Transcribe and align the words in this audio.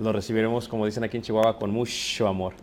Lo 0.00 0.12
recibiremos, 0.12 0.68
como 0.68 0.86
dicen 0.86 1.04
aquí 1.04 1.18
en 1.18 1.22
Chihuahua, 1.22 1.58
con 1.58 1.70
mucho 1.70 2.26
amor. 2.26 2.54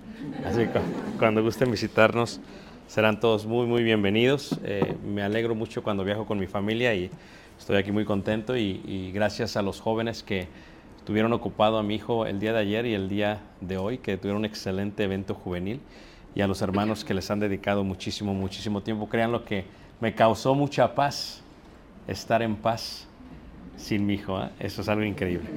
Así 0.45 0.66
que 0.66 0.79
cuando 1.19 1.44
gusten 1.44 1.69
visitarnos, 1.69 2.41
serán 2.88 3.19
todos 3.19 3.45
muy, 3.45 3.67
muy 3.67 3.84
bienvenidos. 3.84 4.59
Eh, 4.63 4.95
me 5.06 5.22
alegro 5.22 5.53
mucho 5.53 5.84
cuando 5.84 6.03
viajo 6.03 6.25
con 6.25 6.39
mi 6.39 6.47
familia 6.47 6.95
y 6.95 7.12
estoy 7.57 7.78
aquí 7.78 7.91
muy 7.91 8.03
contento 8.03 8.57
y, 8.57 9.12
gracias 9.13 9.57
a 9.57 9.62
los 9.62 9.79
jóvenes 9.79 10.23
que 10.23 10.47
tuvieron 11.06 11.31
ocupado 11.34 11.78
a 11.78 11.84
mi 11.84 11.95
hijo 11.95 12.25
el 12.25 12.39
día 12.39 12.51
de 12.51 12.59
ayer 12.59 12.88
y 12.88 12.95
el 12.95 13.07
día 13.09 13.41
de 13.62 13.78
hoy, 13.78 14.00
que 14.00 14.18
tuvieron 14.18 14.39
un 14.39 14.45
excelente 14.45 15.03
evento 15.03 15.35
juvenil 15.35 15.79
y 16.34 16.41
a 16.41 16.47
los 16.47 16.63
hermanos 16.63 17.06
que 17.06 17.13
les 17.13 17.29
han 17.29 17.39
dedicado 17.39 17.84
muchísimo, 17.84 18.34
muchísimo 18.34 18.81
tiempo. 18.81 19.07
Crean 19.07 19.31
lo 19.31 19.45
que 19.45 19.66
me 20.01 20.16
causó 20.16 20.56
mucha 20.56 20.95
paz, 20.95 21.44
estar 22.07 22.41
en 22.41 22.56
paz 22.56 23.07
sin 23.78 24.07
mi 24.07 24.16
hijo. 24.16 24.41
¿eh? 24.41 24.50
Eso 24.59 24.81
es 24.81 24.89
algo 24.89 25.03
increíble. 25.03 25.47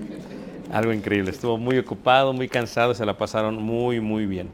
Algo 0.72 0.94
increíble. 0.94 1.30
Estuvo 1.30 1.58
muy 1.58 1.76
ocupado, 1.76 2.32
muy 2.32 2.48
cansado, 2.48 2.94
se 2.94 3.04
la 3.04 3.18
pasaron 3.18 3.62
muy, 3.62 4.00
muy 4.00 4.24
bien. 4.24 4.48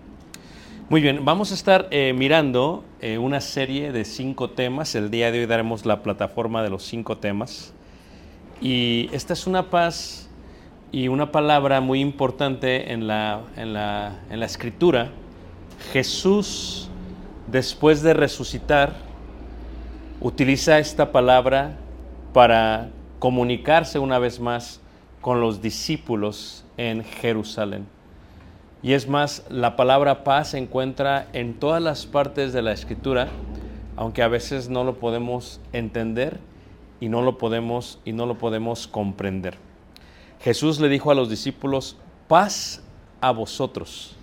Muy 0.89 1.01
bien, 1.01 1.25
vamos 1.25 1.53
a 1.53 1.55
estar 1.55 1.87
eh, 1.93 2.13
mirando 2.13 2.83
eh, 3.01 3.19
una 3.19 3.41
serie 3.41 3.93
de 3.93 4.05
cinco 4.05 4.51
temas. 4.51 4.97
El 4.97 5.13
día 5.13 5.31
de 5.31 5.39
hoy 5.39 5.47
daremos 5.47 5.87
la 5.87 6.03
plataforma 6.03 6.65
de 6.65 6.71
los 6.71 6.83
cinco 6.83 7.19
temas. 7.19 7.73
Y 8.61 9.09
esta 9.13 9.33
es 9.33 9.47
una 9.47 9.71
paz 9.71 10.29
y 10.91 11.07
una 11.07 11.31
palabra 11.31 11.81
muy 11.81 12.01
importante 12.01 12.93
en 12.93 13.07
la, 13.07 13.43
en 13.57 13.73
la, 13.73 14.19
en 14.29 14.41
la 14.41 14.47
escritura. 14.47 15.11
Jesús, 15.93 16.89
después 17.47 18.03
de 18.03 18.13
resucitar, 18.13 18.97
utiliza 20.21 20.81
esta 20.81 21.13
palabra 21.13 21.77
para 22.33 22.89
comunicarse 23.21 24.01
una 24.01 24.19
vez 24.19 24.41
más 24.41 24.81
con 25.29 25.43
los 25.43 25.61
discípulos 25.61 26.65
en 26.79 27.05
Jerusalén. 27.05 27.87
Y 28.83 28.95
es 28.95 29.07
más, 29.07 29.45
la 29.51 29.77
palabra 29.77 30.25
paz 30.25 30.53
se 30.53 30.59
encuentra 30.59 31.29
en 31.35 31.53
todas 31.53 31.83
las 31.83 32.07
partes 32.07 32.55
de 32.55 32.63
la 32.63 32.73
escritura, 32.73 33.29
aunque 33.95 34.23
a 34.23 34.29
veces 34.29 34.71
no 34.71 34.85
lo 34.85 34.99
podemos 34.99 35.61
entender 35.75 36.41
y 36.99 37.11
no 37.11 37.21
lo 37.21 37.37
podemos 37.37 37.99
y 38.07 38.13
no 38.15 38.25
lo 38.25 38.39
podemos 38.39 38.89
comprender. 38.89 39.59
Jesús 40.41 40.81
le 40.81 40.89
dijo 40.89 41.11
a 41.11 41.15
los 41.15 41.29
discípulos, 41.29 41.99
paz 42.27 42.83
a 43.21 43.31
vosotros. 43.31 44.17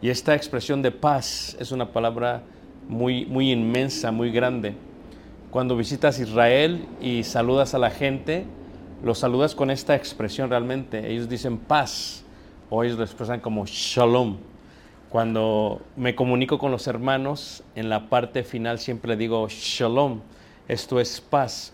Y 0.00 0.08
esta 0.08 0.36
expresión 0.36 0.82
de 0.82 0.92
paz 0.92 1.56
es 1.58 1.72
una 1.72 1.90
palabra 1.90 2.44
muy 2.86 3.26
muy 3.26 3.50
inmensa, 3.50 4.12
muy 4.12 4.30
grande. 4.30 4.76
Cuando 5.50 5.76
visitas 5.76 6.20
Israel 6.20 6.86
y 7.00 7.24
saludas 7.24 7.74
a 7.74 7.78
la 7.78 7.90
gente, 7.90 8.46
los 9.02 9.18
saludas 9.18 9.54
con 9.54 9.70
esta 9.70 9.94
expresión 9.94 10.50
realmente. 10.50 11.10
Ellos 11.10 11.28
dicen 11.28 11.58
paz 11.58 12.24
o 12.70 12.82
ellos 12.82 12.98
lo 12.98 13.04
expresan 13.04 13.40
como 13.40 13.64
shalom. 13.66 14.38
Cuando 15.08 15.80
me 15.96 16.14
comunico 16.14 16.58
con 16.58 16.70
los 16.70 16.86
hermanos, 16.86 17.62
en 17.74 17.88
la 17.88 18.10
parte 18.10 18.44
final 18.44 18.78
siempre 18.78 19.16
digo 19.16 19.46
shalom. 19.48 20.20
Esto 20.66 21.00
es 21.00 21.20
paz. 21.20 21.72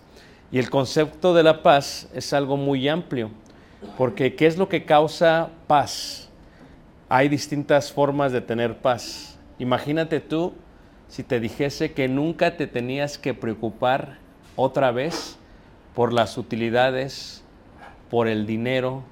Y 0.52 0.58
el 0.58 0.70
concepto 0.70 1.34
de 1.34 1.42
la 1.42 1.62
paz 1.62 2.08
es 2.14 2.32
algo 2.32 2.56
muy 2.56 2.88
amplio, 2.88 3.30
porque 3.98 4.36
¿qué 4.36 4.46
es 4.46 4.56
lo 4.56 4.68
que 4.68 4.84
causa 4.84 5.50
paz? 5.66 6.28
Hay 7.08 7.28
distintas 7.28 7.90
formas 7.90 8.30
de 8.30 8.40
tener 8.40 8.78
paz. 8.78 9.36
Imagínate 9.58 10.20
tú 10.20 10.52
si 11.08 11.24
te 11.24 11.40
dijese 11.40 11.92
que 11.92 12.06
nunca 12.06 12.56
te 12.56 12.66
tenías 12.66 13.18
que 13.18 13.34
preocupar 13.34 14.18
otra 14.54 14.92
vez 14.92 15.38
por 15.94 16.12
las 16.12 16.36
utilidades, 16.38 17.42
por 18.10 18.28
el 18.28 18.46
dinero, 18.46 19.02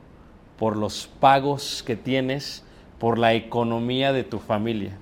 por 0.59 0.77
los 0.77 1.09
pagos 1.21 1.83
que 1.87 1.97
tienes, 1.97 2.65
por 2.99 3.19
la 3.19 3.35
economía 3.35 4.13
de 4.13 4.25
tu 4.25 4.39
familia. 4.39 4.97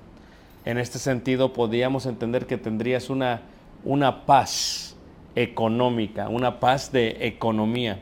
En 0.65 0.79
este 0.79 0.99
sentido, 0.99 1.53
podríamos 1.53 2.06
entender 2.06 2.47
que 2.47 2.59
tendrías 2.59 3.11
una, 3.11 3.43
una 3.85 4.27
paz 4.27 4.97
económica, 5.35 6.29
una 6.29 6.61
paz 6.61 6.93
de 6.93 7.17
economía. 7.27 8.00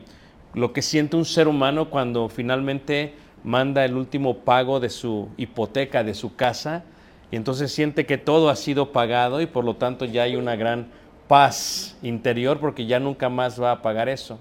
Lo 0.53 0.73
que 0.73 0.81
siente 0.81 1.15
un 1.15 1.25
ser 1.25 1.47
humano 1.47 1.89
cuando 1.89 2.27
finalmente 2.27 3.13
manda 3.43 3.85
el 3.85 3.95
último 3.95 4.39
pago 4.39 4.79
de 4.79 4.89
su 4.89 5.29
hipoteca, 5.37 6.03
de 6.03 6.13
su 6.13 6.35
casa, 6.35 6.83
y 7.31 7.35
entonces 7.35 7.71
siente 7.71 8.05
que 8.05 8.17
todo 8.17 8.49
ha 8.49 8.55
sido 8.55 8.91
pagado 8.91 9.41
y 9.41 9.45
por 9.45 9.63
lo 9.63 9.75
tanto 9.75 10.05
ya 10.05 10.23
hay 10.23 10.35
una 10.35 10.55
gran 10.55 10.87
paz 11.29 11.95
interior 12.01 12.59
porque 12.59 12.87
ya 12.87 12.99
nunca 12.99 13.29
más 13.29 13.61
va 13.61 13.71
a 13.71 13.81
pagar 13.83 14.09
eso. 14.09 14.39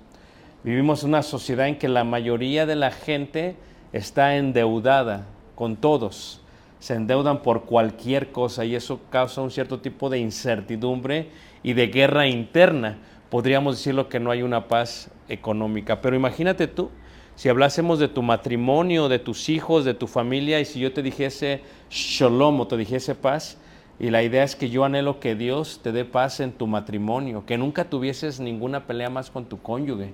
Vivimos 0.65 1.03
en 1.03 1.11
una 1.11 1.23
sociedad 1.23 1.69
en 1.69 1.79
que 1.79 1.87
la 1.87 2.03
mayoría 2.03 2.65
de 2.65 2.77
la 2.77 2.91
gente 2.91 3.57
está 3.93 4.37
endeudada 4.37 5.27
con 5.55 5.77
todos. 5.77 6.41
Se 6.81 6.95
endeudan 6.95 7.43
por 7.43 7.67
cualquier 7.67 8.33
cosa 8.33 8.65
y 8.65 8.75
eso 8.75 9.01
causa 9.11 9.43
un 9.43 9.51
cierto 9.51 9.81
tipo 9.81 10.09
de 10.09 10.19
incertidumbre 10.19 11.29
y 11.63 11.75
de 11.75 11.89
guerra 11.89 12.27
interna. 12.27 12.97
Podríamos 13.29 13.77
decirlo 13.77 14.09
que 14.09 14.19
no 14.19 14.31
hay 14.31 14.41
una 14.43 14.67
paz 14.67 15.11
económica. 15.29 16.01
Pero 16.01 16.17
imagínate 16.17 16.69
tú, 16.69 16.89
si 17.35 17.51
hablásemos 17.51 17.99
de 17.99 18.09
tu 18.09 18.23
matrimonio, 18.23 19.11
de 19.11 19.19
tus 19.19 19.51
hijos, 19.51 19.85
de 19.85 19.93
tu 19.93 20.07
familia, 20.07 20.59
y 20.59 20.65
si 20.65 20.81
yo 20.81 20.91
te 20.91 21.03
dijese 21.03 21.61
shalom 21.91 22.61
o 22.61 22.67
te 22.67 22.79
dijese 22.79 23.15
paz, 23.15 23.59
y 24.01 24.11
la 24.11 24.23
idea 24.23 24.45
es 24.45 24.55
que 24.55 24.71
yo 24.71 24.85
anhelo 24.85 25.19
que 25.19 25.35
Dios 25.35 25.81
te 25.83 25.93
dé 25.93 26.05
paz 26.05 26.41
en 26.41 26.53
tu 26.53 26.67
matrimonio, 26.67 27.45
que 27.47 27.59
nunca 27.59 27.85
tuvieses 27.85 28.39
ninguna 28.39 28.87
pelea 28.87 29.11
más 29.11 29.31
con 29.31 29.47
tu 29.47 29.61
cónyuge. 29.61 30.13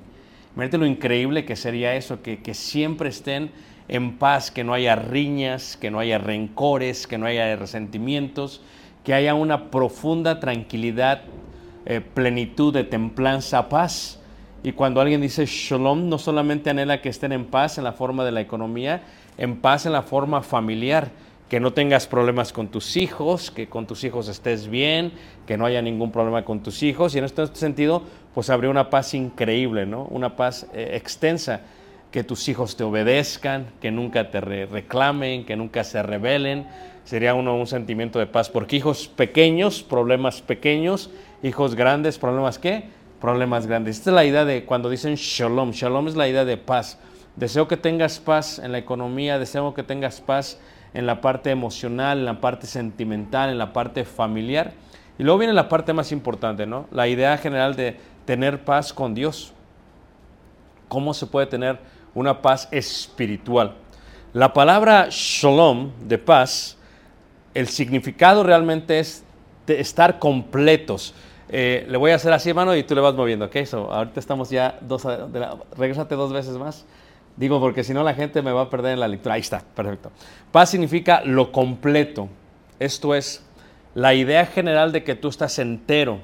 Imagínate 0.54 0.78
lo 0.78 0.86
increíble 0.86 1.44
que 1.44 1.56
sería 1.56 1.94
eso, 1.94 2.22
que, 2.22 2.40
que 2.40 2.54
siempre 2.54 3.10
estén 3.10 3.50
en 3.88 4.16
paz, 4.16 4.50
que 4.50 4.64
no 4.64 4.72
haya 4.72 4.96
riñas, 4.96 5.76
que 5.76 5.90
no 5.90 5.98
haya 5.98 6.18
rencores, 6.18 7.06
que 7.06 7.18
no 7.18 7.26
haya 7.26 7.56
resentimientos, 7.56 8.62
que 9.04 9.12
haya 9.12 9.34
una 9.34 9.70
profunda 9.70 10.40
tranquilidad, 10.40 11.22
eh, 11.84 12.00
plenitud 12.00 12.72
de 12.72 12.84
templanza, 12.84 13.68
paz. 13.68 14.20
Y 14.62 14.72
cuando 14.72 15.02
alguien 15.02 15.20
dice 15.20 15.44
shalom, 15.44 16.08
no 16.08 16.18
solamente 16.18 16.70
anhela 16.70 17.02
que 17.02 17.10
estén 17.10 17.32
en 17.32 17.44
paz 17.44 17.76
en 17.76 17.84
la 17.84 17.92
forma 17.92 18.24
de 18.24 18.32
la 18.32 18.40
economía, 18.40 19.02
en 19.36 19.60
paz 19.60 19.84
en 19.84 19.92
la 19.92 20.02
forma 20.02 20.40
familiar, 20.40 21.10
que 21.48 21.60
no 21.60 21.72
tengas 21.72 22.06
problemas 22.06 22.52
con 22.52 22.68
tus 22.68 22.96
hijos, 22.96 23.50
que 23.50 23.68
con 23.68 23.86
tus 23.86 24.02
hijos 24.04 24.28
estés 24.28 24.68
bien, 24.68 25.12
que 25.46 25.56
no 25.56 25.66
haya 25.66 25.82
ningún 25.82 26.10
problema 26.10 26.44
con 26.44 26.62
tus 26.62 26.82
hijos. 26.82 27.14
Y 27.14 27.18
en 27.18 27.24
este 27.24 27.46
sentido, 27.54 28.02
pues 28.34 28.50
habría 28.50 28.70
una 28.70 28.88
paz 28.90 29.14
increíble, 29.14 29.86
¿no? 29.86 30.04
Una 30.04 30.36
paz 30.36 30.66
eh, 30.72 30.92
extensa, 30.94 31.60
que 32.10 32.24
tus 32.24 32.48
hijos 32.48 32.76
te 32.76 32.84
obedezcan, 32.84 33.66
que 33.80 33.90
nunca 33.90 34.30
te 34.30 34.40
reclamen, 34.40 35.44
que 35.44 35.56
nunca 35.56 35.84
se 35.84 36.02
rebelen. 36.02 36.66
Sería 37.04 37.34
uno 37.34 37.56
un 37.56 37.66
sentimiento 37.66 38.18
de 38.18 38.26
paz, 38.26 38.48
porque 38.48 38.76
hijos 38.76 39.08
pequeños, 39.08 39.82
problemas 39.82 40.40
pequeños, 40.40 41.10
hijos 41.42 41.74
grandes, 41.74 42.18
problemas 42.18 42.58
qué? 42.58 42.84
Problemas 43.20 43.66
grandes. 43.66 43.98
Esta 43.98 44.10
es 44.10 44.14
la 44.14 44.24
idea 44.24 44.44
de 44.44 44.64
cuando 44.64 44.88
dicen 44.88 45.16
shalom. 45.16 45.72
Shalom 45.72 46.08
es 46.08 46.16
la 46.16 46.28
idea 46.28 46.44
de 46.44 46.56
paz. 46.56 46.98
Deseo 47.36 47.66
que 47.66 47.76
tengas 47.76 48.20
paz 48.20 48.60
en 48.60 48.70
la 48.70 48.78
economía, 48.78 49.38
deseo 49.38 49.74
que 49.74 49.82
tengas 49.82 50.20
paz 50.20 50.60
en 50.94 51.06
la 51.06 51.20
parte 51.20 51.50
emocional, 51.50 52.18
en 52.18 52.24
la 52.24 52.40
parte 52.40 52.66
sentimental, 52.66 53.50
en 53.50 53.58
la 53.58 53.72
parte 53.72 54.04
familiar. 54.04 54.72
Y 55.18 55.24
luego 55.24 55.38
viene 55.38 55.52
la 55.52 55.68
parte 55.68 55.92
más 55.92 56.12
importante, 56.12 56.66
¿no? 56.66 56.86
La 56.90 57.06
idea 57.08 57.36
general 57.36 57.76
de 57.76 57.98
tener 58.24 58.64
paz 58.64 58.92
con 58.92 59.14
Dios. 59.14 59.52
¿Cómo 60.88 61.12
se 61.12 61.26
puede 61.26 61.46
tener 61.46 61.78
una 62.14 62.40
paz 62.40 62.68
espiritual? 62.70 63.74
La 64.32 64.52
palabra 64.52 65.08
shalom, 65.10 65.92
de 66.00 66.18
paz, 66.18 66.76
el 67.54 67.68
significado 67.68 68.42
realmente 68.42 68.98
es 68.98 69.24
de 69.66 69.80
estar 69.80 70.18
completos. 70.18 71.14
Eh, 71.48 71.86
le 71.88 71.96
voy 71.96 72.10
a 72.10 72.16
hacer 72.16 72.32
así, 72.32 72.50
hermano, 72.50 72.74
y 72.74 72.82
tú 72.82 72.94
le 72.94 73.00
vas 73.00 73.14
moviendo, 73.14 73.44
¿ok? 73.44 73.64
So, 73.64 73.92
ahorita 73.92 74.18
estamos 74.18 74.50
ya 74.50 74.78
dos, 74.80 75.06
regrésate 75.76 76.14
dos 76.16 76.32
veces 76.32 76.56
más. 76.56 76.84
Digo, 77.36 77.58
porque 77.60 77.82
si 77.82 77.92
no 77.92 78.04
la 78.04 78.14
gente 78.14 78.42
me 78.42 78.52
va 78.52 78.62
a 78.62 78.70
perder 78.70 78.92
en 78.92 79.00
la 79.00 79.08
lectura. 79.08 79.34
Ahí 79.34 79.40
está, 79.40 79.60
perfecto. 79.74 80.12
Paz 80.52 80.70
significa 80.70 81.22
lo 81.24 81.50
completo. 81.50 82.28
Esto 82.78 83.14
es 83.14 83.44
la 83.94 84.14
idea 84.14 84.46
general 84.46 84.92
de 84.92 85.02
que 85.02 85.14
tú 85.14 85.28
estás 85.28 85.58
entero. 85.58 86.20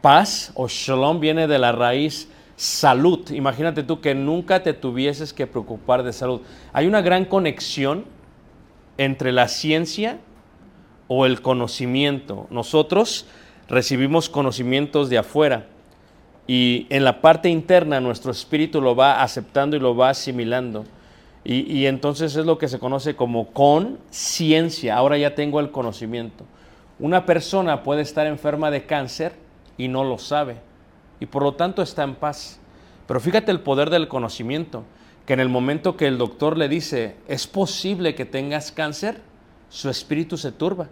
Paz 0.00 0.52
o 0.54 0.68
shalom 0.68 1.20
viene 1.20 1.46
de 1.46 1.58
la 1.58 1.72
raíz 1.72 2.28
salud. 2.56 3.30
Imagínate 3.30 3.82
tú 3.82 4.00
que 4.00 4.14
nunca 4.14 4.62
te 4.62 4.72
tuvieses 4.72 5.32
que 5.32 5.46
preocupar 5.46 6.02
de 6.02 6.12
salud. 6.12 6.42
Hay 6.72 6.86
una 6.86 7.00
gran 7.00 7.24
conexión 7.24 8.04
entre 8.98 9.32
la 9.32 9.48
ciencia 9.48 10.18
o 11.08 11.26
el 11.26 11.42
conocimiento. 11.42 12.46
Nosotros 12.50 13.26
recibimos 13.68 14.28
conocimientos 14.28 15.08
de 15.08 15.18
afuera 15.18 15.66
y 16.52 16.88
en 16.90 17.04
la 17.04 17.20
parte 17.20 17.48
interna 17.48 18.00
nuestro 18.00 18.32
espíritu 18.32 18.80
lo 18.80 18.96
va 18.96 19.22
aceptando 19.22 19.76
y 19.76 19.78
lo 19.78 19.94
va 19.94 20.08
asimilando. 20.08 20.84
Y, 21.44 21.86
entonces 21.86 22.34
es 22.34 22.44
lo 22.44 22.58
que 22.58 22.66
se 22.66 22.80
conoce 22.80 23.14
como 23.14 23.52
conciencia. 23.52 24.96
Ahora 24.96 25.16
ya 25.16 25.36
tengo 25.36 25.60
el 25.60 25.70
conocimiento. 25.70 26.44
Una 26.98 27.24
persona 27.24 27.84
puede 27.84 28.02
estar 28.02 28.26
enferma 28.26 28.72
de 28.72 28.84
cáncer 28.84 29.34
y 29.78 29.86
no 29.86 30.02
lo 30.02 30.18
sabe 30.18 30.56
y 31.20 31.26
por 31.26 31.44
lo 31.44 31.52
tanto 31.52 31.82
está 31.82 32.02
en 32.02 32.16
paz. 32.16 32.58
Pero 33.06 33.20
fíjate 33.20 33.52
el 33.52 33.60
poder 33.60 33.88
del 33.88 34.08
conocimiento, 34.08 34.82
que 35.26 35.34
en 35.34 35.40
el 35.40 35.50
momento 35.50 35.96
que 35.96 36.08
el 36.08 36.18
doctor 36.18 36.58
le 36.58 36.68
dice, 36.68 37.14
es 37.28 37.46
posible 37.46 38.16
que 38.16 38.24
tengas 38.24 38.72
cáncer, 38.72 39.20
su 39.68 39.88
espíritu 39.88 40.36
se 40.36 40.50
turba. 40.50 40.88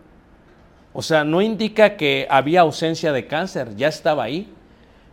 O 0.93 1.03
sea, 1.03 1.25
no 1.25 1.43
indica 1.43 1.97
que 1.97 2.29
había 2.31 2.61
ausencia 2.61 3.11
de 3.13 3.27
cáncer, 3.27 3.75
ya 3.75 3.89
estaba 3.89 4.23
ahí. 4.23 4.53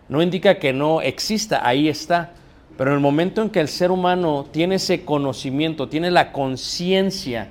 No 0.07 0.21
indica 0.21 0.59
que 0.59 0.73
no 0.73 1.01
exista, 1.01 1.67
ahí 1.67 1.89
está. 1.89 2.31
Pero 2.77 2.91
en 2.91 2.95
el 2.95 3.01
momento 3.01 3.41
en 3.41 3.49
que 3.49 3.61
el 3.61 3.67
ser 3.67 3.91
humano 3.91 4.45
tiene 4.51 4.75
ese 4.75 5.05
conocimiento, 5.05 5.87
tiene 5.87 6.11
la 6.11 6.31
conciencia 6.31 7.49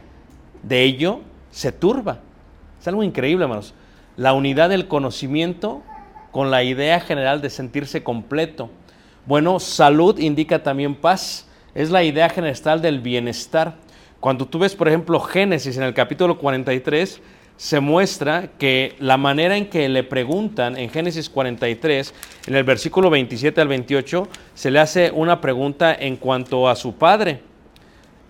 de 0.63 0.83
ello, 0.83 1.21
se 1.51 1.73
turba. 1.73 2.21
Es 2.81 2.89
algo 2.89 3.03
increíble, 3.03 3.45
hermanos. 3.45 3.75
La 4.17 4.35
unidad 4.35 4.69
del 4.69 4.87
conocimiento 4.87 5.83
con 6.31 6.51
la 6.51 6.63
idea 6.63 7.01
general 7.01 7.41
de 7.41 7.51
sentirse 7.51 8.03
completo. 8.03 8.71
Bueno, 9.27 9.59
salud 9.61 10.19
indica 10.19 10.63
también 10.63 10.95
paz. 10.95 11.49
Es 11.75 11.91
la 11.91 12.05
idea 12.05 12.29
general 12.29 12.83
del 12.83 13.01
bienestar. 13.01 13.77
Cuando 14.21 14.47
tú 14.47 14.59
ves, 14.59 14.75
por 14.75 14.89
ejemplo, 14.89 15.19
Génesis 15.21 15.77
en 15.77 15.83
el 15.85 15.95
capítulo 15.95 16.39
43, 16.39 17.21
se 17.57 17.81
muestra 17.81 18.51
que 18.59 18.95
la 18.99 19.17
manera 19.17 19.57
en 19.57 19.67
que 19.67 19.89
le 19.89 20.03
preguntan 20.03 20.77
en 20.77 20.91
Génesis 20.91 21.31
43, 21.31 22.15
en 22.47 22.55
el 22.55 22.65
versículo 22.65 23.11
27 23.11 23.61
al 23.61 23.69
28, 23.69 24.29
se 24.55 24.71
le 24.71 24.81
hace 24.81 25.11
una 25.13 25.41
pregunta 25.41 25.95
en 25.95 26.17
cuanto 26.17 26.69
a 26.69 26.77
su 26.77 26.97
padre. 26.97 27.41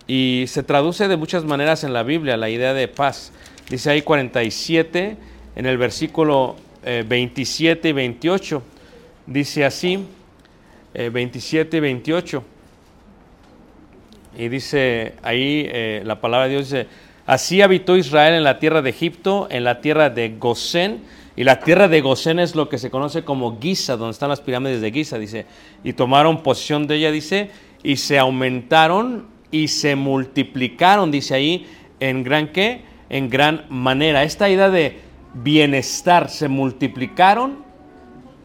Y 0.06 0.44
se 0.48 0.62
traduce 0.62 1.08
de 1.08 1.16
muchas 1.16 1.44
maneras 1.44 1.84
en 1.84 1.94
la 1.94 2.02
Biblia 2.02 2.36
la 2.36 2.50
idea 2.50 2.74
de 2.74 2.88
paz. 2.88 3.32
Dice 3.70 3.90
ahí 3.90 4.02
47, 4.02 5.16
en 5.56 5.66
el 5.66 5.78
versículo 5.78 6.56
27 6.84 7.88
y 7.88 7.92
28. 7.92 8.62
Dice 9.26 9.64
así, 9.64 10.04
27 10.92 11.78
y 11.78 11.80
28. 11.80 12.44
Y 14.36 14.48
dice 14.48 15.14
ahí 15.22 15.66
eh, 15.68 16.02
la 16.04 16.20
palabra 16.20 16.48
de 16.48 16.54
Dios 16.54 16.70
dice, 16.70 16.88
así 17.26 17.62
habitó 17.62 17.96
Israel 17.96 18.34
en 18.34 18.44
la 18.44 18.58
tierra 18.58 18.82
de 18.82 18.90
Egipto, 18.90 19.46
en 19.50 19.64
la 19.64 19.80
tierra 19.80 20.10
de 20.10 20.36
Gosén, 20.38 21.02
y 21.36 21.44
la 21.44 21.60
tierra 21.60 21.88
de 21.88 22.00
Gosén 22.00 22.38
es 22.38 22.54
lo 22.54 22.68
que 22.68 22.78
se 22.78 22.90
conoce 22.90 23.24
como 23.24 23.58
Giza, 23.60 23.96
donde 23.96 24.12
están 24.12 24.28
las 24.28 24.40
pirámides 24.40 24.80
de 24.80 24.92
Giza, 24.92 25.18
dice, 25.18 25.46
y 25.82 25.92
tomaron 25.92 26.42
posesión 26.42 26.86
de 26.86 26.96
ella, 26.96 27.10
dice, 27.10 27.50
y 27.82 27.96
se 27.96 28.18
aumentaron 28.18 29.26
y 29.50 29.68
se 29.68 29.96
multiplicaron, 29.96 31.10
dice 31.10 31.34
ahí, 31.34 31.66
en 32.00 32.22
gran 32.22 32.52
qué, 32.52 32.82
en 33.10 33.30
gran 33.30 33.66
manera. 33.68 34.22
Esta 34.22 34.48
idea 34.48 34.70
de 34.70 35.00
bienestar, 35.34 36.28
se 36.30 36.48
multiplicaron 36.48 37.64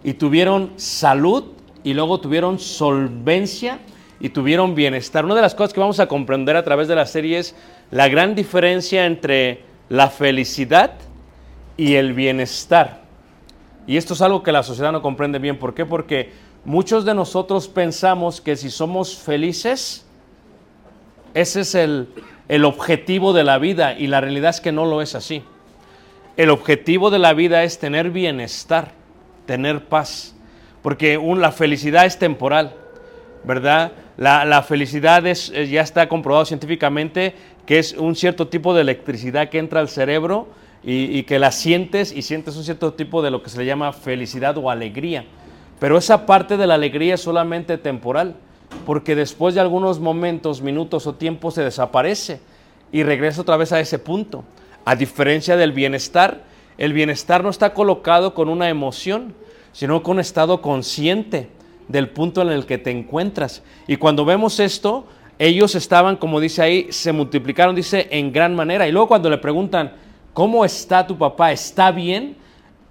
y 0.04 0.14
tuvieron 0.14 0.74
salud 0.78 1.46
y 1.84 1.94
luego 1.94 2.20
tuvieron 2.20 2.60
solvencia 2.60 3.80
y 4.20 4.30
tuvieron 4.30 4.76
bienestar. 4.76 5.26
Una 5.26 5.36
de 5.36 5.42
las 5.42 5.56
cosas 5.56 5.74
que 5.74 5.80
vamos 5.80 6.00
a 6.00 6.08
comprender 6.08 6.56
a 6.56 6.64
través 6.64 6.88
de 6.88 6.96
la 6.96 7.06
serie 7.06 7.40
es 7.40 7.56
la 7.91 8.08
gran 8.08 8.36
diferencia 8.36 9.05
entre 9.05 9.63
la 9.89 10.10
felicidad 10.10 10.93
y 11.77 11.96
el 11.96 12.13
bienestar. 12.13 13.01
Y 13.88 13.98
esto 13.98 14.13
es 14.13 14.22
algo 14.22 14.43
que 14.43 14.51
la 14.51 14.63
sociedad 14.63 14.91
no 14.91 15.01
comprende 15.01 15.39
bien. 15.39 15.58
¿Por 15.58 15.74
qué? 15.74 15.86
Porque 15.86 16.31
muchos 16.65 17.05
de 17.05 17.15
nosotros 17.15 17.67
pensamos 17.67 18.41
que 18.41 18.55
si 18.55 18.69
somos 18.69 19.17
felices, 19.17 20.05
ese 21.34 21.62
es 21.62 21.75
el, 21.75 22.10
el 22.48 22.65
objetivo 22.65 23.34
de 23.34 23.43
la 23.43 23.58
vida 23.58 23.98
y 23.98 24.08
la 24.08 24.22
realidad 24.22 24.51
es 24.51 24.62
que 24.62 24.72
no 24.72 24.86
lo 24.86 25.01
es 25.01 25.15
así. 25.15 25.43
El 26.38 26.51
objetivo 26.51 27.10
de 27.10 27.19
la 27.19 27.34
vida 27.34 27.63
es 27.63 27.79
tener 27.79 28.12
bienestar, 28.12 28.91
tener 29.46 29.86
paz, 29.86 30.36
porque 30.84 31.19
la 31.38 31.51
felicidad 31.51 32.05
es 32.05 32.19
temporal. 32.19 32.75
¿verdad? 33.43 33.91
La, 34.17 34.46
la 34.46 34.62
felicidad 34.63 35.25
es, 35.25 35.51
eh, 35.53 35.67
ya 35.67 35.81
está 35.81 36.08
comprobado 36.10 36.46
científicamente 36.46 37.36
que 37.70 37.78
es 37.78 37.94
un 37.94 38.16
cierto 38.16 38.48
tipo 38.48 38.74
de 38.74 38.82
electricidad 38.82 39.50
que 39.50 39.60
entra 39.60 39.80
al 39.80 39.90
cerebro 39.90 40.48
y, 40.84 41.22
que 41.22 41.38
la 41.38 41.52
sientes 41.52 42.12
y 42.12 42.24
sientes 42.24 42.58
un 42.58 42.64
cierto 42.64 42.96
tipo 42.96 43.22
de 43.22 43.30
lo 43.30 43.44
que 43.44 43.52
se 43.52 43.60
le 43.60 43.66
llama 43.68 43.94
felicidad 43.94 44.58
o 44.58 44.72
alegría. 44.72 45.26
Pero 45.80 45.96
esa 45.96 46.26
parte 46.26 46.58
de 46.58 46.66
la 46.66 46.74
alegría 46.74 47.14
es 47.14 47.22
solamente 47.22 47.78
temporal, 47.78 48.38
porque 48.88 49.14
después 49.14 49.54
de 49.54 49.62
algunos 49.62 50.00
momentos, 50.00 50.64
minutos 50.64 51.06
o 51.06 51.14
tiempo 51.14 51.52
se 51.52 51.62
desaparece 51.62 52.40
y 52.92 53.04
regresa 53.04 53.42
otra 53.42 53.56
vez 53.56 53.72
a 53.72 53.80
ese 53.80 54.00
punto. 54.00 54.44
A 54.84 54.96
diferencia 54.96 55.56
del 55.56 55.72
bienestar, 55.72 56.42
el 56.80 56.94
bienestar 56.94 57.44
no 57.44 57.52
está 57.52 57.76
colocado 57.76 58.34
con 58.34 58.50
una 58.50 58.68
emoción, 58.70 59.36
sino 59.74 60.02
con 60.02 60.14
un 60.14 60.22
estado 60.22 60.64
consciente 60.64 61.50
del 61.88 62.10
punto 62.10 62.42
en 62.42 62.50
el 62.50 62.66
que 62.66 62.80
te 62.80 62.90
encuentras. 62.90 63.62
Y 63.86 63.98
cuando 63.98 64.26
vemos 64.26 64.60
esto, 64.60 65.06
ellos 65.39 65.74
estaban, 65.75 66.17
como 66.17 66.41
dice 66.41 66.62
ahí, 66.62 66.88
se 66.91 67.13
multiplicaron, 67.13 67.74
dice, 67.74 68.10
en 68.12 68.34
gran 68.34 68.53
manera. 68.53 68.88
Y 68.88 68.91
luego 68.91 69.08
cuando 69.08 69.29
le 69.29 69.38
preguntan, 69.38 69.93
¿cómo 70.34 70.65
está 70.65 71.08
tu 71.08 71.17
papá? 71.17 71.53
¿Está 71.53 71.91
bien? 71.91 72.36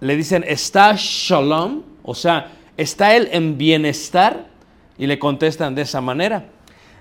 Le 0.00 0.16
dicen, 0.16 0.42
¿está 0.48 0.94
shalom? 0.96 1.82
O 2.02 2.14
sea, 2.14 2.52
¿está 2.78 3.14
él 3.14 3.28
en 3.32 3.58
bienestar? 3.58 4.46
Y 4.96 5.06
le 5.06 5.18
contestan 5.18 5.74
de 5.74 5.82
esa 5.82 6.00
manera. 6.00 6.46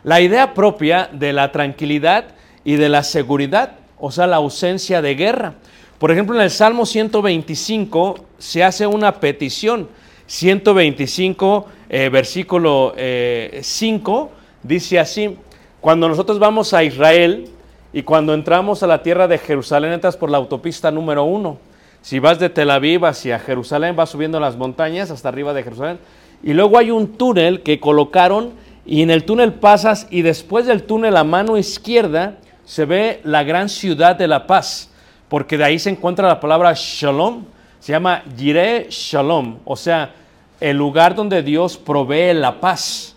La 0.04 0.20
idea 0.20 0.54
propia 0.54 1.10
de 1.12 1.32
la 1.32 1.52
tranquilidad 1.54 2.26
y 2.66 2.76
de 2.76 2.90
la 2.90 3.04
seguridad, 3.04 3.78
o 3.98 4.12
sea, 4.12 4.28
la 4.28 4.36
ausencia 4.36 5.02
de 5.02 5.16
guerra. 5.16 5.56
Por 5.98 6.12
ejemplo, 6.12 6.36
en 6.36 6.42
el 6.42 6.52
Salmo 6.52 6.86
125 6.86 8.26
se 8.38 8.66
hace 8.66 8.86
una 8.86 9.20
petición. 9.22 9.88
125, 10.28 11.66
eh, 11.90 12.10
versículo 12.10 12.94
eh, 12.98 13.62
5, 13.64 14.32
dice 14.68 15.00
así, 15.00 15.38
cuando 15.82 16.10
nosotros 16.10 16.40
vamos 16.40 16.74
a 16.74 16.84
Israel 16.84 17.50
y 17.94 18.04
cuando 18.04 18.34
entramos 18.34 18.84
a 18.84 18.88
la 18.88 19.02
tierra 19.02 19.28
de 19.28 19.38
Jerusalén, 19.38 19.94
entras 19.94 20.18
por 20.18 20.30
la 20.30 20.38
autopista 20.38 20.92
número 20.92 21.24
1. 21.24 21.58
Si 22.02 22.20
vas 22.20 22.40
de 22.40 22.50
Tel 22.50 22.70
Aviv 22.70 23.06
hacia 23.06 23.40
Jerusalén, 23.40 23.96
vas 23.96 24.10
subiendo 24.10 24.40
las 24.40 24.56
montañas 24.56 25.12
hasta 25.12 25.30
arriba 25.30 25.54
de 25.54 25.64
Jerusalén. 25.64 26.00
Y 26.44 26.54
luego 26.54 26.78
hay 26.78 26.92
un 26.92 27.18
túnel 27.18 27.64
que 27.64 27.80
colocaron 27.80 28.52
y 28.86 29.02
en 29.02 29.10
el 29.10 29.26
túnel 29.26 29.54
pasas 29.54 30.08
y 30.10 30.22
después 30.22 30.66
del 30.66 30.84
túnel 30.84 31.18
a 31.18 31.26
mano 31.26 31.58
izquierda 31.58 32.38
se 32.64 32.86
ve 32.86 33.20
la 33.24 33.44
gran 33.44 33.68
ciudad 33.68 34.16
de 34.16 34.28
la 34.28 34.48
paz, 34.48 34.90
porque 35.28 35.58
de 35.58 35.66
ahí 35.66 35.80
se 35.80 35.90
encuentra 35.90 36.28
la 36.28 36.40
palabra 36.40 36.74
shalom, 36.74 37.44
se 37.80 37.92
llama 37.92 38.24
Yireh 38.38 38.88
Shalom, 38.90 39.58
o 39.66 39.76
sea, 39.76 40.14
el 40.62 40.78
lugar 40.78 41.16
donde 41.16 41.44
Dios 41.44 41.78
provee 41.78 42.34
la 42.34 42.60
paz. 42.60 43.17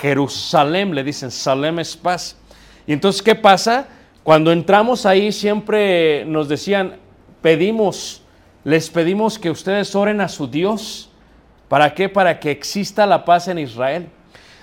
Jerusalén, 0.00 0.94
le 0.94 1.02
dicen, 1.02 1.30
Salem 1.30 1.78
es 1.78 1.96
paz. 1.96 2.36
Y 2.86 2.92
entonces, 2.92 3.22
¿qué 3.22 3.34
pasa? 3.34 3.88
Cuando 4.22 4.52
entramos 4.52 5.06
ahí 5.06 5.32
siempre 5.32 6.24
nos 6.26 6.48
decían, 6.48 6.96
pedimos, 7.40 8.22
les 8.64 8.90
pedimos 8.90 9.38
que 9.38 9.50
ustedes 9.50 9.94
oren 9.94 10.20
a 10.20 10.28
su 10.28 10.46
Dios. 10.46 11.10
¿Para 11.68 11.94
qué? 11.94 12.08
Para 12.08 12.38
que 12.38 12.50
exista 12.50 13.06
la 13.06 13.24
paz 13.24 13.48
en 13.48 13.58
Israel. 13.58 14.08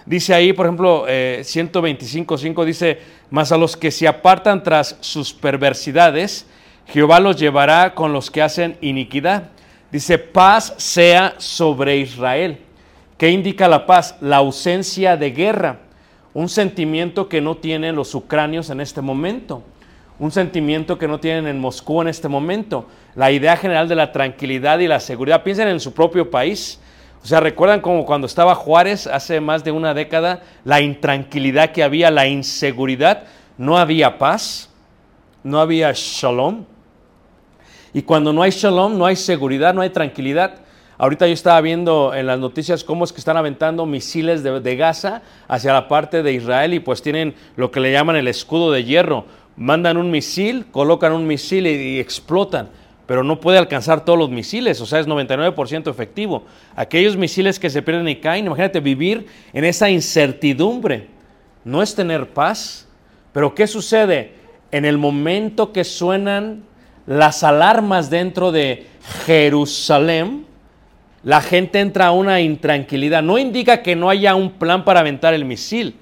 Dice 0.06 0.36
ahí, 0.36 0.54
por 0.54 0.68
ejemplo, 0.68 1.06
eh, 1.08 1.42
125.5 1.44 2.64
dice, 2.64 3.00
mas 3.32 3.52
a 3.52 3.58
los 3.58 3.76
que 3.76 3.90
se 3.90 4.08
apartan 4.08 4.62
tras 4.62 4.98
sus 5.00 5.34
perversidades, 5.34 6.46
Jehová 6.88 7.20
los 7.20 7.38
llevará 7.38 7.96
con 7.96 8.14
los 8.14 8.30
que 8.30 8.44
hacen 8.44 8.78
iniquidad. 8.82 9.50
Dice, 9.92 10.20
paz 10.20 10.76
sea 10.78 11.34
sobre 11.38 11.98
Israel. 11.98 12.60
¿Qué 13.18 13.30
indica 13.30 13.68
la 13.68 13.86
paz? 13.86 14.18
La 14.20 14.38
ausencia 14.38 15.16
de 15.16 15.32
guerra. 15.32 15.80
Un 16.34 16.50
sentimiento 16.50 17.30
que 17.30 17.40
no 17.40 17.56
tienen 17.56 17.96
los 17.96 18.14
ucranios 18.14 18.70
en 18.70 18.82
este 18.82 19.02
momento. 19.02 19.64
Un 20.20 20.32
sentimiento 20.32 20.98
que 20.98 21.08
no 21.08 21.20
tienen 21.20 21.48
en 21.48 21.60
Moscú 21.60 22.02
en 22.02 22.10
este 22.10 22.28
momento. 22.28 22.88
La 23.16 23.32
idea 23.32 23.56
general 23.56 23.88
de 23.88 23.96
la 23.96 24.12
tranquilidad 24.12 24.80
y 24.80 24.88
la 24.88 25.00
seguridad. 25.00 25.44
Piensen 25.44 25.70
en 25.70 25.80
su 25.80 25.94
propio 25.94 26.30
país. 26.30 26.80
O 27.24 27.28
sea, 27.28 27.40
recuerdan 27.40 27.82
como 27.82 28.06
cuando 28.06 28.28
estaba 28.28 28.54
Juárez 28.54 29.08
hace 29.08 29.40
más 29.40 29.64
de 29.64 29.72
una 29.72 29.94
década, 29.94 30.44
la 30.64 30.82
intranquilidad 30.82 31.72
que 31.72 31.84
había, 31.84 32.12
la 32.12 32.28
inseguridad, 32.28 33.24
no 33.58 33.80
había 33.80 34.20
paz, 34.20 34.70
no 35.42 35.60
había 35.60 35.92
shalom. 35.96 36.66
Y 37.94 38.04
cuando 38.04 38.32
no 38.32 38.44
hay 38.44 38.52
shalom, 38.52 38.98
no 38.98 39.06
hay 39.06 39.16
seguridad, 39.16 39.74
no 39.74 39.82
hay 39.82 39.90
tranquilidad. 39.90 40.65
Ahorita 40.98 41.28
yo 41.28 41.34
estaba 41.34 41.60
viendo 41.62 42.14
en 42.14 42.28
las 42.28 42.40
noticias 42.40 42.84
cómo 42.84 43.04
es 43.04 43.12
que 43.12 43.20
están 43.20 43.38
aventando 43.38 43.86
misiles 43.86 44.44
de, 44.44 44.76
Gaza 44.76 45.22
hacia 45.48 45.74
la 45.74 45.88
parte 45.88 46.24
de 46.24 46.34
Israel 46.34 46.74
y 46.74 46.80
pues 46.80 47.02
tienen 47.02 47.36
lo 47.56 47.72
que 47.72 47.80
le 47.80 47.92
llaman 47.92 48.16
el 48.16 48.28
escudo 48.28 48.72
de 48.72 48.84
hierro. 48.84 49.26
Mandan 49.58 49.98
un 49.98 50.12
misil, 50.12 50.68
colocan 50.72 51.14
un 51.14 51.28
misil 51.28 51.68
y, 51.68 51.72
y 51.72 52.00
explotan 52.00 52.70
pero 53.06 53.24
no 53.24 53.40
puede 53.40 53.58
alcanzar 53.58 54.04
todos 54.04 54.18
los 54.18 54.30
misiles, 54.30 54.82
o 54.82 54.86
sea, 54.86 55.00
es 55.00 55.08
99% 55.08 55.90
efectivo. 55.90 56.44
Aquellos 56.76 57.16
misiles 57.16 57.60
que 57.60 57.70
se 57.70 57.82
pierden 57.82 58.08
y 58.08 58.16
caen, 58.16 58.48
imagínate 58.48 58.80
vivir 58.80 59.28
en 59.54 59.64
esa 59.64 59.90
incertidumbre, 59.90 61.08
no 61.64 61.84
es 61.84 61.94
tener 61.94 62.30
paz. 62.30 62.88
Pero 63.32 63.54
¿qué 63.54 63.68
sucede? 63.68 64.34
En 64.72 64.86
el 64.86 64.98
momento 64.98 65.72
que 65.72 65.84
suenan 65.84 66.64
las 67.06 67.44
alarmas 67.44 68.10
dentro 68.10 68.52
de 68.52 68.88
Jerusalén, 69.26 70.46
la 71.26 71.42
gente 71.42 71.80
entra 71.80 72.06
a 72.06 72.12
una 72.12 72.40
intranquilidad. 72.40 73.24
No 73.24 73.40
indica 73.40 73.82
que 73.82 73.96
no 73.96 74.10
haya 74.10 74.36
un 74.36 74.52
plan 74.52 74.86
para 74.86 75.00
aventar 75.02 75.34
el 75.34 75.44
misil, 75.44 75.96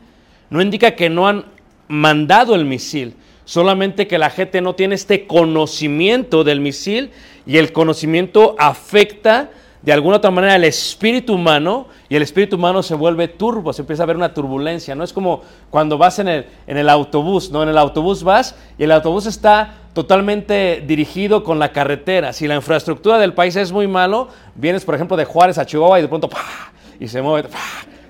no 0.50 0.62
indica 0.62 0.92
que 0.92 1.10
no 1.10 1.28
han 1.28 1.46
mandado 1.88 2.54
el 2.56 2.66
misil, 2.66 3.16
solamente 3.46 4.06
que 4.06 4.18
la 4.18 4.30
gente 4.30 4.62
no 4.62 4.76
tiene 4.76 4.96
este 4.96 5.26
conocimiento 5.26 6.44
del 6.44 6.60
misil 6.60 7.10
y 7.48 7.58
el 7.58 7.72
conocimiento 7.72 8.56
afecta 8.60 9.50
de 9.84 9.92
alguna 9.92 10.18
otra 10.18 10.32
manera 10.32 10.56
el 10.56 10.64
espíritu 10.64 11.34
humano 11.34 11.88
y 12.08 12.16
el 12.16 12.22
espíritu 12.22 12.56
humano 12.56 12.82
se 12.82 12.96
vuelve 12.96 13.28
turbo, 13.28 13.74
se 13.74 13.82
empieza 13.82 14.04
a 14.04 14.06
ver 14.06 14.16
una 14.16 14.34
turbulencia. 14.34 14.96
No 14.96 15.04
es 15.04 15.12
como 15.12 15.42
cuando 15.70 15.98
vas 15.98 16.20
en 16.20 16.30
el, 16.30 16.46
en 16.68 16.78
el 16.78 16.88
autobús, 16.88 17.52
¿no? 17.52 17.64
En 17.64 17.70
el 17.70 17.78
autobús 17.78 18.24
vas 18.24 18.56
y 18.78 18.86
el 18.86 18.92
autobús 18.94 19.26
está 19.26 19.74
totalmente 19.94 20.82
dirigido 20.88 21.44
con 21.44 21.60
la 21.60 21.74
carretera. 21.74 22.32
Si 22.32 22.48
la 22.48 22.56
infraestructura 22.56 23.20
del 23.20 23.34
país 23.34 23.58
es 23.58 23.74
muy 23.74 23.88
malo, 23.88 24.30
vienes 24.56 24.86
por 24.86 24.96
ejemplo 24.96 25.18
de 25.18 25.26
Juárez 25.26 25.58
a 25.58 25.66
Chihuahua 25.66 26.00
y 26.00 26.04
de 26.04 26.08
pronto 26.08 26.30
¡pah! 26.30 26.72
y 26.98 27.10
se 27.10 27.22
mueve, 27.22 27.50
¡pah! 27.50 27.60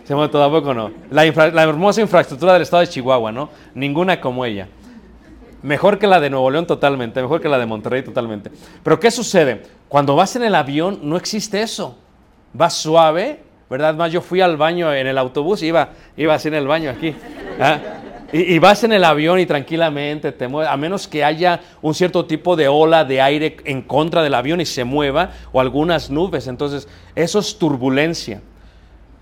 se 0.04 0.14
mueve 0.14 0.32
todo 0.32 0.44
a 0.44 0.52
poco, 0.52 0.76
¿no? 0.76 0.92
La, 1.10 1.26
la 1.26 1.64
hermosa 1.64 2.02
infraestructura 2.02 2.54
del 2.54 2.62
estado 2.62 2.82
de 2.82 2.88
Chihuahua, 2.88 3.32
¿no? 3.32 3.50
Ninguna 3.74 4.22
como 4.22 4.46
ella. 4.46 4.68
Mejor 5.64 5.98
que 5.98 6.08
la 6.08 6.20
de 6.20 6.30
Nuevo 6.30 6.52
León 6.52 6.68
totalmente, 6.68 7.22
mejor 7.22 7.40
que 7.40 7.48
la 7.48 7.58
de 7.58 7.66
Monterrey 7.66 8.04
totalmente. 8.04 8.52
Pero 8.84 9.00
¿qué 9.00 9.10
sucede? 9.10 9.64
Cuando 9.88 10.14
vas 10.14 10.36
en 10.36 10.44
el 10.44 10.56
avión 10.56 11.00
no 11.04 11.16
existe 11.16 11.62
eso. 11.62 11.98
Vas 12.52 12.74
suave, 12.74 13.40
¿verdad? 13.70 13.96
Más 13.96 14.12
yo 14.12 14.22
fui 14.22 14.42
al 14.42 14.58
baño 14.58 14.94
en 14.94 15.08
el 15.08 15.18
autobús, 15.18 15.64
iba, 15.64 15.90
iba 16.18 16.34
así 16.34 16.50
en 16.50 16.56
el 16.56 16.68
baño 16.68 16.90
aquí. 16.90 17.16
¿ah? 17.62 17.80
Y, 18.34 18.56
y, 18.56 18.60
vas 18.60 18.84
en 18.84 18.92
el 18.92 19.06
avión 19.06 19.40
y 19.40 19.46
tranquilamente 19.46 20.34
te 20.34 20.48
mueves, 20.50 20.70
a 20.70 20.76
menos 20.76 21.08
que 21.08 21.24
haya 21.24 21.62
un 21.82 21.94
cierto 21.94 22.26
tipo 22.26 22.56
de 22.56 22.68
ola 22.68 23.06
de 23.06 23.22
aire 23.22 23.58
en 23.64 23.84
contra 23.84 24.22
del 24.22 24.34
avión 24.34 24.60
y 24.60 24.66
se 24.66 24.84
mueva, 24.84 25.32
o 25.54 25.62
algunas 25.62 26.10
nubes. 26.10 26.48
Entonces, 26.48 26.90
eso 27.16 27.40
es 27.40 27.58
turbulencia. 27.58 28.42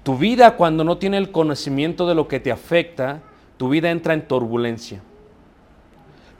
Tu 0.03 0.17
vida 0.17 0.55
cuando 0.55 0.83
no 0.83 0.97
tiene 0.97 1.17
el 1.17 1.29
conocimiento 1.29 2.07
de 2.07 2.15
lo 2.15 2.27
que 2.27 2.39
te 2.39 2.51
afecta, 2.51 3.19
tu 3.57 3.69
vida 3.69 3.91
entra 3.91 4.15
en 4.15 4.27
turbulencia. 4.27 5.01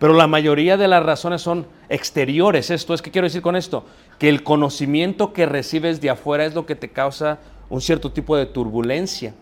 Pero 0.02 0.14
la 0.14 0.26
mayoría 0.26 0.78
de 0.78 0.88
las 0.88 1.04
razones 1.04 1.44
son 1.44 1.68
exteriores. 1.88 2.72
Esto 2.72 2.96
es, 2.96 3.04
¿qué 3.04 3.12
quiero 3.12 3.28
decir 3.28 3.44
con 3.44 3.56
esto? 3.56 3.86
Que 4.18 4.30
el 4.30 4.42
conocimiento 4.42 5.32
que 5.32 5.46
recibes 5.46 6.02
de 6.02 6.10
afuera 6.10 6.44
es 6.44 6.56
lo 6.56 6.66
que 6.66 6.74
te 6.74 6.90
causa 6.90 7.38
un 7.70 7.82
cierto 7.82 8.12
tipo 8.12 8.36
de 8.36 8.48
turbulencia. 8.48 9.36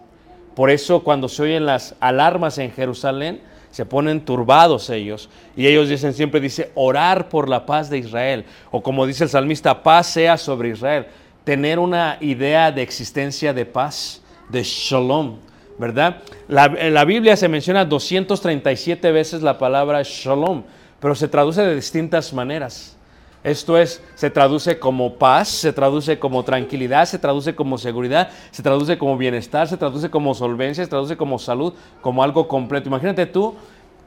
Por 0.57 0.69
eso 0.69 1.01
cuando 1.01 1.29
se 1.29 1.43
oyen 1.43 1.65
las 1.65 1.95
alarmas 2.01 2.57
en 2.57 2.73
Jerusalén, 2.73 3.39
se 3.71 3.85
ponen 3.85 4.25
turbados 4.25 4.89
ellos. 4.89 5.29
Y 5.55 5.65
ellos 5.65 5.87
dicen, 5.87 6.13
siempre 6.13 6.41
dice, 6.41 6.73
orar 6.75 7.29
por 7.29 7.47
la 7.47 7.65
paz 7.65 7.89
de 7.89 7.99
Israel. 7.99 8.43
O 8.69 8.83
como 8.83 9.05
dice 9.05 9.23
el 9.23 9.29
salmista, 9.29 9.81
paz 9.81 10.07
sea 10.07 10.35
sobre 10.35 10.71
Israel. 10.71 11.07
Tener 11.45 11.79
una 11.79 12.17
idea 12.19 12.69
de 12.69 12.81
existencia 12.81 13.53
de 13.53 13.65
paz, 13.65 14.21
de 14.49 14.61
shalom, 14.61 15.37
¿verdad? 15.79 16.17
La, 16.47 16.65
en 16.65 16.93
la 16.93 17.05
Biblia 17.05 17.35
se 17.37 17.47
menciona 17.47 17.85
237 17.85 19.11
veces 19.11 19.41
la 19.41 19.57
palabra 19.57 20.01
shalom, 20.03 20.63
pero 20.99 21.15
se 21.15 21.27
traduce 21.27 21.63
de 21.63 21.73
distintas 21.73 22.33
maneras. 22.33 22.97
Esto 23.41 23.77
es, 23.77 24.03
se 24.15 24.29
traduce 24.29 24.77
como 24.77 25.15
paz, 25.15 25.47
se 25.47 25.71
traduce 25.71 26.19
como 26.19 26.43
tranquilidad, 26.43 27.05
se 27.05 27.17
traduce 27.17 27.55
como 27.55 27.77
seguridad, 27.77 28.29
se 28.51 28.61
traduce 28.61 28.97
como 28.97 29.17
bienestar, 29.17 29.69
se 29.69 29.77
traduce 29.77 30.09
como 30.09 30.35
solvencia, 30.35 30.83
se 30.83 30.89
traduce 30.89 31.15
como 31.15 31.39
salud, 31.39 31.73
como 32.01 32.21
algo 32.21 32.49
completo. 32.49 32.89
Imagínate 32.89 33.25
tú, 33.25 33.55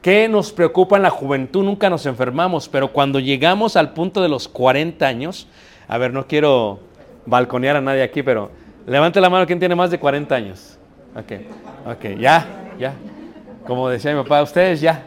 ¿qué 0.03 0.29
nos 0.29 0.51
preocupa 0.51 0.97
en 0.97 1.01
la 1.01 1.09
juventud? 1.09 1.63
Nunca 1.63 1.89
nos 1.89 2.05
enfermamos, 2.05 2.69
pero 2.69 2.93
cuando 2.93 3.19
llegamos 3.19 3.75
al 3.75 3.93
punto 3.93 4.21
de 4.21 4.29
los 4.29 4.47
40 4.47 5.07
años, 5.07 5.47
a 5.87 5.97
ver, 5.97 6.13
no 6.13 6.27
quiero 6.27 6.81
balconear 7.25 7.77
a 7.77 7.81
nadie 7.81 8.03
aquí, 8.03 8.21
pero 8.21 8.51
levante 8.85 9.19
la 9.19 9.31
mano 9.31 9.47
quien 9.47 9.57
tiene 9.57 9.73
más 9.73 9.89
de 9.89 9.97
40 9.97 10.35
años. 10.35 10.77
Ok, 11.15 11.31
ok, 11.85 12.05
ya, 12.19 12.47
ya. 12.79 12.93
Como 13.65 13.87
decía 13.89 14.15
mi 14.15 14.23
papá, 14.23 14.41
ustedes 14.41 14.81
ya. 14.81 15.03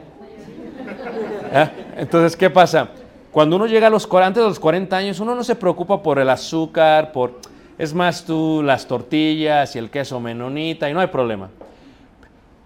Entonces, 1.97 2.37
¿qué 2.37 2.49
pasa? 2.49 2.89
Cuando 3.33 3.57
uno 3.57 3.67
llega 3.67 3.89
a 3.89 3.91
los 3.91 4.07
40, 4.07 4.27
antes 4.27 4.43
de 4.43 4.49
los 4.49 4.61
40 4.61 4.97
años, 4.97 5.21
uno 5.21 5.35
no 5.35 5.45
se 5.45 5.55
preocupa 5.57 6.03
por 6.03 6.19
el 6.19 6.31
azúcar, 6.31 7.13
por... 7.13 7.41
Es 7.79 7.93
más 7.93 8.25
tú 8.25 8.63
las 8.65 8.87
tortillas 8.87 9.77
y 9.77 9.79
el 9.79 9.91
queso 9.91 10.19
menonita 10.19 10.89
y 10.89 10.95
no 10.95 11.01
hay 11.01 11.09
problema. 11.09 11.51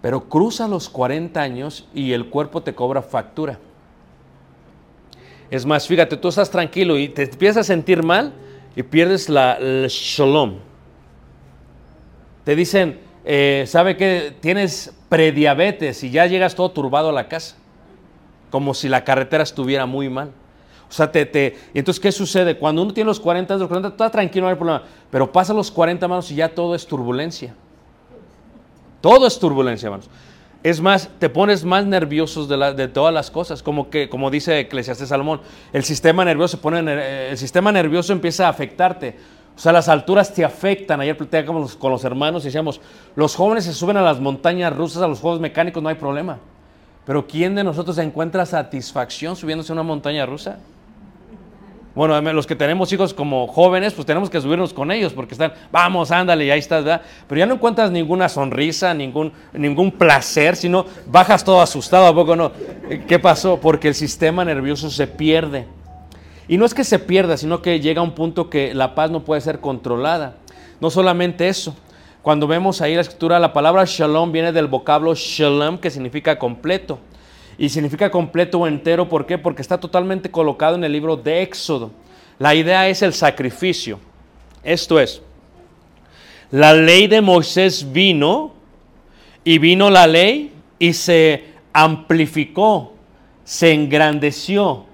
Pero 0.01 0.29
cruza 0.29 0.67
los 0.67 0.87
40 0.87 1.41
años 1.41 1.87
y 1.93 2.13
el 2.13 2.29
cuerpo 2.29 2.63
te 2.63 2.73
cobra 2.73 3.01
factura. 3.01 3.59
Es 5.49 5.65
más, 5.65 5.85
fíjate, 5.85 6.15
tú 6.15 6.29
estás 6.29 6.49
tranquilo 6.49 6.97
y 6.97 7.09
te 7.09 7.23
empiezas 7.23 7.57
a 7.57 7.63
sentir 7.63 8.03
mal 8.03 8.31
y 8.73 8.83
pierdes 8.83 9.27
la, 9.27 9.55
el 9.55 9.87
shalom. 9.89 10.59
Te 12.45 12.55
dicen, 12.55 12.99
eh, 13.25 13.65
¿sabe 13.67 13.97
que 13.97 14.33
Tienes 14.39 14.93
prediabetes 15.09 16.03
y 16.03 16.09
ya 16.11 16.25
llegas 16.25 16.55
todo 16.55 16.71
turbado 16.71 17.09
a 17.09 17.11
la 17.11 17.27
casa. 17.27 17.55
Como 18.49 18.73
si 18.73 18.87
la 18.89 19.03
carretera 19.03 19.43
estuviera 19.43 19.85
muy 19.85 20.09
mal. 20.09 20.31
O 20.89 20.93
sea, 20.93 21.09
te, 21.11 21.25
te, 21.25 21.57
entonces, 21.73 22.01
¿qué 22.01 22.11
sucede? 22.11 22.57
Cuando 22.57 22.81
uno 22.81 22.93
tiene 22.93 23.07
los 23.07 23.19
40, 23.19 23.55
los 23.55 23.67
40, 23.67 23.89
está 23.89 24.09
tranquilo, 24.09 24.45
no 24.45 24.49
hay 24.49 24.55
problema. 24.55 24.83
Pero 25.09 25.31
pasa 25.31 25.53
los 25.53 25.71
40, 25.71 26.05
hermanos, 26.05 26.29
y 26.31 26.35
ya 26.35 26.49
todo 26.49 26.75
es 26.75 26.85
turbulencia. 26.85 27.53
Todo 28.99 29.25
es 29.27 29.39
turbulencia, 29.39 29.87
hermanos. 29.87 30.09
Es 30.63 30.79
más, 30.79 31.09
te 31.17 31.27
pones 31.29 31.63
más 31.63 31.85
nerviosos 31.85 32.47
de, 32.47 32.57
la- 32.57 32.73
de 32.73 32.87
todas 32.87 33.13
las 33.13 33.31
cosas, 33.31 33.63
como 33.63 33.89
que, 33.89 34.09
como 34.09 34.29
dice 34.29 34.59
Eclesiastes 34.59 35.09
Salomón, 35.09 35.41
el 35.73 35.83
sistema 35.83 36.23
nervioso 36.23 36.57
se 36.57 36.61
pone, 36.61 36.81
eh, 36.87 37.29
el 37.31 37.37
sistema 37.37 37.71
nervioso 37.71 38.13
empieza 38.13 38.45
a 38.45 38.49
afectarte. 38.49 39.17
O 39.61 39.63
sea, 39.63 39.71
las 39.71 39.89
alturas 39.89 40.33
te 40.33 40.43
afectan. 40.43 41.01
Ayer 41.01 41.15
platicábamos 41.15 41.75
con 41.75 41.91
los 41.91 42.03
hermanos 42.03 42.41
y 42.41 42.45
decíamos, 42.45 42.81
los 43.15 43.35
jóvenes 43.35 43.63
se 43.63 43.73
suben 43.73 43.95
a 43.95 44.01
las 44.01 44.19
montañas 44.19 44.75
rusas, 44.75 45.03
a 45.03 45.07
los 45.07 45.19
juegos 45.19 45.39
mecánicos, 45.39 45.83
no 45.83 45.89
hay 45.89 45.93
problema. 45.93 46.39
Pero 47.05 47.27
¿quién 47.27 47.53
de 47.53 47.63
nosotros 47.63 47.99
encuentra 47.99 48.43
satisfacción 48.47 49.35
subiéndose 49.35 49.71
a 49.71 49.73
una 49.73 49.83
montaña 49.83 50.25
rusa? 50.25 50.57
Bueno, 51.93 52.19
los 52.33 52.47
que 52.47 52.55
tenemos 52.55 52.91
hijos 52.91 53.13
como 53.13 53.45
jóvenes, 53.45 53.93
pues 53.93 54.07
tenemos 54.07 54.31
que 54.31 54.41
subirnos 54.41 54.73
con 54.73 54.91
ellos 54.91 55.13
porque 55.13 55.35
están, 55.35 55.53
vamos, 55.71 56.09
ándale, 56.09 56.45
y 56.45 56.49
ahí 56.49 56.57
estás, 56.57 56.83
¿verdad? 56.83 57.03
Pero 57.27 57.37
ya 57.37 57.45
no 57.45 57.53
encuentras 57.53 57.91
ninguna 57.91 58.29
sonrisa, 58.29 58.95
ningún, 58.95 59.31
ningún 59.53 59.91
placer, 59.91 60.55
sino 60.55 60.87
bajas 61.05 61.43
todo 61.43 61.61
asustado, 61.61 62.07
¿a 62.07 62.15
poco 62.15 62.35
no? 62.35 62.51
¿Qué 63.07 63.19
pasó? 63.19 63.59
Porque 63.61 63.89
el 63.89 63.93
sistema 63.93 64.43
nervioso 64.43 64.89
se 64.89 65.05
pierde. 65.05 65.67
Y 66.51 66.57
no 66.57 66.65
es 66.65 66.73
que 66.73 66.83
se 66.83 66.99
pierda, 66.99 67.37
sino 67.37 67.61
que 67.61 67.79
llega 67.79 68.01
un 68.01 68.11
punto 68.11 68.49
que 68.49 68.73
la 68.73 68.93
paz 68.93 69.09
no 69.09 69.23
puede 69.23 69.39
ser 69.39 69.61
controlada. 69.61 70.35
No 70.81 70.89
solamente 70.89 71.47
eso. 71.47 71.73
Cuando 72.21 72.45
vemos 72.45 72.81
ahí 72.81 72.93
la 72.93 72.99
escritura, 72.99 73.39
la 73.39 73.53
palabra 73.53 73.85
shalom 73.87 74.33
viene 74.33 74.51
del 74.51 74.67
vocablo 74.67 75.13
shalom, 75.15 75.77
que 75.77 75.89
significa 75.89 76.37
completo. 76.37 76.99
Y 77.57 77.69
significa 77.69 78.11
completo 78.11 78.59
o 78.59 78.67
entero, 78.67 79.07
¿por 79.07 79.25
qué? 79.25 79.37
Porque 79.37 79.61
está 79.61 79.79
totalmente 79.79 80.29
colocado 80.29 80.75
en 80.75 80.83
el 80.83 80.91
libro 80.91 81.15
de 81.15 81.41
Éxodo. 81.41 81.91
La 82.37 82.53
idea 82.53 82.89
es 82.89 83.01
el 83.01 83.13
sacrificio. 83.13 83.97
Esto 84.61 84.99
es, 84.99 85.21
la 86.49 86.73
ley 86.73 87.07
de 87.07 87.21
Moisés 87.21 87.93
vino 87.93 88.51
y 89.45 89.57
vino 89.57 89.89
la 89.89 90.05
ley 90.05 90.51
y 90.79 90.91
se 90.91 91.45
amplificó, 91.71 92.91
se 93.45 93.71
engrandeció, 93.71 94.90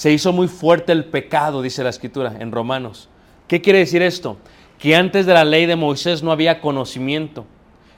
se 0.00 0.10
hizo 0.10 0.32
muy 0.32 0.48
fuerte 0.48 0.92
el 0.92 1.04
pecado, 1.04 1.60
dice 1.60 1.84
la 1.84 1.90
escritura 1.90 2.34
en 2.38 2.52
Romanos. 2.52 3.10
¿Qué 3.46 3.60
quiere 3.60 3.80
decir 3.80 4.00
esto? 4.00 4.38
Que 4.78 4.96
antes 4.96 5.26
de 5.26 5.34
la 5.34 5.44
ley 5.44 5.66
de 5.66 5.76
Moisés 5.76 6.22
no 6.22 6.32
había 6.32 6.62
conocimiento. 6.62 7.44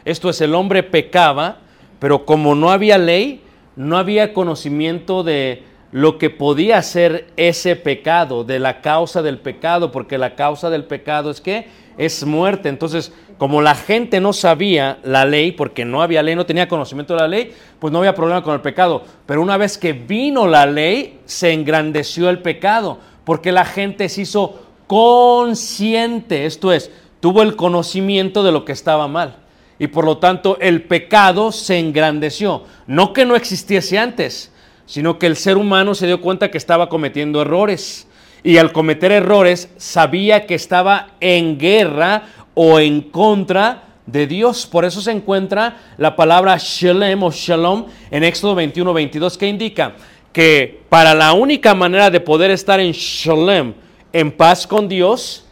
Esto 0.05 0.29
es, 0.29 0.41
el 0.41 0.57
hombre 0.57 0.83
pecaba, 0.83 1.59
pero 2.01 2.27
como 2.27 2.57
no 2.57 2.73
había 2.73 2.99
ley, 2.99 3.45
no 3.77 3.99
había 3.99 4.35
conocimiento 4.35 5.23
de 5.23 5.63
lo 5.93 6.17
que 6.17 6.31
podía 6.31 6.81
ser 6.83 7.29
ese 7.37 7.77
pecado, 7.77 8.45
de 8.45 8.59
la 8.59 8.81
causa 8.81 9.21
del 9.21 9.39
pecado, 9.39 9.93
porque 9.93 10.17
la 10.17 10.35
causa 10.35 10.71
del 10.71 10.85
pecado 10.85 11.31
es 11.31 11.41
que 11.43 11.69
es 11.99 12.25
muerte. 12.25 12.71
Entonces, 12.71 13.13
como 13.37 13.61
la 13.61 13.75
gente 13.75 14.19
no 14.19 14.33
sabía 14.33 14.99
la 15.05 15.27
ley, 15.27 15.53
porque 15.53 15.85
no 15.85 16.01
había 16.01 16.23
ley, 16.23 16.35
no 16.35 16.47
tenía 16.47 16.67
conocimiento 16.67 17.13
de 17.15 17.21
la 17.21 17.29
ley, 17.29 17.53
pues 17.79 17.93
no 17.93 17.99
había 17.99 18.15
problema 18.15 18.43
con 18.43 18.55
el 18.55 18.63
pecado. 18.63 19.05
Pero 19.27 19.43
una 19.43 19.59
vez 19.59 19.77
que 19.77 19.93
vino 19.93 20.47
la 20.47 20.65
ley, 20.65 21.21
se 21.27 21.53
engrandeció 21.53 22.31
el 22.31 22.39
pecado, 22.39 22.99
porque 23.25 23.53
la 23.53 23.67
gente 23.67 24.09
se 24.09 24.23
hizo 24.23 24.63
consciente, 24.87 26.47
esto 26.47 26.73
es, 26.73 26.91
tuvo 27.21 27.43
el 27.43 27.55
conocimiento 27.55 28.43
de 28.43 28.53
lo 28.53 28.65
que 28.65 28.73
estaba 28.73 29.09
mal. 29.09 29.37
Y 29.79 29.89
por 29.89 30.05
lo 30.05 30.19
tanto 30.19 30.57
el 30.61 30.85
pecado 30.85 31.53
se 31.53 31.79
engrandeció. 31.79 32.65
No 32.87 33.13
que 33.13 33.27
no 33.27 33.37
existiese 33.37 33.99
antes, 33.99 34.52
sino 34.87 35.19
que 35.19 35.27
el 35.27 35.37
ser 35.37 35.57
humano 35.57 35.95
se 35.95 36.07
dio 36.07 36.21
cuenta 36.21 36.51
que 36.51 36.59
estaba 36.59 36.89
cometiendo 36.89 37.43
errores. 37.43 38.09
Y 38.45 38.57
al 38.57 38.73
cometer 38.73 39.13
errores 39.13 39.71
sabía 39.77 40.47
que 40.47 40.55
estaba 40.55 41.11
en 41.21 41.59
guerra 41.59 42.25
o 42.55 42.81
en 42.81 43.01
contra 43.01 43.85
de 44.07 44.27
Dios. 44.27 44.67
Por 44.67 44.85
eso 44.85 45.01
se 45.01 45.13
encuentra 45.13 45.77
la 45.97 46.17
palabra 46.17 46.57
shalem 46.59 47.23
o 47.23 47.31
shalom 47.31 47.87
en 48.11 48.25
Éxodo 48.25 48.55
21, 48.55 48.93
22, 48.93 49.39
que 49.39 49.47
indica 49.47 49.95
que 50.33 50.83
para 50.89 51.15
la 51.15 51.33
única 51.35 51.75
manera 51.75 52.11
de 52.11 52.21
poder 52.21 52.51
estar 52.51 52.81
en 52.81 52.93
shalem, 52.93 53.75
en 54.13 54.33
paz 54.33 54.67
con 54.67 54.89
Dios, 54.89 55.47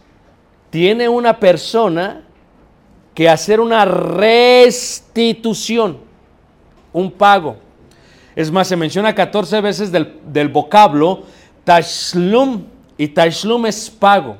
tiene 0.71 1.09
una 1.09 1.39
persona 1.39 2.23
que 3.15 3.29
hacer 3.29 3.61
una 3.61 3.85
restitución, 3.85 5.99
un 6.93 7.11
pago. 7.11 7.57
Es 8.41 8.51
más, 8.51 8.69
se 8.69 8.75
menciona 8.75 9.15
14 9.15 9.61
veces 9.61 9.93
del, 9.93 10.19
del 10.25 10.49
vocablo 10.49 11.25
tashlum, 11.63 12.65
y 12.97 13.09
tashlum 13.09 13.67
es 13.67 13.91
pago. 13.91 14.39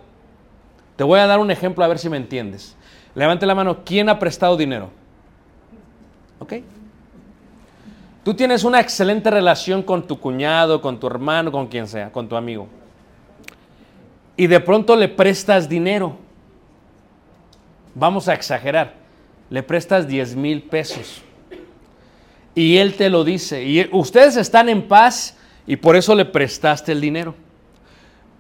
Te 0.97 1.05
voy 1.05 1.21
a 1.21 1.27
dar 1.27 1.39
un 1.39 1.51
ejemplo 1.51 1.85
a 1.85 1.89
ver 1.89 1.99
si 1.99 2.09
me 2.09 2.17
entiendes. 2.17 2.75
Levante 3.15 3.45
la 3.45 3.55
mano, 3.55 3.85
¿quién 3.85 4.09
ha 4.09 4.19
prestado 4.19 4.57
dinero? 4.57 4.89
¿Ok? 6.39 6.55
Tú 8.25 8.33
tienes 8.33 8.65
una 8.65 8.81
excelente 8.81 9.31
relación 9.31 9.83
con 9.83 10.07
tu 10.07 10.19
cuñado, 10.19 10.81
con 10.81 10.99
tu 10.99 11.07
hermano, 11.07 11.53
con 11.53 11.67
quien 11.67 11.87
sea, 11.87 12.11
con 12.11 12.27
tu 12.27 12.37
amigo. 12.37 12.69
Y 14.35 14.47
de 14.47 14.61
pronto 14.61 14.97
le 14.97 15.09
prestas 15.09 15.69
dinero. 15.69 16.17
Vamos 17.95 18.29
a 18.29 18.33
exagerar. 18.33 18.95
Le 19.51 19.63
prestas 19.63 20.09
10 20.09 20.37
mil 20.37 20.63
pesos. 20.63 21.23
Y 22.55 22.79
él 22.79 22.95
te 22.95 23.11
lo 23.11 23.25
dice. 23.25 23.65
Y 23.65 23.89
ustedes 23.93 24.37
están 24.37 24.69
en 24.69 24.89
paz 24.89 25.37
y 25.67 25.77
por 25.77 25.97
eso 25.97 26.15
le 26.15 26.25
prestaste 26.25 26.93
el 26.93 27.01
dinero. 27.01 27.35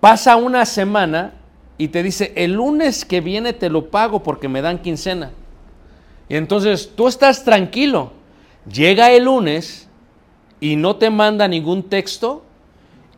Pasa 0.00 0.36
una 0.36 0.64
semana 0.64 1.34
y 1.78 1.88
te 1.88 2.02
dice, 2.02 2.32
el 2.36 2.54
lunes 2.54 3.04
que 3.04 3.20
viene 3.20 3.52
te 3.52 3.70
lo 3.70 3.90
pago 3.90 4.22
porque 4.22 4.48
me 4.48 4.62
dan 4.62 4.78
quincena. 4.78 5.30
Y 6.28 6.36
entonces 6.36 6.92
tú 6.94 7.08
estás 7.08 7.44
tranquilo. 7.44 8.12
Llega 8.70 9.10
el 9.12 9.24
lunes 9.24 9.88
y 10.60 10.76
no 10.76 10.96
te 10.96 11.10
manda 11.10 11.48
ningún 11.48 11.84
texto 11.84 12.44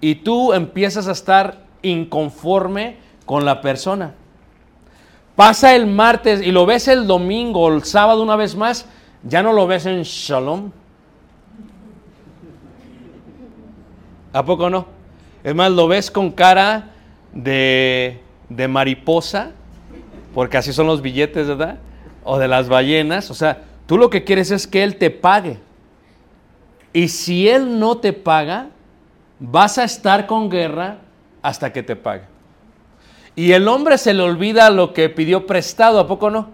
y 0.00 0.16
tú 0.16 0.52
empiezas 0.52 1.08
a 1.08 1.12
estar 1.12 1.64
inconforme 1.82 2.96
con 3.26 3.44
la 3.44 3.60
persona. 3.60 4.14
Pasa 5.36 5.74
el 5.74 5.86
martes 5.86 6.42
y 6.42 6.52
lo 6.52 6.66
ves 6.66 6.88
el 6.88 7.06
domingo 7.06 7.60
o 7.60 7.74
el 7.74 7.84
sábado 7.84 8.22
una 8.22 8.36
vez 8.36 8.54
más, 8.54 8.86
ya 9.22 9.42
no 9.42 9.52
lo 9.52 9.66
ves 9.66 9.86
en 9.86 10.02
shalom. 10.02 10.70
¿A 14.32 14.44
poco 14.44 14.70
no? 14.70 14.86
Es 15.44 15.54
más, 15.54 15.70
lo 15.70 15.88
ves 15.88 16.10
con 16.10 16.30
cara 16.30 16.90
de, 17.32 18.20
de 18.48 18.68
mariposa, 18.68 19.50
porque 20.34 20.56
así 20.56 20.72
son 20.72 20.86
los 20.86 21.02
billetes, 21.02 21.48
¿verdad? 21.48 21.78
O 22.24 22.38
de 22.38 22.48
las 22.48 22.68
ballenas. 22.68 23.30
O 23.30 23.34
sea, 23.34 23.62
tú 23.86 23.98
lo 23.98 24.08
que 24.08 24.24
quieres 24.24 24.50
es 24.50 24.66
que 24.66 24.82
él 24.82 24.96
te 24.96 25.10
pague. 25.10 25.58
Y 26.92 27.08
si 27.08 27.48
él 27.48 27.78
no 27.78 27.98
te 27.98 28.12
paga, 28.12 28.68
vas 29.38 29.78
a 29.78 29.84
estar 29.84 30.26
con 30.26 30.48
guerra 30.48 30.98
hasta 31.42 31.72
que 31.72 31.82
te 31.82 31.96
pague. 31.96 32.24
Y 33.34 33.52
el 33.52 33.66
hombre 33.66 33.98
se 33.98 34.14
le 34.14 34.22
olvida 34.22 34.70
lo 34.70 34.92
que 34.92 35.08
pidió 35.08 35.46
prestado, 35.46 35.98
¿a 35.98 36.06
poco 36.06 36.30
no? 36.30 36.48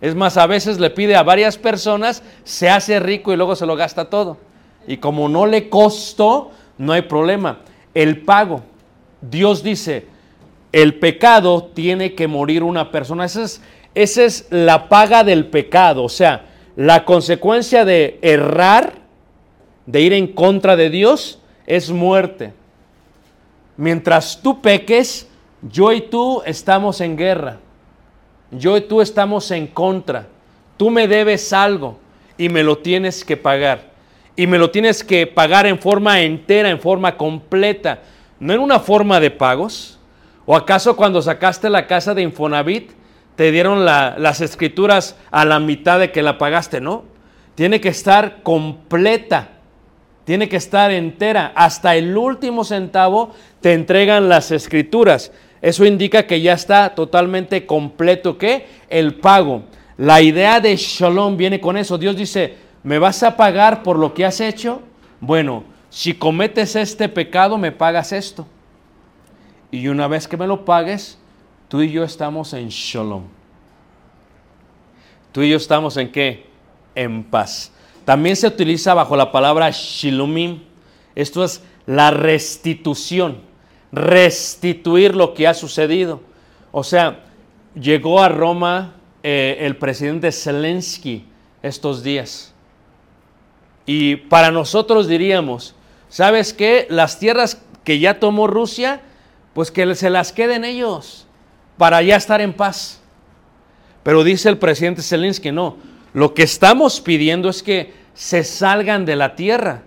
Es 0.00 0.14
más, 0.14 0.36
a 0.36 0.46
veces 0.46 0.78
le 0.78 0.90
pide 0.90 1.16
a 1.16 1.22
varias 1.22 1.56
personas, 1.56 2.22
se 2.44 2.68
hace 2.68 3.00
rico 3.00 3.32
y 3.32 3.36
luego 3.36 3.56
se 3.56 3.66
lo 3.66 3.76
gasta 3.76 4.10
todo. 4.10 4.36
Y 4.86 4.98
como 4.98 5.28
no 5.28 5.46
le 5.46 5.68
costó, 5.68 6.50
no 6.78 6.92
hay 6.92 7.02
problema. 7.02 7.60
El 7.94 8.22
pago, 8.22 8.62
Dios 9.20 9.62
dice, 9.62 10.06
el 10.72 10.94
pecado 10.94 11.70
tiene 11.74 12.14
que 12.14 12.26
morir 12.26 12.62
una 12.62 12.90
persona. 12.90 13.26
Esa 13.26 13.62
es, 13.94 14.46
la 14.50 14.88
paga 14.88 15.22
del 15.22 15.46
pecado. 15.46 16.02
O 16.04 16.08
sea, 16.08 16.46
la 16.76 17.04
consecuencia 17.04 17.84
de 17.84 18.18
errar, 18.22 18.94
de 19.86 20.00
ir 20.00 20.12
en 20.14 20.28
contra 20.28 20.76
de 20.76 20.88
Dios, 20.88 21.38
es 21.66 21.90
muerte. 21.90 22.54
Mientras 23.76 24.40
tú 24.42 24.60
peques, 24.60 25.28
yo 25.60 25.92
y 25.92 26.00
tú 26.00 26.42
estamos 26.46 27.00
en 27.00 27.16
guerra. 27.16 27.58
Yo 28.50 28.76
y 28.76 28.82
tú 28.82 29.00
estamos 29.00 29.50
en 29.50 29.66
contra. 29.66 30.26
tú 30.76 30.90
me 30.90 31.06
debes 31.06 31.52
algo 31.52 31.98
y 32.36 32.48
me 32.48 32.64
lo 32.64 32.78
tienes 32.78 33.24
que 33.24 33.36
pagar. 33.36 33.91
Y 34.36 34.46
me 34.46 34.58
lo 34.58 34.70
tienes 34.70 35.04
que 35.04 35.26
pagar 35.26 35.66
en 35.66 35.78
forma 35.78 36.20
entera, 36.22 36.70
en 36.70 36.80
forma 36.80 37.16
completa, 37.16 38.00
no 38.40 38.52
en 38.54 38.60
una 38.60 38.80
forma 38.80 39.20
de 39.20 39.30
pagos. 39.30 39.98
¿O 40.46 40.56
acaso 40.56 40.96
cuando 40.96 41.20
sacaste 41.22 41.68
la 41.70 41.86
casa 41.86 42.14
de 42.14 42.22
Infonavit 42.22 42.92
te 43.36 43.52
dieron 43.52 43.84
la- 43.84 44.16
las 44.18 44.40
escrituras 44.40 45.16
a 45.30 45.44
la 45.44 45.60
mitad 45.60 45.98
de 46.00 46.10
que 46.10 46.22
la 46.22 46.38
pagaste? 46.38 46.80
No, 46.80 47.04
tiene 47.54 47.80
que 47.80 47.88
estar 47.90 48.42
completa, 48.42 49.50
tiene 50.24 50.48
que 50.48 50.56
estar 50.56 50.90
entera. 50.90 51.52
Hasta 51.54 51.94
el 51.94 52.16
último 52.16 52.64
centavo 52.64 53.32
te 53.60 53.74
entregan 53.74 54.28
las 54.28 54.50
escrituras. 54.50 55.30
Eso 55.60 55.84
indica 55.84 56.26
que 56.26 56.40
ya 56.40 56.54
está 56.54 56.94
totalmente 56.94 57.66
completo, 57.66 58.36
¿qué? 58.38 58.66
El 58.88 59.14
pago. 59.14 59.64
La 59.98 60.20
idea 60.22 60.58
de 60.58 60.74
Shalom 60.74 61.36
viene 61.36 61.60
con 61.60 61.76
eso. 61.76 61.98
Dios 61.98 62.16
dice, 62.16 62.54
¿me 62.82 62.98
vas 62.98 63.22
a 63.22 63.36
pagar 63.36 63.82
por 63.82 63.98
lo 63.98 64.14
que 64.14 64.24
has 64.24 64.40
hecho? 64.40 64.82
Bueno, 65.20 65.64
si 65.90 66.14
cometes 66.14 66.74
este 66.74 67.08
pecado, 67.08 67.58
me 67.58 67.72
pagas 67.72 68.12
esto. 68.12 68.46
Y 69.70 69.88
una 69.88 70.08
vez 70.08 70.26
que 70.26 70.36
me 70.36 70.46
lo 70.46 70.64
pagues, 70.64 71.18
tú 71.68 71.82
y 71.82 71.90
yo 71.90 72.04
estamos 72.04 72.52
en 72.52 72.68
Shalom. 72.68 73.24
Tú 75.32 75.42
y 75.42 75.50
yo 75.50 75.56
estamos 75.56 75.96
en 75.96 76.12
qué? 76.12 76.46
En 76.94 77.24
paz. 77.24 77.72
También 78.04 78.36
se 78.36 78.46
utiliza 78.46 78.94
bajo 78.94 79.16
la 79.16 79.32
palabra 79.32 79.70
Shilumim. 79.70 80.60
Esto 81.14 81.44
es 81.44 81.62
la 81.86 82.10
restitución. 82.10 83.40
Restituir 83.92 85.14
lo 85.14 85.34
que 85.34 85.46
ha 85.46 85.54
sucedido. 85.54 86.20
O 86.70 86.84
sea, 86.84 87.24
llegó 87.74 88.20
a 88.22 88.28
Roma 88.28 88.94
eh, 89.22 89.58
el 89.60 89.76
presidente 89.76 90.32
Zelensky 90.32 91.26
estos 91.62 92.02
días. 92.02 92.51
Y 93.86 94.16
para 94.16 94.50
nosotros 94.50 95.08
diríamos, 95.08 95.74
¿sabes 96.08 96.52
qué? 96.52 96.86
Las 96.88 97.18
tierras 97.18 97.60
que 97.84 97.98
ya 97.98 98.20
tomó 98.20 98.46
Rusia, 98.46 99.00
pues 99.54 99.70
que 99.70 99.94
se 99.94 100.10
las 100.10 100.32
queden 100.32 100.64
ellos 100.64 101.26
para 101.76 102.02
ya 102.02 102.16
estar 102.16 102.40
en 102.40 102.52
paz. 102.52 103.00
Pero 104.02 104.24
dice 104.24 104.48
el 104.48 104.58
presidente 104.58 105.02
Zelensky, 105.02 105.52
no, 105.52 105.76
lo 106.12 106.34
que 106.34 106.42
estamos 106.42 107.00
pidiendo 107.00 107.48
es 107.48 107.62
que 107.62 107.94
se 108.14 108.44
salgan 108.44 109.04
de 109.04 109.16
la 109.16 109.34
tierra, 109.34 109.82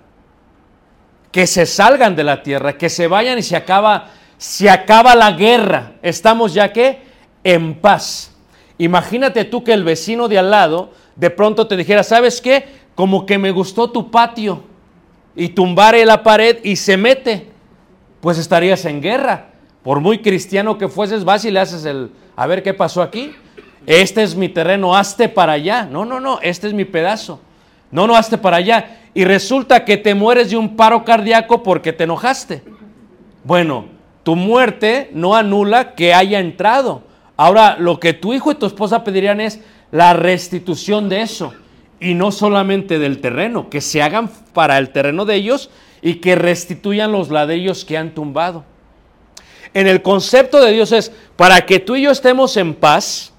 que 1.32 1.48
se 1.48 1.66
salgan 1.66 2.16
de 2.16 2.24
la 2.24 2.44
tierra, 2.44 2.78
que 2.78 2.90
se 2.90 3.08
vayan 3.08 3.38
y 3.38 3.44
se 3.44 3.56
acaba, 3.56 4.12
se 4.38 4.70
acaba 4.70 5.16
la 5.16 5.32
guerra. 5.32 5.94
Estamos 6.02 6.54
ya 6.54 6.72
que 6.72 7.00
en 7.44 7.76
paz. 7.76 8.32
Imagínate 8.78 9.46
tú 9.46 9.64
que 9.64 9.74
el 9.74 9.84
vecino 9.84 10.28
de 10.28 10.40
al 10.40 10.52
lado 10.52 10.92
de 11.16 11.30
pronto 11.30 11.68
te 11.68 11.78
dijera, 11.78 12.04
¿sabes 12.04 12.42
qué? 12.42 12.68
Como 12.96 13.26
que 13.26 13.38
me 13.38 13.52
gustó 13.52 13.92
tu 13.92 14.10
patio 14.10 14.64
y 15.36 15.50
tumbare 15.50 16.06
la 16.06 16.24
pared 16.24 16.60
y 16.64 16.78
se 16.78 16.96
mete, 16.96 17.50
pues 18.22 18.38
estarías 18.38 18.86
en 18.86 19.02
guerra. 19.02 19.50
Por 19.84 20.00
muy 20.00 20.20
cristiano 20.20 20.78
que 20.78 20.88
fueses, 20.88 21.26
vas 21.26 21.46
y 21.46 21.52
le 21.52 21.60
haces 21.60 21.86
el, 21.86 22.10
a 22.36 22.48
ver 22.48 22.64
qué 22.64 22.74
pasó 22.74 23.02
aquí. 23.02 23.34
Este 23.86 24.24
es 24.24 24.36
mi 24.36 24.50
terreno, 24.50 24.96
hazte 24.96 25.30
para 25.30 25.54
allá. 25.54 25.86
No, 25.86 26.06
no, 26.06 26.20
no, 26.20 26.40
este 26.42 26.68
es 26.68 26.74
mi 26.74 26.86
pedazo. 26.86 27.40
No, 27.92 28.08
no, 28.08 28.16
hazte 28.16 28.38
para 28.38 28.58
allá. 28.58 29.00
Y 29.14 29.26
resulta 29.26 29.86
que 29.86 29.98
te 29.98 30.16
mueres 30.16 30.50
de 30.50 30.58
un 30.58 30.76
paro 30.76 31.06
cardíaco 31.06 31.62
porque 31.62 31.94
te 31.94 32.06
enojaste. 32.06 32.64
Bueno, 33.44 33.86
tu 34.24 34.36
muerte 34.36 35.12
no 35.14 35.36
anula 35.36 35.94
que 35.94 36.14
haya 36.14 36.40
entrado. 36.40 37.04
Ahora, 37.38 37.78
lo 37.78 38.00
que 38.00 38.14
tu 38.14 38.34
hijo 38.34 38.52
y 38.52 38.56
tu 38.56 38.66
esposa 38.66 39.04
pedirían 39.04 39.40
es 39.40 39.62
la 39.92 40.14
restitución 40.14 41.10
de 41.10 41.22
eso. 41.22 41.54
Y 42.00 42.14
no 42.14 42.32
solamente 42.32 43.00
del 43.00 43.22
terreno, 43.22 43.70
que 43.70 43.82
se 43.82 44.02
hagan 44.02 44.30
para 44.54 44.78
el 44.78 44.90
terreno 44.90 45.26
de 45.26 45.36
ellos 45.36 45.70
y 46.02 46.16
que 46.16 46.36
restituyan 46.36 47.12
los 47.12 47.30
ladrillos 47.30 47.86
que 47.86 47.98
han 47.98 48.14
tumbado. 48.14 48.64
En 49.74 49.88
el 49.88 50.02
concepto 50.02 50.64
de 50.64 50.72
Dios 50.72 50.92
es, 50.92 51.12
para 51.36 51.66
que 51.66 51.80
tú 51.80 51.96
y 51.96 52.04
yo 52.04 52.12
estemos 52.12 52.56
en 52.58 52.74
paz, 52.74 53.34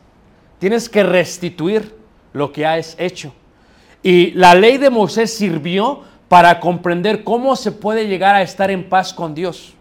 tienes 0.59 0.88
que 0.88 1.03
restituir 1.03 1.95
lo 2.33 2.53
que 2.53 2.66
has 2.66 2.97
hecho. 2.99 3.33
Y 4.03 4.33
la 4.33 4.55
ley 4.55 4.79
de 4.79 4.90
Moisés 4.90 5.35
sirvió 5.35 6.03
para 6.29 6.61
comprender 6.61 7.25
cómo 7.25 7.57
se 7.57 7.73
puede 7.73 8.09
llegar 8.09 8.35
a 8.35 8.42
estar 8.42 8.71
en 8.71 8.88
paz 8.88 9.12
con 9.14 9.35
Dios. 9.35 9.75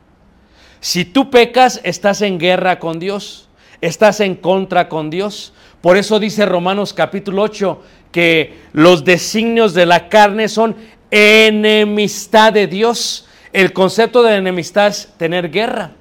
Si 0.79 1.03
tú 1.05 1.29
pecas, 1.29 1.81
estás 1.83 2.21
en 2.21 2.37
guerra 2.37 2.79
con 2.79 2.99
Dios, 2.99 3.49
estás 3.81 4.19
en 4.19 4.35
contra 4.35 4.87
con 4.87 5.09
Dios. 5.09 5.53
Por 5.81 5.97
eso 5.97 6.19
dice 6.19 6.45
Romanos 6.45 6.93
capítulo 6.93 7.41
8 7.41 7.81
que 8.15 8.53
los 8.71 9.03
designios 9.03 9.73
de 9.73 9.85
la 9.85 10.07
carne 10.07 10.47
son 10.47 10.73
enemistad 11.11 12.53
de 12.53 12.65
Dios. 12.65 13.27
El 13.51 13.73
concepto 13.73 14.23
de 14.23 14.37
enemistad 14.37 14.87
es 14.87 15.09
tener 15.17 15.51
guerra. 15.51 15.91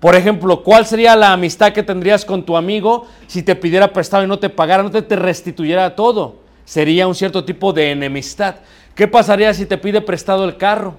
Por 0.00 0.14
ejemplo, 0.14 0.62
¿cuál 0.62 0.86
sería 0.86 1.14
la 1.14 1.34
amistad 1.34 1.74
que 1.74 1.82
tendrías 1.82 2.24
con 2.24 2.42
tu 2.42 2.56
amigo 2.56 3.06
si 3.26 3.42
te 3.42 3.54
pidiera 3.54 3.92
prestado 3.92 4.24
y 4.24 4.26
no 4.26 4.38
te 4.38 4.48
pagara, 4.48 4.82
no 4.82 4.90
te, 4.90 5.14
restituyera 5.14 5.94
todo? 5.94 6.36
Sería 6.64 7.06
un 7.06 7.14
cierto 7.14 7.44
tipo 7.44 7.74
de 7.74 7.90
enemistad. 7.90 8.54
¿Qué 8.94 9.06
pasaría 9.06 9.52
si 9.52 9.66
te 9.66 9.76
pide 9.76 10.00
prestado 10.00 10.46
el 10.46 10.56
carro 10.56 10.94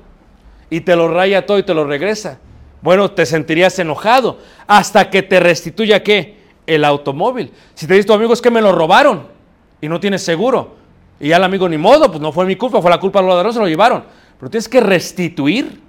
y 0.70 0.82
te 0.82 0.96
lo 0.96 1.08
raya 1.08 1.48
todo 1.48 1.58
y 1.58 1.64
te 1.64 1.74
lo 1.74 1.84
regresa? 1.84 2.38
Bueno, 2.84 3.10
te 3.10 3.26
sentirías 3.26 3.80
enojado 3.80 4.38
hasta 4.68 5.10
que 5.10 5.24
te 5.24 5.40
restituya 5.40 6.04
qué? 6.04 6.38
El 6.68 6.86
automóvil. 6.86 7.52
Si 7.74 7.88
te 7.88 7.96
dice 7.96 8.06
tu 8.06 8.14
amigo 8.14 8.34
es 8.34 8.42
que 8.42 8.52
me 8.52 8.62
lo 8.62 8.72
robaron 8.72 9.39
y 9.82 9.88
no 9.88 10.00
tienes 10.00 10.24
seguro 10.24 10.80
y 11.20 11.30
ya 11.30 11.38
el 11.38 11.44
amigo 11.44 11.68
ni 11.68 11.78
modo, 11.78 12.10
pues 12.10 12.22
no 12.22 12.32
fue 12.32 12.46
mi 12.46 12.56
culpa, 12.56 12.82
fue 12.82 12.90
la 12.90 13.00
culpa 13.00 13.20
de 13.20 13.26
los 13.26 13.36
ladrones, 13.36 13.56
se 13.56 13.62
lo 13.62 13.68
llevaron. 13.68 14.04
Pero 14.40 14.50
tienes 14.50 14.70
que 14.70 14.80
restituir 14.80 15.82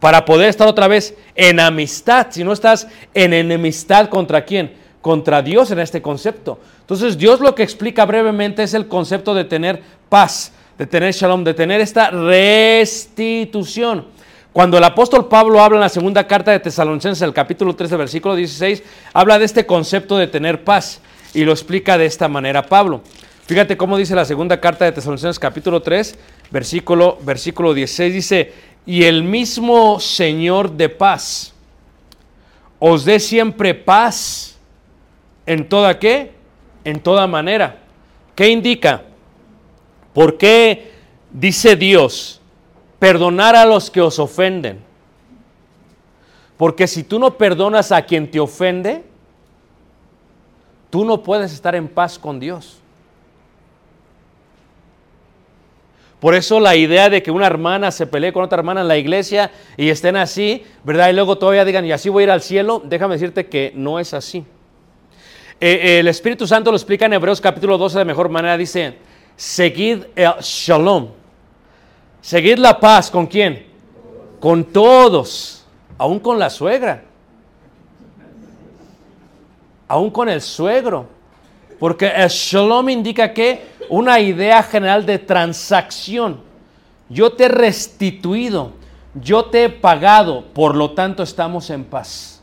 para 0.00 0.24
poder 0.24 0.50
estar 0.50 0.68
otra 0.68 0.86
vez 0.86 1.16
en 1.34 1.58
amistad. 1.60 2.26
Si 2.30 2.44
no 2.44 2.52
estás 2.52 2.86
en 3.14 3.32
enemistad 3.32 4.10
contra 4.10 4.44
quién? 4.44 4.74
Contra 5.00 5.40
Dios 5.40 5.70
en 5.70 5.78
este 5.78 6.02
concepto. 6.02 6.60
Entonces 6.80 7.16
Dios 7.16 7.40
lo 7.40 7.54
que 7.54 7.62
explica 7.62 8.04
brevemente 8.04 8.62
es 8.62 8.74
el 8.74 8.86
concepto 8.86 9.34
de 9.34 9.44
tener 9.44 9.82
paz, 10.10 10.52
de 10.76 10.86
tener 10.86 11.14
shalom, 11.14 11.42
de 11.42 11.54
tener 11.54 11.80
esta 11.80 12.10
restitución. 12.10 14.04
Cuando 14.52 14.76
el 14.76 14.84
apóstol 14.84 15.26
Pablo 15.28 15.62
habla 15.62 15.78
en 15.78 15.82
la 15.82 15.88
segunda 15.88 16.26
carta 16.26 16.50
de 16.50 16.60
Tesalonicenses, 16.60 17.22
el 17.22 17.32
capítulo 17.32 17.74
13, 17.74 17.96
versículo 17.96 18.34
16, 18.34 18.82
habla 19.14 19.38
de 19.38 19.46
este 19.46 19.64
concepto 19.64 20.18
de 20.18 20.26
tener 20.26 20.64
paz 20.64 21.00
y 21.34 21.44
lo 21.44 21.52
explica 21.52 21.98
de 21.98 22.06
esta 22.06 22.28
manera 22.28 22.62
Pablo. 22.66 23.02
Fíjate 23.46 23.76
cómo 23.76 23.96
dice 23.96 24.16
la 24.16 24.24
segunda 24.24 24.60
carta 24.60 24.84
de 24.84 24.90
Tesalonicenses, 24.90 25.38
capítulo 25.38 25.80
3, 25.80 26.18
versículo, 26.50 27.16
versículo 27.22 27.74
16, 27.74 28.12
dice, 28.12 28.52
y 28.84 29.04
el 29.04 29.22
mismo 29.22 30.00
Señor 30.00 30.72
de 30.72 30.88
paz 30.88 31.54
os 32.80 33.04
dé 33.04 33.20
siempre 33.20 33.72
paz 33.72 34.58
en 35.46 35.68
toda 35.68 35.96
qué? 36.00 36.32
En 36.82 36.98
toda 36.98 37.28
manera. 37.28 37.78
¿Qué 38.34 38.48
indica? 38.48 39.02
¿Por 40.12 40.36
qué 40.38 40.90
dice 41.30 41.76
Dios 41.76 42.40
perdonar 42.98 43.54
a 43.54 43.64
los 43.64 43.92
que 43.92 44.00
os 44.00 44.18
ofenden? 44.18 44.80
Porque 46.56 46.88
si 46.88 47.04
tú 47.04 47.20
no 47.20 47.38
perdonas 47.38 47.92
a 47.92 48.02
quien 48.02 48.28
te 48.28 48.40
ofende, 48.40 49.04
tú 50.90 51.04
no 51.04 51.22
puedes 51.22 51.52
estar 51.52 51.76
en 51.76 51.86
paz 51.86 52.18
con 52.18 52.40
Dios. 52.40 52.80
Por 56.20 56.34
eso 56.34 56.60
la 56.60 56.74
idea 56.76 57.10
de 57.10 57.22
que 57.22 57.30
una 57.30 57.46
hermana 57.46 57.90
se 57.90 58.06
pelee 58.06 58.32
con 58.32 58.42
otra 58.42 58.58
hermana 58.58 58.80
en 58.80 58.88
la 58.88 58.96
iglesia 58.96 59.50
y 59.76 59.90
estén 59.90 60.16
así, 60.16 60.64
¿verdad? 60.82 61.10
Y 61.10 61.12
luego 61.12 61.36
todavía 61.36 61.64
digan, 61.64 61.84
y 61.84 61.92
así 61.92 62.08
voy 62.08 62.22
a 62.22 62.24
ir 62.24 62.30
al 62.30 62.40
cielo, 62.40 62.82
déjame 62.84 63.14
decirte 63.14 63.46
que 63.46 63.72
no 63.74 64.00
es 64.00 64.14
así. 64.14 64.44
Eh, 65.60 65.98
el 66.00 66.08
Espíritu 66.08 66.46
Santo 66.46 66.70
lo 66.70 66.76
explica 66.76 67.06
en 67.06 67.12
Hebreos 67.12 67.40
capítulo 67.40 67.76
12 67.76 67.98
de 67.98 68.04
mejor 68.04 68.30
manera, 68.30 68.56
dice, 68.56 68.96
seguid 69.36 70.04
el 70.14 70.32
shalom. 70.40 71.08
Seguid 72.22 72.58
la 72.58 72.80
paz, 72.80 73.10
¿con 73.10 73.26
quién? 73.26 73.66
Con 74.40 74.64
todos, 74.64 75.66
aún 75.98 76.18
con 76.18 76.38
la 76.38 76.50
suegra, 76.50 77.04
aún 79.86 80.10
con 80.10 80.28
el 80.28 80.40
suegro. 80.40 81.06
Porque 81.78 82.06
el 82.06 82.28
shalom 82.28 82.88
indica 82.88 83.32
que 83.32 83.75
una 83.88 84.20
idea 84.20 84.62
general 84.62 85.06
de 85.06 85.18
transacción. 85.18 86.40
Yo 87.08 87.32
te 87.32 87.44
he 87.44 87.48
restituido, 87.48 88.72
yo 89.14 89.46
te 89.46 89.64
he 89.64 89.68
pagado, 89.68 90.44
por 90.52 90.74
lo 90.74 90.92
tanto 90.92 91.22
estamos 91.22 91.70
en 91.70 91.84
paz. 91.84 92.42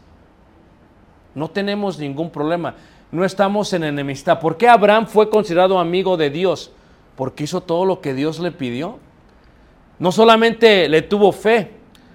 No 1.36 1.50
tenemos 1.50 1.98
ningún 2.00 2.30
problema, 2.30 2.76
no 3.12 3.26
estamos 3.26 3.74
en 3.74 3.84
enemistad. 3.84 4.40
¿Por 4.40 4.58
qué 4.58 4.68
Abraham 4.68 5.08
fue 5.08 5.30
considerado 5.30 5.80
amigo 5.80 6.18
de 6.18 6.30
Dios? 6.30 6.72
Porque 7.16 7.44
hizo 7.44 7.62
todo 7.62 7.86
lo 7.86 8.02
que 8.02 8.14
Dios 8.14 8.40
le 8.40 8.52
pidió. 8.52 9.00
No 10.00 10.12
solamente 10.12 10.90
le 10.90 11.02
tuvo 11.02 11.32
fe, 11.32 11.72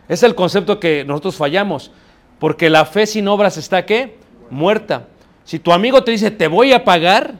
es 0.08 0.22
el 0.22 0.34
concepto 0.34 0.80
que 0.80 1.04
nosotros 1.04 1.36
fallamos, 1.36 1.90
porque 2.38 2.70
la 2.70 2.84
fe 2.84 3.06
sin 3.06 3.28
obras 3.28 3.56
está 3.56 3.84
qué? 3.84 4.18
Muerta. 4.50 5.06
Si 5.44 5.58
tu 5.58 5.72
amigo 5.72 6.02
te 6.02 6.10
dice, 6.10 6.30
te 6.30 6.48
voy 6.48 6.72
a 6.72 6.84
pagar, 6.84 7.34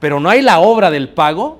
pero 0.00 0.20
no 0.20 0.30
hay 0.30 0.42
la 0.42 0.60
obra 0.60 0.90
del 0.90 1.08
pago, 1.08 1.58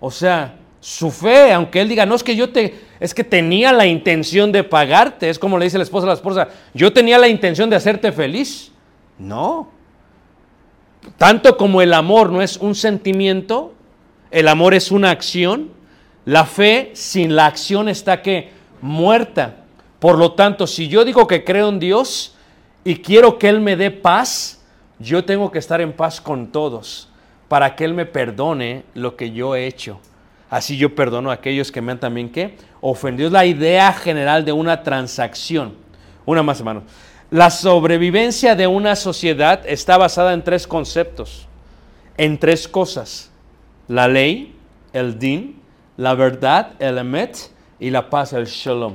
o 0.00 0.10
sea, 0.10 0.56
su 0.80 1.10
fe, 1.10 1.52
aunque 1.52 1.80
él 1.80 1.88
diga, 1.88 2.06
no 2.06 2.14
es 2.14 2.22
que 2.22 2.36
yo 2.36 2.50
te, 2.50 2.78
es 3.00 3.14
que 3.14 3.24
tenía 3.24 3.72
la 3.72 3.86
intención 3.86 4.52
de 4.52 4.64
pagarte, 4.64 5.28
es 5.28 5.38
como 5.38 5.58
le 5.58 5.64
dice 5.64 5.78
la 5.78 5.84
esposa 5.84 6.06
a 6.06 6.08
la 6.08 6.14
esposa, 6.14 6.48
yo 6.74 6.92
tenía 6.92 7.18
la 7.18 7.28
intención 7.28 7.70
de 7.70 7.76
hacerte 7.76 8.12
feliz. 8.12 8.72
No. 9.18 9.68
Tanto 11.16 11.56
como 11.56 11.80
el 11.80 11.92
amor 11.92 12.30
no 12.30 12.42
es 12.42 12.56
un 12.56 12.74
sentimiento, 12.74 13.74
el 14.30 14.48
amor 14.48 14.74
es 14.74 14.90
una 14.90 15.10
acción, 15.10 15.70
la 16.24 16.44
fe 16.44 16.90
sin 16.94 17.36
la 17.36 17.46
acción 17.46 17.88
está 17.88 18.22
que 18.22 18.50
muerta. 18.80 19.64
Por 20.00 20.18
lo 20.18 20.32
tanto, 20.32 20.66
si 20.66 20.88
yo 20.88 21.04
digo 21.04 21.26
que 21.26 21.44
creo 21.44 21.68
en 21.68 21.78
Dios 21.78 22.36
y 22.84 22.96
quiero 22.96 23.38
que 23.38 23.48
Él 23.48 23.60
me 23.60 23.76
dé 23.76 23.90
paz, 23.90 24.64
yo 24.98 25.24
tengo 25.24 25.50
que 25.50 25.58
estar 25.58 25.80
en 25.80 25.92
paz 25.92 26.20
con 26.20 26.48
todos 26.48 27.08
para 27.48 27.76
que 27.76 27.84
Él 27.84 27.94
me 27.94 28.06
perdone 28.06 28.84
lo 28.94 29.16
que 29.16 29.32
yo 29.32 29.54
he 29.54 29.66
hecho. 29.66 30.00
Así 30.50 30.76
yo 30.76 30.94
perdono 30.94 31.30
a 31.30 31.34
aquellos 31.34 31.72
que 31.72 31.80
me 31.80 31.92
han 31.92 32.00
también 32.00 32.30
que 32.30 32.56
ofendido. 32.80 33.28
Es 33.28 33.32
la 33.32 33.46
idea 33.46 33.92
general 33.92 34.44
de 34.44 34.52
una 34.52 34.82
transacción. 34.82 35.74
Una 36.24 36.42
más, 36.42 36.58
hermano. 36.58 36.82
La 37.30 37.50
sobrevivencia 37.50 38.54
de 38.54 38.66
una 38.66 38.94
sociedad 38.94 39.60
está 39.66 39.96
basada 39.96 40.32
en 40.32 40.44
tres 40.44 40.66
conceptos, 40.66 41.48
en 42.16 42.38
tres 42.38 42.68
cosas. 42.68 43.30
La 43.88 44.06
ley, 44.06 44.54
el 44.92 45.18
din, 45.18 45.60
la 45.96 46.14
verdad, 46.14 46.72
el 46.78 46.98
emet, 46.98 47.50
y 47.78 47.90
la 47.90 48.08
paz, 48.08 48.32
el 48.32 48.46
shalom. 48.46 48.94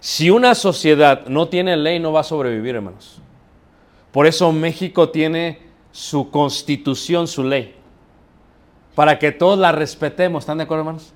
Si 0.00 0.30
una 0.30 0.54
sociedad 0.54 1.26
no 1.26 1.48
tiene 1.48 1.76
ley, 1.76 2.00
no 2.00 2.12
va 2.12 2.20
a 2.20 2.24
sobrevivir, 2.24 2.74
hermanos. 2.74 3.20
Por 4.10 4.26
eso 4.26 4.50
México 4.52 5.08
tiene 5.10 5.60
su 5.92 6.30
constitución, 6.30 7.28
su 7.28 7.44
ley, 7.44 7.74
para 8.94 9.18
que 9.18 9.30
todos 9.30 9.58
la 9.58 9.72
respetemos. 9.72 10.42
¿Están 10.42 10.58
de 10.58 10.64
acuerdo, 10.64 10.80
hermanos? 10.80 11.12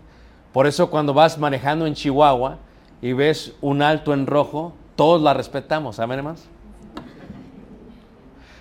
Por 0.52 0.66
eso 0.66 0.88
cuando 0.88 1.12
vas 1.12 1.38
manejando 1.38 1.86
en 1.86 1.94
Chihuahua 1.94 2.58
y 3.02 3.12
ves 3.12 3.54
un 3.60 3.82
alto 3.82 4.14
en 4.14 4.26
rojo, 4.26 4.74
todos 4.94 5.20
la 5.20 5.34
respetamos. 5.34 5.98
¿Amén, 5.98 6.18
hermanos? 6.18 6.44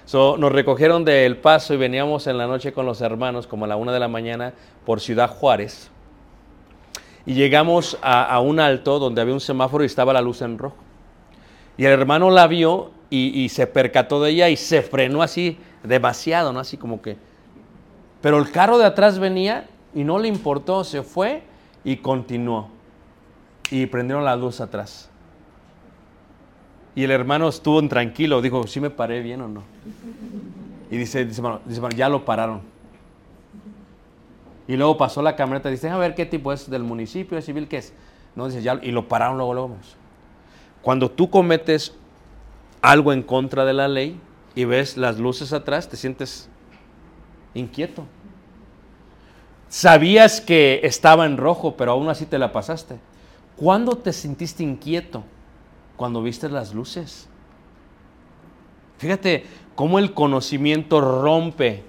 So, 0.06 0.38
nos 0.38 0.52
recogieron 0.52 1.04
del 1.04 1.38
paso 1.38 1.74
y 1.74 1.78
veníamos 1.78 2.28
en 2.28 2.38
la 2.38 2.48
noche 2.48 2.74
con 2.74 2.86
los 2.86 3.02
hermanos, 3.02 3.48
como 3.48 3.66
a 3.66 3.68
la 3.68 3.76
una 3.76 3.92
de 3.92 4.00
la 4.00 4.08
mañana, 4.08 4.54
por 4.86 5.02
Ciudad 5.02 5.30
Juárez. 5.30 5.90
Y 7.26 7.34
llegamos 7.34 7.98
a, 8.02 8.24
a 8.24 8.40
un 8.40 8.60
alto 8.60 9.00
donde 9.00 9.22
había 9.22 9.34
un 9.34 9.40
semáforo 9.40 9.84
y 9.84 9.88
estaba 9.88 10.14
la 10.14 10.22
luz 10.22 10.42
en 10.42 10.58
rojo. 10.58 10.76
Y 11.76 11.86
el 11.86 11.92
hermano 11.92 12.30
la 12.30 12.46
vio 12.46 12.92
y, 13.10 13.42
y 13.42 13.50
se 13.50 13.66
percató 13.66 14.22
de 14.22 14.32
ella 14.32 14.50
y 14.50 14.58
se 14.58 14.84
frenó 14.84 15.24
así 15.24 15.58
demasiado, 15.88 16.54
¿no? 16.54 16.60
Así 16.60 16.78
como 16.78 17.02
que... 17.02 17.18
Pero 18.22 18.38
el 18.38 18.52
carro 18.52 18.78
de 18.78 18.86
atrás 18.86 19.20
venía 19.20 19.68
y 19.94 20.04
no 20.04 20.20
le 20.20 20.28
importó, 20.28 20.84
se 20.84 21.04
fue 21.04 21.44
y 21.84 21.98
continuó. 21.98 22.70
Y 23.70 23.86
prendieron 23.86 24.26
la 24.26 24.36
luz 24.36 24.62
atrás. 24.62 25.10
Y 26.96 27.04
el 27.04 27.12
hermano 27.12 27.50
estuvo 27.50 27.86
tranquilo, 27.88 28.42
dijo, 28.42 28.66
¿sí 28.68 28.80
me 28.80 28.90
paré 28.90 29.22
bien 29.22 29.42
o 29.42 29.48
no? 29.48 29.64
Y 30.90 30.98
dice, 30.98 31.26
dice, 31.26 31.42
hermano, 31.42 31.62
ya 31.96 32.10
lo 32.10 32.24
pararon. 32.24 32.62
Y 34.68 34.78
luego 34.78 34.98
pasó 34.98 35.22
la 35.22 35.36
camioneta, 35.36 35.70
dice, 35.70 35.90
a 35.90 35.98
ver 35.98 36.16
qué 36.16 36.26
tipo 36.26 36.52
es 36.52 36.70
del 36.70 36.84
municipio, 36.84 37.38
es 37.38 37.46
civil, 37.46 37.68
¿qué 37.68 37.78
es? 37.78 37.94
No, 38.36 38.48
dice, 38.48 38.62
ya, 38.62 38.80
y 38.82 38.92
lo 38.92 39.08
pararon 39.08 39.38
luego, 39.38 39.54
luego. 39.54 39.76
Cuando 40.82 41.12
tú 41.12 41.30
cometes 41.30 41.94
algo 42.82 43.14
en 43.14 43.24
contra 43.24 43.66
de 43.66 43.74
la 43.74 43.88
ley 43.88 44.20
y 44.56 44.66
ves 44.66 44.98
las 44.98 45.20
luces 45.20 45.54
atrás, 45.54 45.90
te 45.90 45.98
sientes 45.98 46.50
inquieto. 47.54 48.06
Sabías 49.68 50.40
que 50.40 50.80
estaba 50.84 51.26
en 51.26 51.38
rojo, 51.38 51.76
pero 51.76 51.92
aún 51.92 52.08
así 52.10 52.26
te 52.26 52.40
la 52.40 52.52
pasaste. 52.52 52.98
¿Cuándo 53.58 53.98
te 53.98 54.14
sentiste 54.14 54.64
inquieto? 54.64 55.24
Cuando 55.98 56.24
viste 56.24 56.50
las 56.50 56.74
luces. 56.74 57.28
Fíjate 58.98 59.46
cómo 59.76 60.00
el 60.00 60.14
conocimiento 60.14 61.02
rompe 61.02 61.84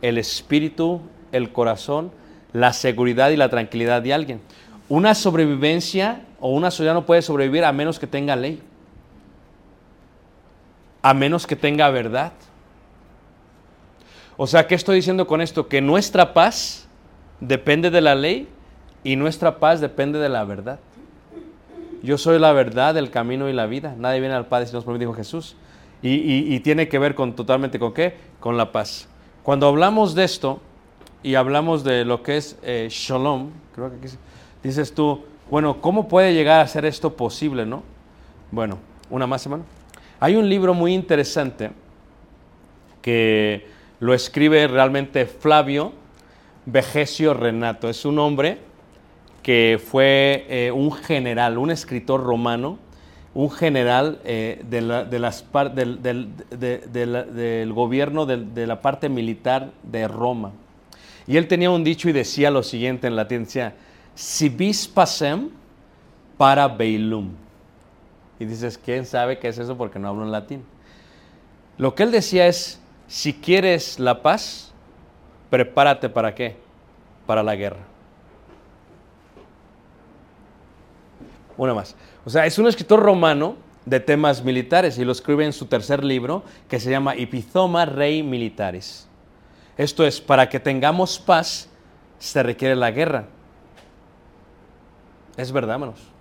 el 0.00 0.18
espíritu, 0.18 1.00
el 1.32 1.52
corazón, 1.52 2.10
la 2.52 2.72
seguridad 2.72 3.30
y 3.30 3.36
la 3.36 3.48
tranquilidad 3.48 4.02
de 4.02 4.14
alguien. 4.14 4.40
Una 4.88 5.14
sobrevivencia 5.14 6.26
o 6.40 6.50
una 6.50 6.70
sociedad 6.70 6.94
no 6.94 7.06
puede 7.06 7.22
sobrevivir 7.22 7.64
a 7.64 7.72
menos 7.72 7.98
que 7.98 8.06
tenga 8.06 8.36
ley. 8.36 8.62
A 11.02 11.14
menos 11.14 11.46
que 11.46 11.56
tenga 11.56 11.90
verdad. 11.90 12.32
O 14.36 14.46
sea, 14.46 14.66
¿qué 14.66 14.74
estoy 14.74 14.96
diciendo 14.96 15.26
con 15.26 15.40
esto? 15.40 15.68
Que 15.68 15.80
nuestra 15.80 16.32
paz 16.32 16.88
depende 17.40 17.90
de 17.90 18.00
la 18.00 18.14
ley 18.14 18.48
y 19.04 19.16
nuestra 19.16 19.58
paz 19.58 19.80
depende 19.80 20.18
de 20.18 20.28
la 20.28 20.44
verdad. 20.44 20.78
Yo 22.02 22.18
soy 22.18 22.38
la 22.38 22.52
verdad, 22.52 22.96
el 22.96 23.10
camino 23.10 23.48
y 23.48 23.52
la 23.52 23.66
vida. 23.66 23.94
Nadie 23.96 24.20
viene 24.20 24.34
al 24.34 24.46
Padre 24.46 24.66
si 24.66 24.74
nos 24.74 24.98
dijo 24.98 25.12
Jesús. 25.12 25.56
Y, 26.02 26.58
tiene 26.60 26.88
que 26.88 26.98
ver 26.98 27.14
con 27.14 27.34
totalmente 27.34 27.78
con 27.78 27.94
qué? 27.94 28.16
Con 28.40 28.56
la 28.56 28.72
paz. 28.72 29.08
Cuando 29.44 29.68
hablamos 29.68 30.16
de 30.16 30.24
esto 30.24 30.60
y 31.22 31.36
hablamos 31.36 31.84
de 31.84 32.04
lo 32.04 32.24
que 32.24 32.36
es 32.38 32.58
eh, 32.62 32.88
shalom, 32.90 33.50
creo 33.72 33.90
que 33.90 33.96
aquí, 33.96 34.16
dices 34.64 34.92
tú, 34.94 35.22
bueno, 35.48 35.80
¿cómo 35.80 36.08
puede 36.08 36.34
llegar 36.34 36.60
a 36.60 36.66
ser 36.66 36.84
esto 36.84 37.16
posible, 37.16 37.66
no? 37.66 37.84
Bueno, 38.50 38.78
una 39.10 39.28
más, 39.28 39.46
hermano. 39.46 39.64
Hay 40.22 40.36
un 40.36 40.48
libro 40.48 40.72
muy 40.72 40.94
interesante 40.94 41.72
que 43.02 43.66
lo 43.98 44.14
escribe 44.14 44.68
realmente 44.68 45.26
Flavio 45.26 45.92
Vegesio 46.64 47.34
Renato. 47.34 47.88
Es 47.88 48.04
un 48.04 48.20
hombre 48.20 48.58
que 49.42 49.80
fue 49.84 50.46
eh, 50.48 50.70
un 50.70 50.92
general, 50.92 51.58
un 51.58 51.72
escritor 51.72 52.22
romano, 52.22 52.78
un 53.34 53.50
general 53.50 54.20
del, 54.22 55.02
gobierno 57.74 58.24
de, 58.24 58.66
la 58.68 58.80
parte 58.80 59.08
militar 59.08 59.72
de 59.82 60.06
Roma. 60.06 60.52
Y 61.26 61.36
él 61.36 61.48
tenía 61.48 61.72
un 61.72 61.82
dicho 61.82 62.08
y 62.08 62.12
decía 62.12 62.52
lo 62.52 62.62
siguiente 62.62 63.08
en 63.08 63.16
latín, 63.16 63.42
decía, 63.42 63.74
si 64.14 64.48
vis 64.48 64.86
pasem 64.86 65.48
para 66.36 66.68
beilum. 66.68 67.30
Y 68.42 68.44
dices, 68.44 68.76
¿quién 68.76 69.06
sabe 69.06 69.38
qué 69.38 69.46
es 69.46 69.58
eso? 69.58 69.76
Porque 69.76 70.00
no 70.00 70.08
hablo 70.08 70.24
en 70.24 70.32
latín. 70.32 70.64
Lo 71.78 71.94
que 71.94 72.02
él 72.02 72.10
decía 72.10 72.48
es, 72.48 72.80
si 73.06 73.34
quieres 73.34 74.00
la 74.00 74.20
paz, 74.20 74.72
prepárate 75.48 76.08
para 76.08 76.34
qué? 76.34 76.56
Para 77.24 77.44
la 77.44 77.54
guerra. 77.54 77.84
Una 81.56 81.72
más. 81.72 81.94
O 82.24 82.30
sea, 82.30 82.44
es 82.44 82.58
un 82.58 82.66
escritor 82.66 82.98
romano 82.98 83.54
de 83.86 84.00
temas 84.00 84.42
militares 84.42 84.98
y 84.98 85.04
lo 85.04 85.12
escribe 85.12 85.44
en 85.44 85.52
su 85.52 85.66
tercer 85.66 86.02
libro 86.02 86.42
que 86.68 86.80
se 86.80 86.90
llama 86.90 87.14
Epizoma 87.14 87.84
Rei 87.84 88.24
Militaris. 88.24 89.06
Esto 89.76 90.04
es, 90.04 90.20
para 90.20 90.48
que 90.48 90.58
tengamos 90.58 91.20
paz 91.20 91.68
se 92.18 92.42
requiere 92.42 92.74
la 92.74 92.90
guerra. 92.90 93.26
Es 95.36 95.52
verdad, 95.52 95.74
hermanos. 95.74 96.11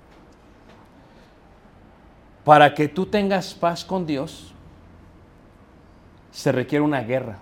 Para 2.43 2.73
que 2.73 2.87
tú 2.87 3.05
tengas 3.05 3.53
paz 3.53 3.85
con 3.85 4.05
Dios 4.05 4.53
se 6.31 6.51
requiere 6.51 6.83
una 6.83 7.01
guerra. 7.01 7.39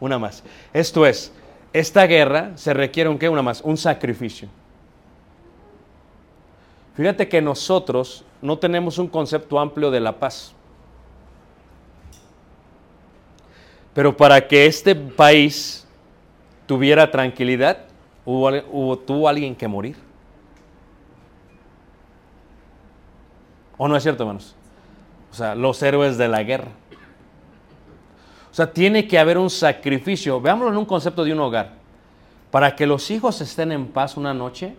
Una 0.00 0.18
más. 0.18 0.42
Esto 0.72 1.06
es, 1.06 1.32
esta 1.72 2.06
guerra 2.06 2.52
se 2.56 2.72
requiere 2.72 3.10
un 3.10 3.18
qué? 3.18 3.28
Una 3.28 3.42
más, 3.42 3.60
un 3.62 3.76
sacrificio. 3.76 4.48
Fíjate 6.94 7.28
que 7.28 7.42
nosotros 7.42 8.24
no 8.40 8.56
tenemos 8.58 8.98
un 8.98 9.08
concepto 9.08 9.58
amplio 9.58 9.90
de 9.90 10.00
la 10.00 10.16
paz. 10.16 10.54
Pero 13.92 14.16
para 14.16 14.46
que 14.46 14.66
este 14.66 14.94
país 14.94 15.86
tuviera 16.66 17.10
tranquilidad, 17.10 17.78
hubo, 18.24 18.98
tuvo 18.98 19.28
alguien 19.28 19.54
que 19.54 19.66
morir. 19.66 19.96
¿O 23.76 23.88
no 23.88 23.96
es 23.96 24.02
cierto, 24.02 24.22
hermanos? 24.22 24.54
O 25.32 25.34
sea, 25.34 25.54
los 25.54 25.82
héroes 25.82 26.16
de 26.16 26.28
la 26.28 26.42
guerra. 26.42 26.68
O 28.50 28.54
sea, 28.54 28.72
tiene 28.72 29.08
que 29.08 29.18
haber 29.18 29.36
un 29.36 29.50
sacrificio. 29.50 30.40
Veámoslo 30.40 30.70
en 30.70 30.78
un 30.78 30.84
concepto 30.84 31.24
de 31.24 31.32
un 31.32 31.40
hogar. 31.40 31.72
Para 32.52 32.76
que 32.76 32.86
los 32.86 33.10
hijos 33.10 33.40
estén 33.40 33.72
en 33.72 33.88
paz 33.88 34.16
una 34.16 34.32
noche, 34.32 34.76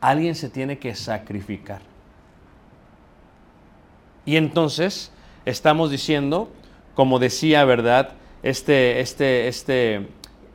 alguien 0.00 0.34
se 0.34 0.50
tiene 0.50 0.78
que 0.78 0.94
sacrificar. 0.94 1.80
Y 4.26 4.36
entonces 4.36 5.10
estamos 5.46 5.90
diciendo, 5.90 6.50
como 6.94 7.18
decía, 7.18 7.64
¿verdad? 7.64 8.10
Este, 8.42 9.00
este, 9.00 9.48
este, 9.48 10.08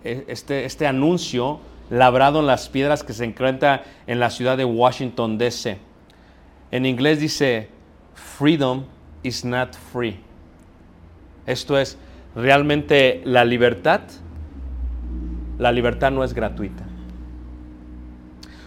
este, 0.03 0.65
este 0.65 0.85
anuncio 0.85 1.59
labrado 1.89 2.41
en 2.41 2.45
las 2.45 2.69
piedras 2.69 3.03
que 3.03 3.13
se 3.13 3.25
encuentra 3.25 3.83
en 4.05 4.19
la 4.19 4.29
ciudad 4.29 4.57
de 4.57 4.65
Washington, 4.65 5.39
D.C. 5.39 5.86
En 6.71 6.85
inglés 6.85 7.19
dice, 7.19 7.69
freedom 8.13 8.85
is 9.23 9.45
not 9.45 9.75
free. 9.75 10.19
Esto 11.45 11.77
es, 11.77 11.97
realmente 12.35 13.21
la 13.23 13.45
libertad, 13.45 14.01
la 15.57 15.71
libertad 15.71 16.11
no 16.11 16.23
es 16.23 16.33
gratuita. 16.33 16.83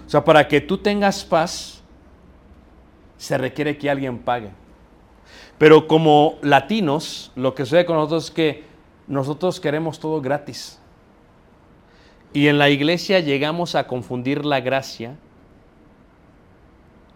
O 0.06 0.10
sea, 0.10 0.24
para 0.24 0.48
que 0.48 0.60
tú 0.60 0.78
tengas 0.78 1.24
paz, 1.24 1.82
se 3.16 3.36
requiere 3.36 3.76
que 3.76 3.90
alguien 3.90 4.18
pague. 4.18 4.50
Pero 5.58 5.86
como 5.86 6.38
latinos, 6.40 7.32
lo 7.36 7.54
que 7.54 7.64
sucede 7.64 7.84
con 7.84 7.96
nosotros 7.96 8.24
es 8.24 8.30
que 8.30 8.64
nosotros 9.06 9.60
queremos 9.60 10.00
todo 10.00 10.20
gratis. 10.22 10.80
Y 12.32 12.48
en 12.48 12.58
la 12.58 12.70
iglesia 12.70 13.20
llegamos 13.20 13.74
a 13.74 13.86
confundir 13.86 14.46
la 14.46 14.60
gracia 14.60 15.16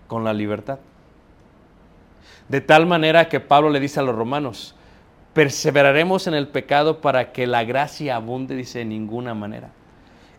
con 0.07 0.25
la 0.25 0.33
libertad. 0.33 0.79
De 2.49 2.61
tal 2.61 2.87
manera 2.87 3.29
que 3.29 3.41
Pablo 3.41 3.71
le 3.71 3.81
dice 3.81 4.01
a 4.01 4.03
los 4.03 4.15
romanos, 4.15 4.75
perseveraremos 5.33 6.27
en 6.27 6.35
el 6.35 6.49
pecado 6.49 7.01
para 7.01 7.33
que 7.33 7.47
la 7.47 7.65
gracia 7.65 8.17
abunde, 8.17 8.55
dice, 8.55 8.81
de 8.81 8.85
ninguna 8.85 9.35
manera. 9.35 9.71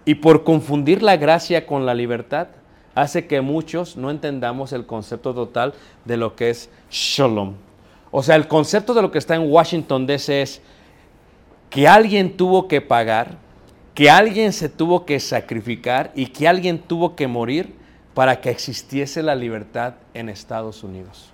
Y 0.05 0.15
por 0.15 0.43
confundir 0.43 1.01
la 1.01 1.17
gracia 1.17 1.65
con 1.65 1.85
la 1.85 1.93
libertad, 1.93 2.47
hace 2.93 3.27
que 3.27 3.41
muchos 3.41 3.97
no 3.97 4.09
entendamos 4.09 4.71
el 4.71 4.85
concepto 4.85 5.33
total 5.33 5.73
de 6.05 6.17
lo 6.17 6.35
que 6.35 6.49
es 6.49 6.69
shalom. 6.89 7.55
O 8.11 8.23
sea, 8.23 8.35
el 8.35 8.47
concepto 8.47 8.93
de 8.93 9.01
lo 9.01 9.11
que 9.11 9.17
está 9.17 9.35
en 9.35 9.51
Washington 9.51 10.07
DC 10.07 10.41
es 10.41 10.61
que 11.69 11.87
alguien 11.87 12.37
tuvo 12.37 12.67
que 12.67 12.79
pagar, 12.79 13.37
que 13.93 14.09
alguien 14.09 14.53
se 14.53 14.69
tuvo 14.69 15.05
que 15.05 15.19
sacrificar 15.19 16.11
y 16.15 16.27
que 16.27 16.47
alguien 16.47 16.79
tuvo 16.79 17.15
que 17.15 17.27
morir 17.27 17.75
para 18.15 18.39
que 18.39 18.49
existiese 18.49 19.21
la 19.21 19.35
libertad 19.35 19.95
en 20.13 20.29
Estados 20.29 20.83
Unidos. 20.83 21.29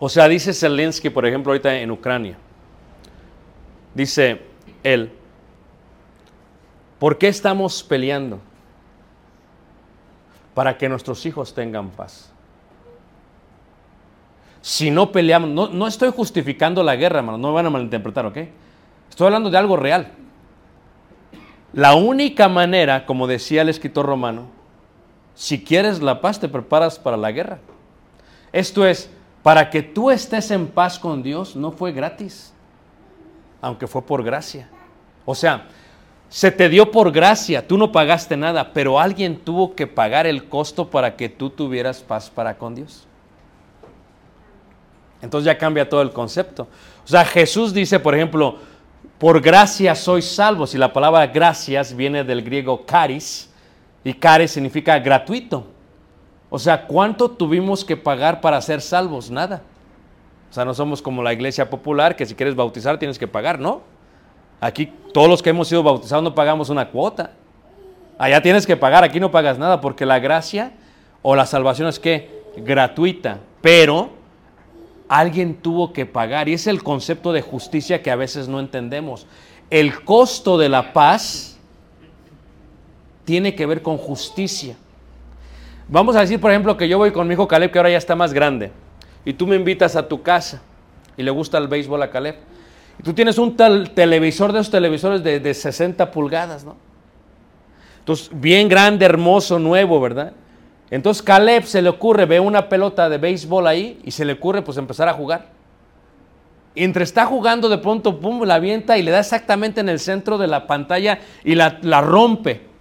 O 0.00 0.08
sea, 0.08 0.28
dice 0.28 0.52
Zelensky, 0.52 1.08
por 1.10 1.24
ejemplo, 1.24 1.52
ahorita 1.52 1.78
en 1.78 1.92
Ucrania, 1.92 2.36
dice 3.94 4.42
él, 4.82 5.12
¿por 6.98 7.16
qué 7.16 7.28
estamos 7.28 7.84
peleando? 7.84 8.40
Para 10.54 10.76
que 10.76 10.88
nuestros 10.88 11.24
hijos 11.24 11.54
tengan 11.54 11.90
paz. 11.90 12.32
Si 14.60 14.90
no 14.90 15.12
peleamos, 15.12 15.50
no, 15.50 15.68
no 15.68 15.86
estoy 15.86 16.10
justificando 16.10 16.82
la 16.82 16.96
guerra, 16.96 17.20
hermano, 17.20 17.38
no 17.38 17.48
me 17.48 17.54
van 17.54 17.66
a 17.66 17.70
malinterpretar, 17.70 18.26
¿ok? 18.26 18.38
Estoy 19.08 19.26
hablando 19.26 19.50
de 19.50 19.58
algo 19.58 19.76
real. 19.76 20.10
La 21.72 21.94
única 21.94 22.48
manera, 22.48 23.06
como 23.06 23.28
decía 23.28 23.62
el 23.62 23.68
escritor 23.68 24.06
romano, 24.06 24.63
si 25.34 25.62
quieres 25.62 26.00
la 26.00 26.20
paz, 26.20 26.38
te 26.38 26.48
preparas 26.48 26.98
para 26.98 27.16
la 27.16 27.32
guerra. 27.32 27.58
Esto 28.52 28.86
es, 28.86 29.10
para 29.42 29.68
que 29.70 29.82
tú 29.82 30.10
estés 30.10 30.50
en 30.50 30.68
paz 30.68 30.98
con 30.98 31.22
Dios, 31.22 31.56
no 31.56 31.72
fue 31.72 31.92
gratis, 31.92 32.52
aunque 33.60 33.86
fue 33.86 34.02
por 34.02 34.22
gracia. 34.22 34.68
O 35.24 35.34
sea, 35.34 35.66
se 36.28 36.50
te 36.50 36.68
dio 36.68 36.90
por 36.90 37.12
gracia, 37.12 37.66
tú 37.66 37.78
no 37.78 37.92
pagaste 37.92 38.36
nada, 38.36 38.72
pero 38.72 38.98
alguien 38.98 39.38
tuvo 39.38 39.74
que 39.74 39.86
pagar 39.86 40.26
el 40.26 40.48
costo 40.48 40.90
para 40.90 41.16
que 41.16 41.28
tú 41.28 41.50
tuvieras 41.50 42.00
paz 42.00 42.30
para 42.30 42.56
con 42.56 42.74
Dios. 42.74 43.06
Entonces 45.22 45.46
ya 45.46 45.56
cambia 45.56 45.88
todo 45.88 46.02
el 46.02 46.12
concepto. 46.12 46.68
O 47.04 47.08
sea, 47.08 47.24
Jesús 47.24 47.72
dice, 47.72 47.98
por 47.98 48.14
ejemplo, 48.14 48.58
por 49.18 49.40
gracia 49.40 49.94
sois 49.94 50.26
salvos, 50.26 50.74
y 50.74 50.78
la 50.78 50.92
palabra 50.92 51.26
gracias 51.26 51.94
viene 51.94 52.24
del 52.24 52.42
griego 52.42 52.84
caris, 52.84 53.50
y 54.04 54.12
caris 54.12 54.50
significa 54.50 54.98
gratuito. 54.98 55.66
O 56.50 56.58
sea, 56.58 56.86
¿cuánto 56.86 57.30
tuvimos 57.30 57.84
que 57.84 57.96
pagar 57.96 58.40
para 58.40 58.60
ser 58.60 58.80
salvos? 58.80 59.30
Nada. 59.30 59.62
O 60.50 60.52
sea, 60.54 60.64
no 60.64 60.74
somos 60.74 61.02
como 61.02 61.22
la 61.22 61.32
iglesia 61.32 61.68
popular 61.68 62.14
que 62.14 62.26
si 62.26 62.34
quieres 62.34 62.54
bautizar 62.54 62.98
tienes 62.98 63.18
que 63.18 63.26
pagar, 63.26 63.58
¿no? 63.58 63.82
Aquí 64.60 64.92
todos 65.12 65.28
los 65.28 65.42
que 65.42 65.50
hemos 65.50 65.66
sido 65.66 65.82
bautizados 65.82 66.22
no 66.22 66.34
pagamos 66.34 66.68
una 66.68 66.90
cuota. 66.90 67.32
Allá 68.18 68.40
tienes 68.40 68.66
que 68.66 68.76
pagar, 68.76 69.02
aquí 69.02 69.18
no 69.18 69.32
pagas 69.32 69.58
nada, 69.58 69.80
porque 69.80 70.06
la 70.06 70.20
gracia 70.20 70.72
o 71.22 71.34
la 71.34 71.46
salvación 71.46 71.88
es 71.88 71.98
que 71.98 72.44
gratuita, 72.56 73.40
pero 73.60 74.10
alguien 75.08 75.56
tuvo 75.56 75.92
que 75.92 76.06
pagar. 76.06 76.48
Y 76.48 76.52
es 76.52 76.66
el 76.66 76.82
concepto 76.82 77.32
de 77.32 77.42
justicia 77.42 78.02
que 78.02 78.10
a 78.10 78.16
veces 78.16 78.46
no 78.46 78.60
entendemos. 78.60 79.26
El 79.70 80.04
costo 80.04 80.56
de 80.56 80.68
la 80.68 80.92
paz 80.92 81.53
tiene 83.24 83.54
que 83.54 83.66
ver 83.66 83.82
con 83.82 83.96
justicia. 83.96 84.76
Vamos 85.88 86.16
a 86.16 86.20
decir, 86.20 86.40
por 86.40 86.50
ejemplo, 86.50 86.76
que 86.76 86.88
yo 86.88 86.98
voy 86.98 87.12
con 87.12 87.26
mi 87.26 87.34
hijo 87.34 87.46
Caleb, 87.46 87.70
que 87.70 87.78
ahora 87.78 87.90
ya 87.90 87.98
está 87.98 88.14
más 88.14 88.32
grande, 88.32 88.72
y 89.24 89.32
tú 89.32 89.46
me 89.46 89.56
invitas 89.56 89.96
a 89.96 90.08
tu 90.08 90.22
casa 90.22 90.62
y 91.16 91.22
le 91.22 91.30
gusta 91.30 91.58
el 91.58 91.68
béisbol 91.68 92.02
a 92.02 92.10
Caleb. 92.10 92.36
Y 92.98 93.02
tú 93.02 93.12
tienes 93.12 93.38
un 93.38 93.56
tal 93.56 93.90
televisor 93.90 94.52
de 94.52 94.60
esos 94.60 94.70
televisores 94.70 95.22
de, 95.22 95.40
de 95.40 95.52
60 95.52 96.10
pulgadas, 96.10 96.64
¿no? 96.64 96.76
Entonces, 97.98 98.30
bien 98.32 98.68
grande, 98.68 99.04
hermoso, 99.04 99.58
nuevo, 99.58 100.00
¿verdad? 100.00 100.32
Entonces 100.90 101.22
Caleb 101.22 101.64
se 101.64 101.80
le 101.82 101.88
ocurre, 101.88 102.26
ve 102.26 102.38
una 102.38 102.68
pelota 102.68 103.08
de 103.08 103.18
béisbol 103.18 103.66
ahí 103.66 103.98
y 104.04 104.10
se 104.10 104.24
le 104.24 104.34
ocurre 104.34 104.62
pues 104.62 104.76
empezar 104.76 105.08
a 105.08 105.14
jugar. 105.14 105.46
Y 106.74 106.84
entre 106.84 107.04
está 107.04 107.24
jugando, 107.24 107.68
de 107.68 107.78
pronto, 107.78 108.20
pum, 108.20 108.42
la 108.42 108.56
avienta 108.56 108.98
y 108.98 109.02
le 109.02 109.10
da 109.10 109.20
exactamente 109.20 109.80
en 109.80 109.88
el 109.88 109.98
centro 109.98 110.38
de 110.38 110.46
la 110.46 110.66
pantalla 110.66 111.20
y 111.42 111.54
la 111.54 112.00
rompe. 112.00 112.73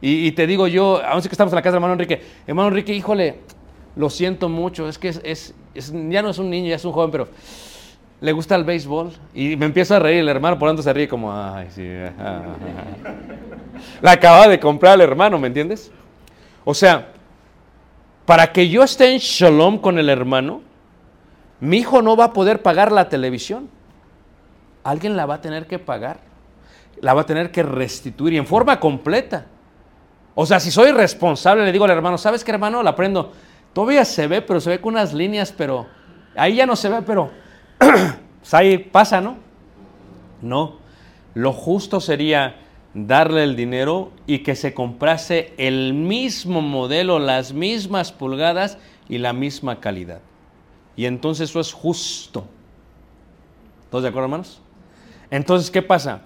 Y, 0.00 0.30
te 0.32 0.46
digo 0.46 0.68
yo, 0.68 1.02
aún 1.04 1.22
que 1.22 1.28
estamos 1.28 1.52
en 1.52 1.56
la 1.56 1.62
casa 1.62 1.72
de 1.72 1.76
hermano 1.78 1.94
Enrique, 1.94 2.22
hermano 2.46 2.68
Enrique, 2.68 2.94
híjole, 2.94 3.40
lo 3.96 4.08
siento 4.10 4.48
mucho, 4.48 4.88
es 4.88 4.96
que 4.96 5.08
es, 5.08 5.54
ya 5.74 6.22
no 6.22 6.30
es 6.30 6.38
un 6.38 6.48
niño, 6.50 6.68
ya 6.68 6.76
es 6.76 6.84
un 6.84 6.92
joven, 6.92 7.10
pero 7.10 7.28
le 8.20 8.30
gusta 8.30 8.54
el 8.54 8.62
béisbol. 8.62 9.10
Y 9.34 9.56
me 9.56 9.66
empiezo 9.66 9.96
a 9.96 9.98
reír, 9.98 10.20
el 10.20 10.28
hermano 10.28 10.56
por 10.56 10.68
tanto 10.68 10.82
se 10.82 10.92
ríe 10.92 11.08
como, 11.08 11.32
ay, 11.32 11.66
sí. 11.70 11.82
la 14.00 14.12
acaba 14.12 14.46
de 14.46 14.60
comprar 14.60 14.94
el 14.94 15.00
hermano, 15.00 15.36
¿me 15.36 15.48
entiendes? 15.48 15.90
O 16.64 16.74
sea, 16.74 17.08
para 18.24 18.52
que 18.52 18.68
yo 18.68 18.84
esté 18.84 19.12
en 19.12 19.18
shalom 19.18 19.78
con 19.78 19.98
el 19.98 20.08
hermano, 20.08 20.60
mi 21.60 21.78
hijo 21.78 22.02
no 22.02 22.16
va 22.16 22.26
a 22.26 22.32
poder 22.32 22.62
pagar 22.62 22.92
la 22.92 23.08
televisión. 23.08 23.68
Alguien 24.84 25.16
la 25.16 25.26
va 25.26 25.34
a 25.34 25.40
tener 25.40 25.66
que 25.66 25.78
pagar. 25.78 26.20
La 27.00 27.14
va 27.14 27.22
a 27.22 27.26
tener 27.26 27.50
que 27.50 27.62
restituir 27.62 28.34
y 28.34 28.36
en 28.36 28.46
forma 28.46 28.78
completa. 28.78 29.46
O 30.40 30.46
sea, 30.46 30.60
si 30.60 30.70
soy 30.70 30.92
responsable, 30.92 31.64
le 31.64 31.72
digo 31.72 31.84
al 31.84 31.90
hermano, 31.90 32.16
¿sabes 32.16 32.44
qué 32.44 32.52
hermano? 32.52 32.80
La 32.84 32.94
prendo. 32.94 33.32
Todavía 33.72 34.04
se 34.04 34.28
ve, 34.28 34.40
pero 34.40 34.60
se 34.60 34.70
ve 34.70 34.80
con 34.80 34.94
unas 34.94 35.12
líneas, 35.12 35.50
pero 35.50 35.88
ahí 36.36 36.54
ya 36.54 36.64
no 36.64 36.76
se 36.76 36.88
ve, 36.88 37.02
pero 37.02 37.32
pues 37.78 38.54
ahí 38.54 38.78
pasa, 38.78 39.20
¿no? 39.20 39.38
No. 40.40 40.76
Lo 41.34 41.52
justo 41.52 42.00
sería 42.00 42.54
darle 42.94 43.42
el 43.42 43.56
dinero 43.56 44.12
y 44.28 44.44
que 44.44 44.54
se 44.54 44.74
comprase 44.74 45.54
el 45.56 45.92
mismo 45.92 46.62
modelo, 46.62 47.18
las 47.18 47.52
mismas 47.52 48.12
pulgadas 48.12 48.78
y 49.08 49.18
la 49.18 49.32
misma 49.32 49.80
calidad. 49.80 50.20
Y 50.94 51.06
entonces 51.06 51.50
eso 51.50 51.58
es 51.58 51.72
justo. 51.72 52.46
¿Todos 53.90 54.04
de 54.04 54.10
acuerdo, 54.10 54.26
hermanos? 54.26 54.60
Entonces, 55.32 55.68
¿qué 55.72 55.82
pasa? 55.82 56.20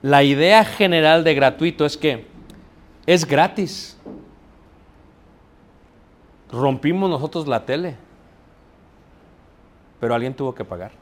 La 0.00 0.22
idea 0.22 0.64
general 0.64 1.22
de 1.22 1.34
gratuito 1.34 1.84
es 1.84 1.98
que 1.98 2.37
es 3.08 3.24
gratis. 3.24 3.96
Rompimos 6.52 7.08
nosotros 7.08 7.48
la 7.48 7.64
tele, 7.64 7.96
pero 9.98 10.14
alguien 10.14 10.34
tuvo 10.34 10.54
que 10.54 10.62
pagar. 10.62 10.92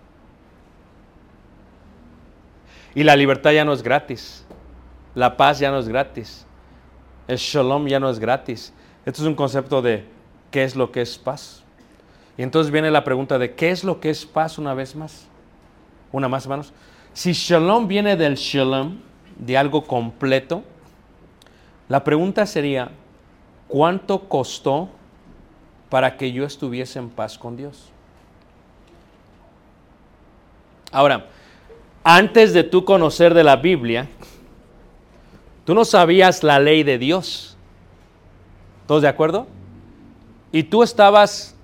Y 2.95 3.03
la 3.03 3.17
libertad 3.17 3.51
ya 3.51 3.65
no 3.65 3.73
es 3.73 3.83
gratis. 3.83 4.47
La 5.17 5.37
paz 5.37 5.59
ya 5.59 5.73
no 5.73 5.81
es 5.81 5.89
gratis. 5.89 6.47
El 7.27 7.39
shalom 7.39 7.89
ya 7.89 7.99
no 7.99 8.09
es 8.09 8.21
gratis. 8.21 8.73
Esto 9.05 9.23
es 9.23 9.27
un 9.27 9.35
concepto 9.35 9.83
de 9.83 10.07
qué 10.53 10.63
es 10.63 10.77
lo 10.77 10.93
que 10.93 11.01
es 11.01 11.19
paz. 11.19 11.65
Y 12.39 12.45
entonces 12.45 12.71
viene 12.71 12.93
la 12.93 13.03
pregunta 13.03 13.37
de 13.37 13.57
qué 13.57 13.71
es 13.71 13.83
lo 13.83 13.99
que 13.99 14.11
es 14.11 14.25
paz 14.25 14.59
una 14.59 14.75
vez 14.75 14.95
más. 14.95 15.27
Una 16.13 16.29
más, 16.29 16.45
hermanos. 16.45 16.73
Si 17.13 17.33
shalom 17.33 17.89
viene 17.89 18.15
del 18.15 18.37
shalom, 18.37 19.01
de 19.41 19.59
algo 19.59 19.85
completo, 19.85 20.63
la 21.89 22.03
pregunta 22.05 22.47
sería, 22.47 22.91
¿cuánto 23.69 24.29
costó 24.29 24.89
para 25.89 26.17
que 26.17 26.33
yo 26.33 26.45
estuviese 26.45 26.99
en 26.99 27.11
paz 27.11 27.39
con 27.39 27.57
Dios? 27.57 27.91
Ahora, 30.91 31.27
antes 32.03 32.53
de 32.53 32.65
tú 32.65 32.85
conocer 32.85 33.35
de 33.35 33.45
la 33.45 33.57
Biblia, 33.57 34.09
Tú 35.67 35.75
no 35.75 35.85
sabías 35.85 36.45
la 36.45 36.61
ley 36.61 36.85
de 36.85 36.97
Dios. 36.97 37.57
¿Todos 38.87 39.03
de 39.03 39.09
acuerdo? 39.09 39.49
Y 40.53 40.63
tú 40.63 40.85
estabas 40.85 41.57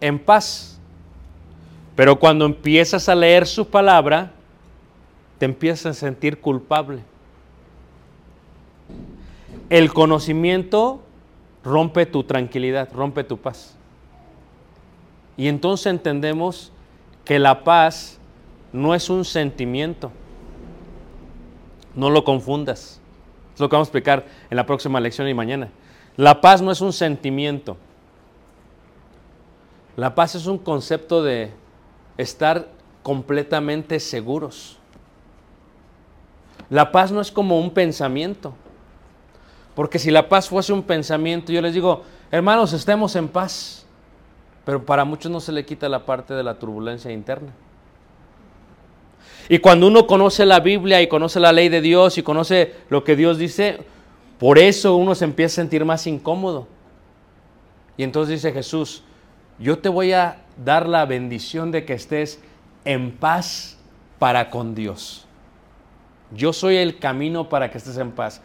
en 0.00 0.18
paz. 0.18 0.80
Pero 1.94 2.18
cuando 2.18 2.46
empiezas 2.46 3.10
a 3.10 3.14
leer 3.14 3.46
su 3.46 3.68
palabra, 3.68 4.32
te 5.36 5.44
empiezas 5.44 5.98
a 5.98 6.00
sentir 6.00 6.40
culpable. 6.40 7.02
El 9.72 9.90
conocimiento 9.94 11.00
rompe 11.64 12.04
tu 12.04 12.24
tranquilidad, 12.24 12.90
rompe 12.92 13.24
tu 13.24 13.38
paz. 13.38 13.74
Y 15.38 15.48
entonces 15.48 15.86
entendemos 15.86 16.70
que 17.24 17.38
la 17.38 17.64
paz 17.64 18.18
no 18.70 18.94
es 18.94 19.08
un 19.08 19.24
sentimiento. 19.24 20.12
No 21.94 22.10
lo 22.10 22.22
confundas. 22.22 23.00
Es 23.54 23.60
lo 23.60 23.70
que 23.70 23.76
vamos 23.76 23.86
a 23.86 23.88
explicar 23.88 24.26
en 24.50 24.58
la 24.58 24.66
próxima 24.66 25.00
lección 25.00 25.26
y 25.26 25.32
mañana. 25.32 25.70
La 26.18 26.42
paz 26.42 26.60
no 26.60 26.70
es 26.70 26.82
un 26.82 26.92
sentimiento. 26.92 27.78
La 29.96 30.14
paz 30.14 30.34
es 30.34 30.44
un 30.44 30.58
concepto 30.58 31.22
de 31.22 31.50
estar 32.18 32.68
completamente 33.02 34.00
seguros. 34.00 34.76
La 36.68 36.92
paz 36.92 37.10
no 37.10 37.22
es 37.22 37.32
como 37.32 37.58
un 37.58 37.70
pensamiento. 37.70 38.52
Porque 39.74 39.98
si 39.98 40.10
la 40.10 40.28
paz 40.28 40.48
fuese 40.48 40.72
un 40.72 40.82
pensamiento, 40.82 41.52
yo 41.52 41.62
les 41.62 41.74
digo, 41.74 42.02
hermanos, 42.30 42.72
estemos 42.72 43.16
en 43.16 43.28
paz. 43.28 43.86
Pero 44.64 44.84
para 44.84 45.04
muchos 45.04 45.30
no 45.30 45.40
se 45.40 45.52
le 45.52 45.64
quita 45.64 45.88
la 45.88 46.04
parte 46.04 46.34
de 46.34 46.42
la 46.42 46.58
turbulencia 46.58 47.10
interna. 47.10 47.52
Y 49.48 49.58
cuando 49.58 49.88
uno 49.88 50.06
conoce 50.06 50.46
la 50.46 50.60
Biblia 50.60 51.02
y 51.02 51.08
conoce 51.08 51.40
la 51.40 51.52
ley 51.52 51.68
de 51.68 51.80
Dios 51.80 52.16
y 52.16 52.22
conoce 52.22 52.74
lo 52.88 53.02
que 53.02 53.16
Dios 53.16 53.38
dice, 53.38 53.80
por 54.38 54.58
eso 54.58 54.96
uno 54.96 55.14
se 55.14 55.24
empieza 55.24 55.60
a 55.60 55.62
sentir 55.62 55.84
más 55.84 56.06
incómodo. 56.06 56.68
Y 57.96 58.04
entonces 58.04 58.42
dice 58.42 58.52
Jesús, 58.52 59.02
yo 59.58 59.78
te 59.78 59.88
voy 59.88 60.12
a 60.12 60.42
dar 60.64 60.88
la 60.88 61.04
bendición 61.06 61.70
de 61.70 61.84
que 61.84 61.94
estés 61.94 62.40
en 62.84 63.12
paz 63.12 63.78
para 64.18 64.50
con 64.50 64.74
Dios. 64.74 65.26
Yo 66.34 66.52
soy 66.52 66.76
el 66.76 66.98
camino 66.98 67.48
para 67.48 67.70
que 67.70 67.78
estés 67.78 67.98
en 67.98 68.12
paz. 68.12 68.40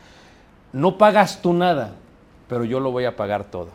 No 0.78 1.00
pagas 1.00 1.42
tú 1.42 1.54
nada, 1.54 1.96
pero 2.48 2.64
yo 2.64 2.80
lo 2.80 2.92
voy 2.92 3.06
a 3.06 3.16
pagar 3.16 3.46
todo. 3.46 3.70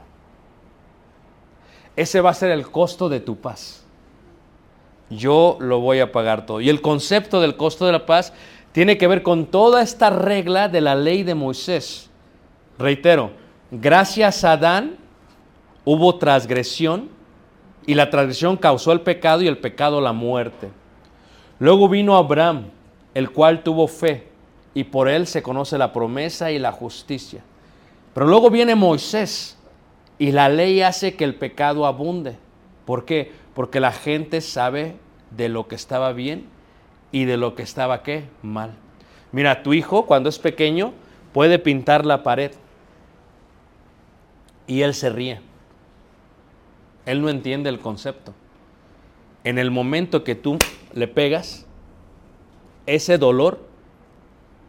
Ese 1.97 2.21
va 2.21 2.31
a 2.31 2.35
ser 2.35 2.53
el 2.53 2.71
costo 2.71 3.09
de 3.09 3.19
tu 3.19 3.39
paz. 3.39 3.85
Yo 5.11 5.57
lo 5.59 5.81
voy 5.81 5.99
a 5.99 6.13
pagar 6.13 6.47
todo. 6.47 6.61
Y 6.61 6.69
el 6.69 6.81
concepto 6.81 7.41
del 7.41 7.57
costo 7.57 7.87
de 7.87 7.93
la 7.93 8.07
paz 8.07 8.33
tiene 8.71 8.99
que 8.99 9.09
ver 9.09 9.25
con 9.25 9.47
toda 9.47 9.83
esta 9.83 10.11
regla 10.11 10.69
de 10.69 10.81
la 10.81 10.95
ley 10.95 11.25
de 11.25 11.35
Moisés. 11.35 12.09
Reitero, 12.79 13.33
gracias 13.73 14.45
a 14.45 14.53
Adán 14.53 14.97
hubo 15.85 16.19
transgresión 16.19 17.09
y 17.85 17.95
la 17.95 18.11
transgresión 18.11 18.57
causó 18.57 18.93
el 18.93 19.01
pecado 19.01 19.43
y 19.43 19.49
el 19.49 19.59
pecado 19.59 20.01
la 20.01 20.13
muerte. 20.13 20.71
Luego 21.59 21.89
vino 21.89 22.15
Abraham, 22.15 22.71
el 23.13 23.33
cual 23.33 23.65
tuvo 23.65 23.89
fe 23.89 24.31
y 24.75 24.85
por 24.85 25.09
él 25.09 25.27
se 25.27 25.43
conoce 25.43 25.79
la 25.79 25.93
promesa 25.93 26.51
y 26.51 26.59
la 26.59 26.73
justicia. 26.73 27.43
Pero 28.15 28.27
luego 28.27 28.51
viene 28.51 28.75
Moisés 28.75 29.59
y 30.19 30.33
la 30.33 30.49
ley 30.49 30.83
hace 30.83 31.15
que 31.15 31.25
el 31.25 31.35
pecado 31.35 31.87
abunde. 31.87 32.37
¿Por 32.85 33.05
qué? 33.05 33.33
Porque 33.55 33.81
la 33.81 33.93
gente 33.93 34.41
sabe 34.41 34.97
de 35.31 35.49
lo 35.49 35.69
que 35.69 35.75
estaba 35.75 36.13
bien 36.13 36.47
y 37.11 37.25
de 37.25 37.37
lo 37.37 37.55
que 37.55 37.63
estaba 37.63 38.03
qué? 38.03 38.25
Mal. 38.43 38.75
Mira, 39.31 39.63
tu 39.63 39.73
hijo 39.73 40.07
cuando 40.07 40.29
es 40.29 40.39
pequeño 40.39 40.93
puede 41.33 41.59
pintar 41.59 42.05
la 42.05 42.23
pared 42.23 42.53
y 44.67 44.83
él 44.83 44.95
se 44.95 45.11
ríe. 45.11 45.41
Él 47.07 47.21
no 47.21 47.29
entiende 47.29 47.69
el 47.69 47.79
concepto. 47.79 48.35
En 49.45 49.59
el 49.59 49.71
momento 49.71 50.23
que 50.23 50.35
tú 50.35 50.59
le 50.95 51.09
pegas, 51.09 51.67
ese 52.87 53.19
dolor 53.19 53.72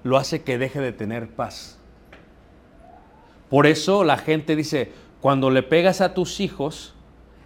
lo 0.04 0.18
hace 0.18 0.44
que 0.44 0.58
deje 0.58 0.80
de 0.80 0.92
tener 0.92 1.30
paz. 1.30 1.80
Por 3.50 3.68
eso 3.68 4.04
la 4.04 4.18
gente 4.18 4.56
dice, 4.56 4.92
cuando 5.22 5.50
le 5.50 5.64
pegas 5.64 6.02
a 6.02 6.14
tus 6.14 6.40
hijos, 6.40 6.94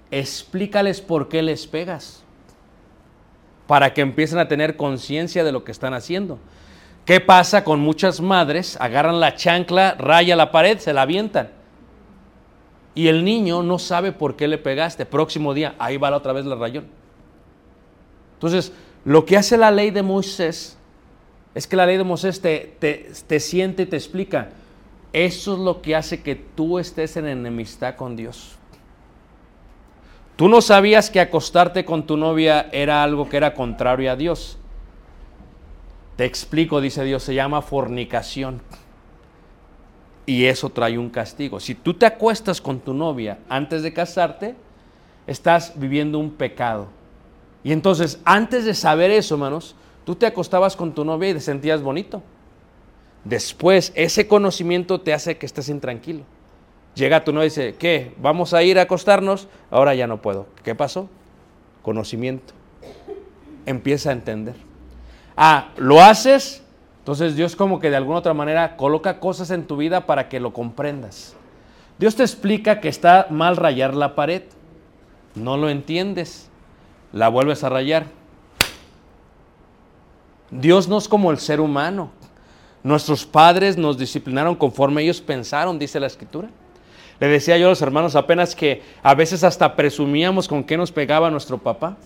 explícales 0.09 1.01
por 1.01 1.29
qué 1.29 1.41
les 1.41 1.67
pegas, 1.67 2.23
para 3.67 3.93
que 3.93 4.01
empiecen 4.01 4.39
a 4.39 4.47
tener 4.47 4.77
conciencia 4.77 5.43
de 5.43 5.51
lo 5.51 5.63
que 5.63 5.71
están 5.71 5.93
haciendo. 5.93 6.39
¿Qué 7.05 7.19
pasa 7.19 7.63
con 7.63 7.79
muchas 7.79 8.21
madres? 8.21 8.77
Agarran 8.79 9.19
la 9.19 9.35
chancla, 9.35 9.95
raya 9.97 10.35
la 10.35 10.51
pared, 10.51 10.77
se 10.79 10.93
la 10.93 11.03
avientan. 11.03 11.49
Y 12.95 13.09
el 13.09 13.23
niño 13.23 13.63
no 13.63 13.77
sabe 13.79 14.11
por 14.11 14.35
qué 14.35 14.47
le 14.47 14.57
pegaste. 14.57 15.05
Próximo 15.05 15.53
día, 15.53 15.75
ahí 15.77 15.97
va 15.97 16.15
otra 16.15 16.33
vez 16.33 16.45
la 16.45 16.55
rayón. 16.55 16.87
Entonces, 18.33 18.73
lo 19.05 19.25
que 19.25 19.37
hace 19.37 19.57
la 19.57 19.71
ley 19.71 19.91
de 19.91 20.03
Moisés 20.03 20.76
es 21.57 21.65
que 21.65 21.75
la 21.75 21.87
ley 21.87 21.97
de 21.97 22.03
Moisés 22.03 22.39
te, 22.39 22.75
te, 22.77 23.09
te 23.25 23.39
siente 23.39 23.83
y 23.83 23.85
te 23.87 23.95
explica. 23.95 24.49
Eso 25.11 25.53
es 25.53 25.59
lo 25.59 25.81
que 25.81 25.95
hace 25.95 26.21
que 26.21 26.35
tú 26.35 26.77
estés 26.77 27.17
en 27.17 27.25
enemistad 27.25 27.95
con 27.95 28.15
Dios. 28.15 28.57
Tú 30.35 30.49
no 30.49 30.61
sabías 30.61 31.09
que 31.09 31.19
acostarte 31.19 31.83
con 31.83 32.05
tu 32.05 32.15
novia 32.15 32.69
era 32.71 33.01
algo 33.01 33.27
que 33.27 33.37
era 33.37 33.55
contrario 33.55 34.11
a 34.11 34.15
Dios. 34.15 34.59
Te 36.15 36.25
explico, 36.25 36.79
dice 36.79 37.03
Dios, 37.03 37.23
se 37.23 37.33
llama 37.33 37.63
fornicación. 37.63 38.61
Y 40.27 40.45
eso 40.45 40.69
trae 40.69 40.99
un 40.99 41.09
castigo. 41.09 41.59
Si 41.59 41.73
tú 41.73 41.95
te 41.95 42.05
acuestas 42.05 42.61
con 42.61 42.81
tu 42.81 42.93
novia 42.93 43.39
antes 43.49 43.81
de 43.81 43.93
casarte, 43.93 44.53
estás 45.25 45.73
viviendo 45.75 46.19
un 46.19 46.29
pecado. 46.29 46.89
Y 47.63 47.71
entonces, 47.71 48.19
antes 48.25 48.63
de 48.63 48.75
saber 48.75 49.09
eso, 49.09 49.33
hermanos, 49.33 49.75
tú 50.07 50.15
te 50.15 50.25
acostabas 50.25 50.77
con 50.77 50.93
tu 50.93 51.03
novia 51.03 51.31
y 51.31 51.33
te 51.33 51.41
sentías 51.41 51.81
bonito. 51.81 52.23
Después, 53.25 53.91
ese 53.93 54.25
conocimiento 54.25 55.01
te 55.01 55.13
hace 55.13 55.37
que 55.37 55.45
estés 55.45 55.67
intranquilo. 55.67 56.23
Llega 56.95 57.25
tu 57.25 57.33
novia 57.33 57.47
y 57.47 57.49
dice, 57.49 57.75
¿qué? 57.77 58.13
¿Vamos 58.21 58.53
a 58.53 58.63
ir 58.63 58.79
a 58.79 58.83
acostarnos? 58.83 59.49
Ahora 59.69 59.95
ya 59.95 60.07
no 60.07 60.21
puedo. 60.21 60.47
¿Qué 60.63 60.75
pasó? 60.75 61.09
Conocimiento. 61.81 62.53
Empieza 63.65 64.11
a 64.11 64.13
entender. 64.13 64.55
Ah, 65.35 65.71
¿lo 65.75 66.01
haces? 66.01 66.63
Entonces 66.99 67.35
Dios 67.35 67.57
como 67.57 67.81
que 67.81 67.89
de 67.89 67.97
alguna 67.97 68.19
otra 68.19 68.33
manera 68.33 68.77
coloca 68.77 69.19
cosas 69.19 69.51
en 69.51 69.67
tu 69.67 69.75
vida 69.75 70.05
para 70.05 70.29
que 70.29 70.39
lo 70.39 70.53
comprendas. 70.53 71.35
Dios 71.99 72.15
te 72.15 72.23
explica 72.23 72.79
que 72.79 72.87
está 72.87 73.27
mal 73.29 73.57
rayar 73.57 73.93
la 73.93 74.15
pared. 74.15 74.43
No 75.35 75.57
lo 75.57 75.67
entiendes. 75.67 76.49
La 77.11 77.27
vuelves 77.27 77.65
a 77.65 77.69
rayar. 77.69 78.05
Dios 80.51 80.87
no 80.87 80.97
es 80.97 81.07
como 81.07 81.31
el 81.31 81.37
ser 81.39 81.59
humano. 81.59 82.11
Nuestros 82.83 83.25
padres 83.25 83.77
nos 83.77 83.97
disciplinaron 83.97 84.55
conforme 84.55 85.01
ellos 85.03 85.19
pensaron, 85.19 85.77
dice 85.77 85.99
la 85.99 86.07
escritura. 86.07 86.49
Le 87.19 87.27
decía 87.27 87.57
yo 87.57 87.67
a 87.67 87.69
los 87.69 87.81
hermanos 87.81 88.15
apenas 88.15 88.55
que 88.55 88.83
a 89.01 89.15
veces 89.15 89.43
hasta 89.43 89.75
presumíamos 89.75 90.47
con 90.47 90.63
qué 90.63 90.77
nos 90.77 90.91
pegaba 90.91 91.31
nuestro 91.31 91.57
papá. 91.57 91.97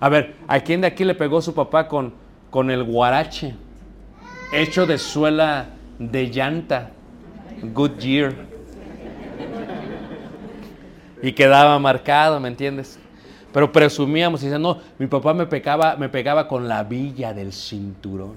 A 0.00 0.08
ver, 0.08 0.36
¿a 0.46 0.60
quién 0.60 0.80
de 0.80 0.86
aquí 0.86 1.04
le 1.04 1.14
pegó 1.14 1.42
su 1.42 1.54
papá 1.54 1.88
con, 1.88 2.14
con 2.50 2.70
el 2.70 2.84
guarache? 2.84 3.54
Hecho 4.52 4.86
de 4.86 4.98
suela 4.98 5.66
de 5.98 6.28
llanta. 6.28 6.90
Goodyear. 7.62 8.34
Y 11.22 11.32
quedaba 11.32 11.78
marcado, 11.78 12.38
¿me 12.38 12.48
entiendes? 12.48 12.98
Pero 13.54 13.70
presumíamos 13.70 14.42
y 14.42 14.46
decían, 14.46 14.62
no, 14.62 14.78
mi 14.98 15.06
papá 15.06 15.32
me 15.32 15.46
pegaba, 15.46 15.94
me 15.94 16.08
pegaba 16.08 16.48
con 16.48 16.66
la 16.66 16.82
villa 16.82 17.32
del 17.32 17.52
cinturón. 17.52 18.34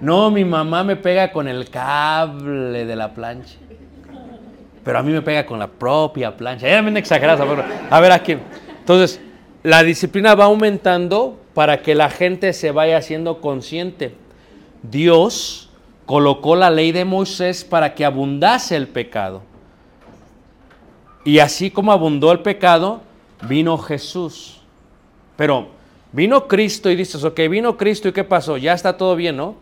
No, 0.00 0.30
mi 0.30 0.46
mamá 0.46 0.82
me 0.82 0.96
pega 0.96 1.30
con 1.30 1.46
el 1.46 1.68
cable 1.68 2.86
de 2.86 2.96
la 2.96 3.12
plancha. 3.12 3.58
Pero 4.82 4.98
a 4.98 5.02
mí 5.02 5.12
me 5.12 5.20
pega 5.20 5.44
con 5.44 5.58
la 5.58 5.66
propia 5.66 6.34
plancha. 6.34 6.66
Era 6.66 6.80
bien 6.80 6.96
exagerada. 6.96 7.44
A 7.90 8.00
ver 8.00 8.12
aquí. 8.12 8.38
Entonces, 8.78 9.20
la 9.62 9.82
disciplina 9.82 10.34
va 10.34 10.46
aumentando 10.46 11.38
para 11.52 11.82
que 11.82 11.94
la 11.94 12.08
gente 12.08 12.54
se 12.54 12.70
vaya 12.70 12.96
haciendo 12.96 13.42
consciente. 13.42 14.14
Dios 14.82 15.68
colocó 16.06 16.56
la 16.56 16.70
ley 16.70 16.92
de 16.92 17.04
Moisés 17.04 17.62
para 17.62 17.94
que 17.94 18.06
abundase 18.06 18.74
el 18.74 18.88
pecado. 18.88 19.42
Y 21.26 21.40
así 21.40 21.70
como 21.70 21.92
abundó 21.92 22.32
el 22.32 22.40
pecado, 22.40 23.02
vino 23.42 23.78
Jesús. 23.78 24.60
Pero 25.36 25.68
vino 26.12 26.48
Cristo 26.48 26.90
y 26.90 26.96
dices, 26.96 27.22
ok, 27.24 27.40
vino 27.50 27.76
Cristo 27.76 28.08
y 28.08 28.12
¿qué 28.12 28.24
pasó? 28.24 28.56
Ya 28.56 28.72
está 28.72 28.96
todo 28.96 29.14
bien, 29.16 29.36
¿no? 29.36 29.56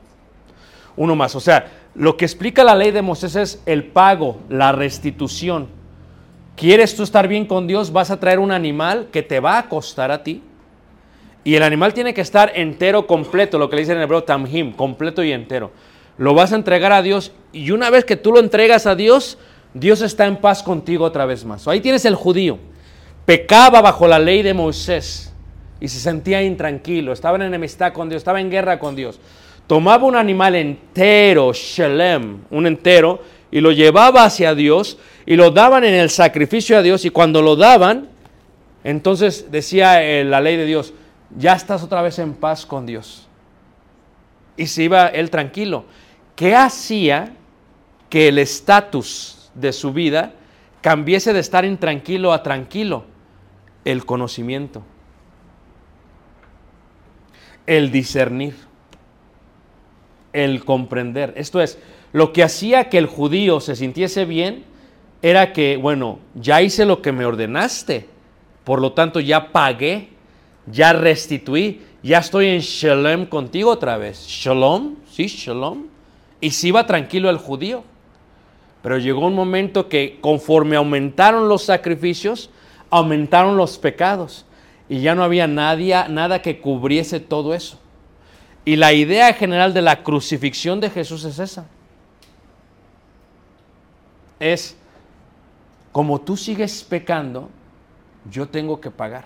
Uno 0.96 1.14
más. 1.14 1.34
O 1.34 1.40
sea, 1.40 1.70
lo 1.94 2.16
que 2.16 2.24
explica 2.24 2.64
la 2.64 2.74
ley 2.74 2.90
de 2.90 3.02
Moisés 3.02 3.36
es 3.36 3.62
el 3.66 3.84
pago, 3.84 4.40
la 4.48 4.72
restitución. 4.72 5.68
¿Quieres 6.56 6.96
tú 6.96 7.02
estar 7.02 7.28
bien 7.28 7.44
con 7.46 7.66
Dios? 7.66 7.92
Vas 7.92 8.10
a 8.10 8.18
traer 8.18 8.38
un 8.38 8.50
animal 8.50 9.08
que 9.12 9.22
te 9.22 9.40
va 9.40 9.58
a 9.58 9.68
costar 9.68 10.10
a 10.10 10.22
ti. 10.22 10.42
Y 11.44 11.54
el 11.54 11.62
animal 11.62 11.94
tiene 11.94 12.14
que 12.14 12.22
estar 12.22 12.52
entero, 12.54 13.06
completo, 13.06 13.58
lo 13.58 13.68
que 13.68 13.76
le 13.76 13.82
dicen 13.82 13.98
en 13.98 14.02
hebreo 14.02 14.24
tamhim, 14.24 14.72
completo 14.72 15.22
y 15.22 15.32
entero. 15.32 15.70
Lo 16.18 16.34
vas 16.34 16.52
a 16.52 16.56
entregar 16.56 16.92
a 16.92 17.02
Dios 17.02 17.32
y 17.52 17.70
una 17.70 17.90
vez 17.90 18.04
que 18.04 18.16
tú 18.16 18.32
lo 18.32 18.40
entregas 18.40 18.86
a 18.86 18.96
Dios, 18.96 19.38
Dios 19.74 20.00
está 20.00 20.26
en 20.26 20.38
paz 20.38 20.62
contigo 20.62 21.04
otra 21.04 21.26
vez 21.26 21.44
más. 21.44 21.68
Ahí 21.68 21.80
tienes 21.80 22.04
el 22.06 22.14
judío. 22.14 22.58
Pecaba 23.26 23.82
bajo 23.82 24.06
la 24.06 24.20
ley 24.20 24.42
de 24.42 24.54
Moisés 24.54 25.32
y 25.80 25.88
se 25.88 25.98
sentía 25.98 26.42
intranquilo, 26.42 27.12
estaba 27.12 27.36
en 27.36 27.42
enemistad 27.42 27.92
con 27.92 28.08
Dios, 28.08 28.20
estaba 28.20 28.40
en 28.40 28.50
guerra 28.50 28.78
con 28.78 28.94
Dios. 28.96 29.20
Tomaba 29.66 30.04
un 30.04 30.14
animal 30.14 30.54
entero, 30.54 31.52
shelem, 31.52 32.38
un 32.50 32.66
entero, 32.66 33.20
y 33.50 33.60
lo 33.60 33.72
llevaba 33.72 34.24
hacia 34.24 34.54
Dios 34.54 34.98
y 35.24 35.36
lo 35.36 35.50
daban 35.50 35.84
en 35.84 35.94
el 35.94 36.10
sacrificio 36.10 36.78
a 36.78 36.82
Dios 36.82 37.04
y 37.04 37.10
cuando 37.10 37.42
lo 37.42 37.56
daban, 37.56 38.08
Entonces 38.84 39.50
decía 39.50 40.04
eh, 40.04 40.22
la 40.22 40.40
ley 40.40 40.56
de 40.56 40.64
Dios, 40.64 40.94
ya 41.36 41.54
estás 41.54 41.82
otra 41.82 42.02
vez 42.02 42.20
en 42.20 42.34
paz 42.34 42.64
con 42.64 42.86
Dios. 42.86 43.26
Y 44.56 44.68
se 44.68 44.84
iba 44.84 45.08
él 45.08 45.28
tranquilo. 45.28 45.86
¿Qué 46.36 46.54
hacía 46.54 47.32
que 48.08 48.28
el 48.28 48.38
estatus 48.38 49.50
de 49.54 49.72
su 49.72 49.92
vida 49.92 50.34
cambiese 50.80 51.32
de 51.32 51.40
estar 51.40 51.64
intranquilo 51.64 52.32
a 52.32 52.44
tranquilo? 52.44 53.15
El 53.86 54.04
conocimiento, 54.04 54.82
el 57.66 57.92
discernir, 57.92 58.56
el 60.32 60.64
comprender. 60.64 61.32
Esto 61.36 61.60
es, 61.60 61.78
lo 62.12 62.32
que 62.32 62.42
hacía 62.42 62.88
que 62.88 62.98
el 62.98 63.06
judío 63.06 63.60
se 63.60 63.76
sintiese 63.76 64.24
bien 64.24 64.64
era 65.22 65.52
que, 65.52 65.76
bueno, 65.76 66.18
ya 66.34 66.62
hice 66.62 66.84
lo 66.84 67.00
que 67.00 67.12
me 67.12 67.24
ordenaste, 67.24 68.08
por 68.64 68.80
lo 68.80 68.92
tanto 68.92 69.20
ya 69.20 69.52
pagué, 69.52 70.08
ya 70.66 70.92
restituí, 70.92 71.80
ya 72.02 72.18
estoy 72.18 72.48
en 72.48 72.60
shalom 72.62 73.26
contigo 73.26 73.70
otra 73.70 73.98
vez. 73.98 74.26
Shalom, 74.26 74.96
sí, 75.08 75.28
shalom. 75.28 75.86
Y 76.40 76.50
se 76.50 76.68
iba 76.68 76.86
tranquilo 76.86 77.30
el 77.30 77.36
judío. 77.36 77.84
Pero 78.82 78.98
llegó 78.98 79.26
un 79.28 79.34
momento 79.34 79.88
que 79.88 80.18
conforme 80.20 80.74
aumentaron 80.74 81.48
los 81.48 81.62
sacrificios, 81.62 82.50
aumentaron 82.90 83.56
los 83.56 83.78
pecados. 83.78 84.44
Y 84.88 85.00
ya 85.00 85.14
no 85.14 85.24
había 85.24 85.46
nadie, 85.46 85.96
nada 86.08 86.42
que 86.42 86.60
cubriese 86.60 87.18
todo 87.20 87.54
eso. 87.54 87.78
Y 88.64 88.76
la 88.76 88.92
idea 88.92 89.32
general 89.32 89.74
de 89.74 89.82
la 89.82 90.02
crucifixión 90.02 90.80
de 90.80 90.90
Jesús 90.90 91.24
es 91.24 91.38
esa. 91.38 91.66
Es, 94.38 94.76
como 95.92 96.20
tú 96.20 96.36
sigues 96.36 96.84
pecando, 96.84 97.48
yo 98.30 98.48
tengo 98.48 98.80
que 98.80 98.90
pagar. 98.90 99.24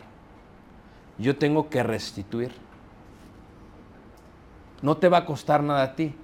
Yo 1.19 1.37
tengo 1.37 1.69
que 1.69 1.83
restituir. 1.83 2.53
No 4.83 4.97
te 4.97 5.09
va 5.09 5.19
a 5.19 5.27
costar 5.27 5.63
nada 5.63 5.83
a 5.83 5.95
ti, 5.95 6.15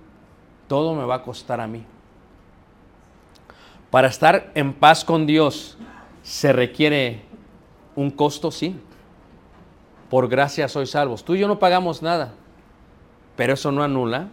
todo 0.66 0.94
me 0.94 1.04
va 1.04 1.16
a 1.16 1.22
costar 1.22 1.60
a 1.60 1.66
mí. 1.66 1.84
Para 3.90 4.08
estar 4.08 4.50
en 4.54 4.72
paz 4.72 5.04
con 5.04 5.26
Dios 5.26 5.76
se 6.22 6.52
requiere 6.52 7.22
un 7.96 8.10
costo, 8.10 8.50
sí. 8.50 8.78
Por 10.10 10.28
gracia 10.28 10.68
sois 10.68 10.90
salvos. 10.90 11.24
Tú 11.24 11.34
y 11.34 11.40
yo 11.40 11.48
no 11.48 11.58
pagamos 11.58 12.02
nada, 12.02 12.34
pero 13.34 13.54
eso 13.54 13.72
no 13.72 13.82
anula 13.82 14.28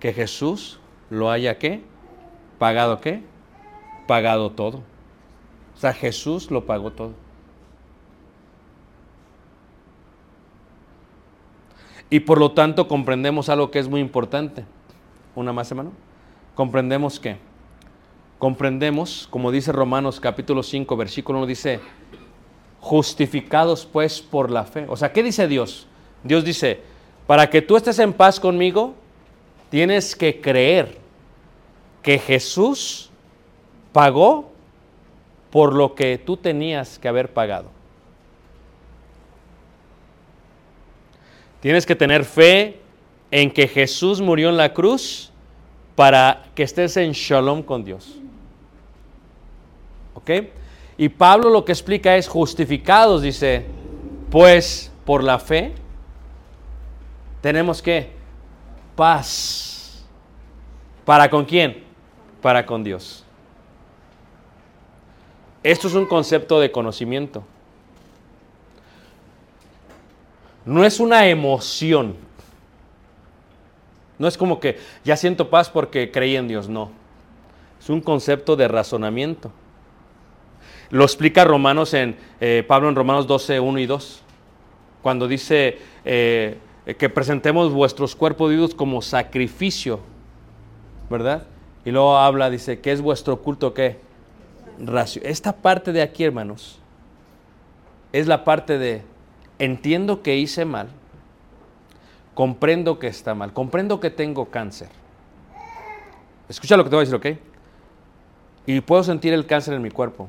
que 0.00 0.12
Jesús 0.12 0.80
lo 1.10 1.30
haya 1.30 1.58
qué? 1.58 1.82
Pagado 2.58 3.00
qué? 3.00 3.22
Pagado 4.08 4.50
todo. 4.50 4.78
O 5.76 5.80
sea, 5.80 5.92
Jesús 5.92 6.50
lo 6.50 6.66
pagó 6.66 6.90
todo. 6.90 7.12
Y 12.10 12.20
por 12.20 12.38
lo 12.38 12.52
tanto 12.52 12.88
comprendemos 12.88 13.48
algo 13.48 13.70
que 13.70 13.78
es 13.78 13.88
muy 13.88 14.00
importante. 14.00 14.64
Una 15.34 15.52
más, 15.52 15.70
hermano. 15.70 15.92
Comprendemos 16.54 17.20
que, 17.20 17.36
comprendemos, 18.38 19.28
como 19.30 19.52
dice 19.52 19.70
Romanos 19.70 20.18
capítulo 20.18 20.62
5, 20.62 20.96
versículo 20.96 21.38
1, 21.38 21.46
dice, 21.46 21.80
justificados 22.80 23.86
pues 23.86 24.20
por 24.20 24.50
la 24.50 24.64
fe. 24.64 24.86
O 24.88 24.96
sea, 24.96 25.12
¿qué 25.12 25.22
dice 25.22 25.48
Dios? 25.48 25.86
Dios 26.22 26.44
dice, 26.44 26.80
para 27.26 27.48
que 27.50 27.62
tú 27.62 27.76
estés 27.76 27.98
en 27.98 28.12
paz 28.12 28.40
conmigo, 28.40 28.94
tienes 29.70 30.16
que 30.16 30.40
creer 30.40 30.98
que 32.02 32.18
Jesús 32.18 33.10
pagó 33.92 34.50
por 35.50 35.74
lo 35.74 35.94
que 35.94 36.18
tú 36.18 36.36
tenías 36.36 36.98
que 36.98 37.08
haber 37.08 37.32
pagado. 37.32 37.70
Tienes 41.60 41.84
que 41.84 41.96
tener 41.96 42.24
fe 42.24 42.80
en 43.30 43.50
que 43.50 43.66
Jesús 43.66 44.20
murió 44.20 44.48
en 44.48 44.56
la 44.56 44.72
cruz 44.72 45.32
para 45.94 46.44
que 46.54 46.62
estés 46.62 46.96
en 46.96 47.12
shalom 47.12 47.62
con 47.62 47.84
Dios. 47.84 48.16
¿Ok? 50.14 50.30
Y 50.98 51.08
Pablo 51.08 51.48
lo 51.48 51.64
que 51.64 51.70
explica 51.70 52.16
es 52.16 52.26
justificados, 52.26 53.22
dice, 53.22 53.64
pues 54.30 54.90
por 55.04 55.22
la 55.22 55.38
fe 55.38 55.72
tenemos 57.40 57.80
que 57.80 58.10
paz. 58.96 60.04
¿Para 61.04 61.30
con 61.30 61.44
quién? 61.44 61.84
Para 62.42 62.66
con 62.66 62.82
Dios. 62.82 63.24
Esto 65.62 65.86
es 65.86 65.94
un 65.94 66.04
concepto 66.04 66.58
de 66.58 66.72
conocimiento. 66.72 67.44
No 70.64 70.84
es 70.84 70.98
una 70.98 71.28
emoción. 71.28 72.16
No 74.18 74.26
es 74.26 74.36
como 74.36 74.58
que 74.58 74.78
ya 75.04 75.16
siento 75.16 75.48
paz 75.48 75.70
porque 75.70 76.10
creí 76.10 76.34
en 76.34 76.48
Dios, 76.48 76.68
no. 76.68 76.90
Es 77.80 77.88
un 77.88 78.00
concepto 78.00 78.56
de 78.56 78.66
razonamiento. 78.66 79.52
Lo 80.90 81.04
explica 81.04 81.44
Romanos 81.44 81.92
en 81.94 82.16
eh, 82.40 82.64
Pablo 82.66 82.88
en 82.88 82.94
Romanos 82.94 83.26
12, 83.26 83.60
1 83.60 83.78
y 83.78 83.86
2. 83.86 84.22
Cuando 85.02 85.28
dice 85.28 85.78
eh, 86.04 86.58
que 86.98 87.08
presentemos 87.08 87.72
vuestros 87.72 88.16
cuerpos 88.16 88.50
vivos 88.50 88.74
como 88.74 89.02
sacrificio, 89.02 90.00
¿verdad? 91.10 91.46
Y 91.84 91.90
luego 91.90 92.16
habla, 92.16 92.50
dice, 92.50 92.80
¿qué 92.80 92.92
es 92.92 93.00
vuestro 93.00 93.40
culto 93.40 93.74
qué? 93.74 93.98
Esta 95.22 95.52
parte 95.52 95.92
de 95.92 96.02
aquí, 96.02 96.24
hermanos, 96.24 96.78
es 98.12 98.26
la 98.26 98.44
parte 98.44 98.78
de 98.78 99.02
entiendo 99.58 100.22
que 100.22 100.36
hice 100.36 100.64
mal, 100.64 100.88
comprendo 102.34 102.98
que 102.98 103.08
está 103.08 103.34
mal, 103.34 103.52
comprendo 103.52 104.00
que 104.00 104.10
tengo 104.10 104.46
cáncer. 104.46 104.88
Escucha 106.48 106.76
lo 106.76 106.84
que 106.84 106.90
te 106.90 106.96
voy 106.96 107.02
a 107.02 107.10
decir, 107.10 107.34
¿ok? 107.34 107.38
Y 108.66 108.80
puedo 108.80 109.02
sentir 109.02 109.32
el 109.34 109.46
cáncer 109.46 109.74
en 109.74 109.82
mi 109.82 109.90
cuerpo, 109.90 110.28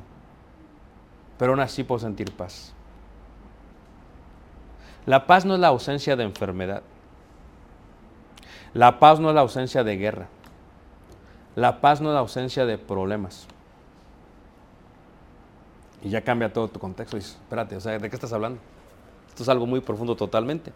pero 1.40 1.52
aún 1.52 1.60
así 1.60 1.84
puedo 1.84 1.98
sentir 1.98 2.30
paz. 2.32 2.74
La 5.06 5.26
paz 5.26 5.46
no 5.46 5.54
es 5.54 5.60
la 5.60 5.68
ausencia 5.68 6.14
de 6.14 6.24
enfermedad. 6.24 6.82
La 8.74 8.98
paz 8.98 9.20
no 9.20 9.30
es 9.30 9.34
la 9.34 9.40
ausencia 9.40 9.82
de 9.82 9.96
guerra. 9.96 10.28
La 11.56 11.80
paz 11.80 12.02
no 12.02 12.10
es 12.10 12.12
la 12.12 12.20
ausencia 12.20 12.66
de 12.66 12.76
problemas. 12.76 13.46
Y 16.02 16.10
ya 16.10 16.20
cambia 16.20 16.52
todo 16.52 16.68
tu 16.68 16.78
contexto. 16.78 17.16
Y 17.16 17.20
dices, 17.20 17.38
espérate, 17.40 17.74
o 17.74 17.80
sea, 17.80 17.98
¿de 17.98 18.10
qué 18.10 18.16
estás 18.16 18.34
hablando? 18.34 18.60
Esto 19.26 19.42
es 19.42 19.48
algo 19.48 19.64
muy 19.64 19.80
profundo 19.80 20.14
totalmente. 20.14 20.74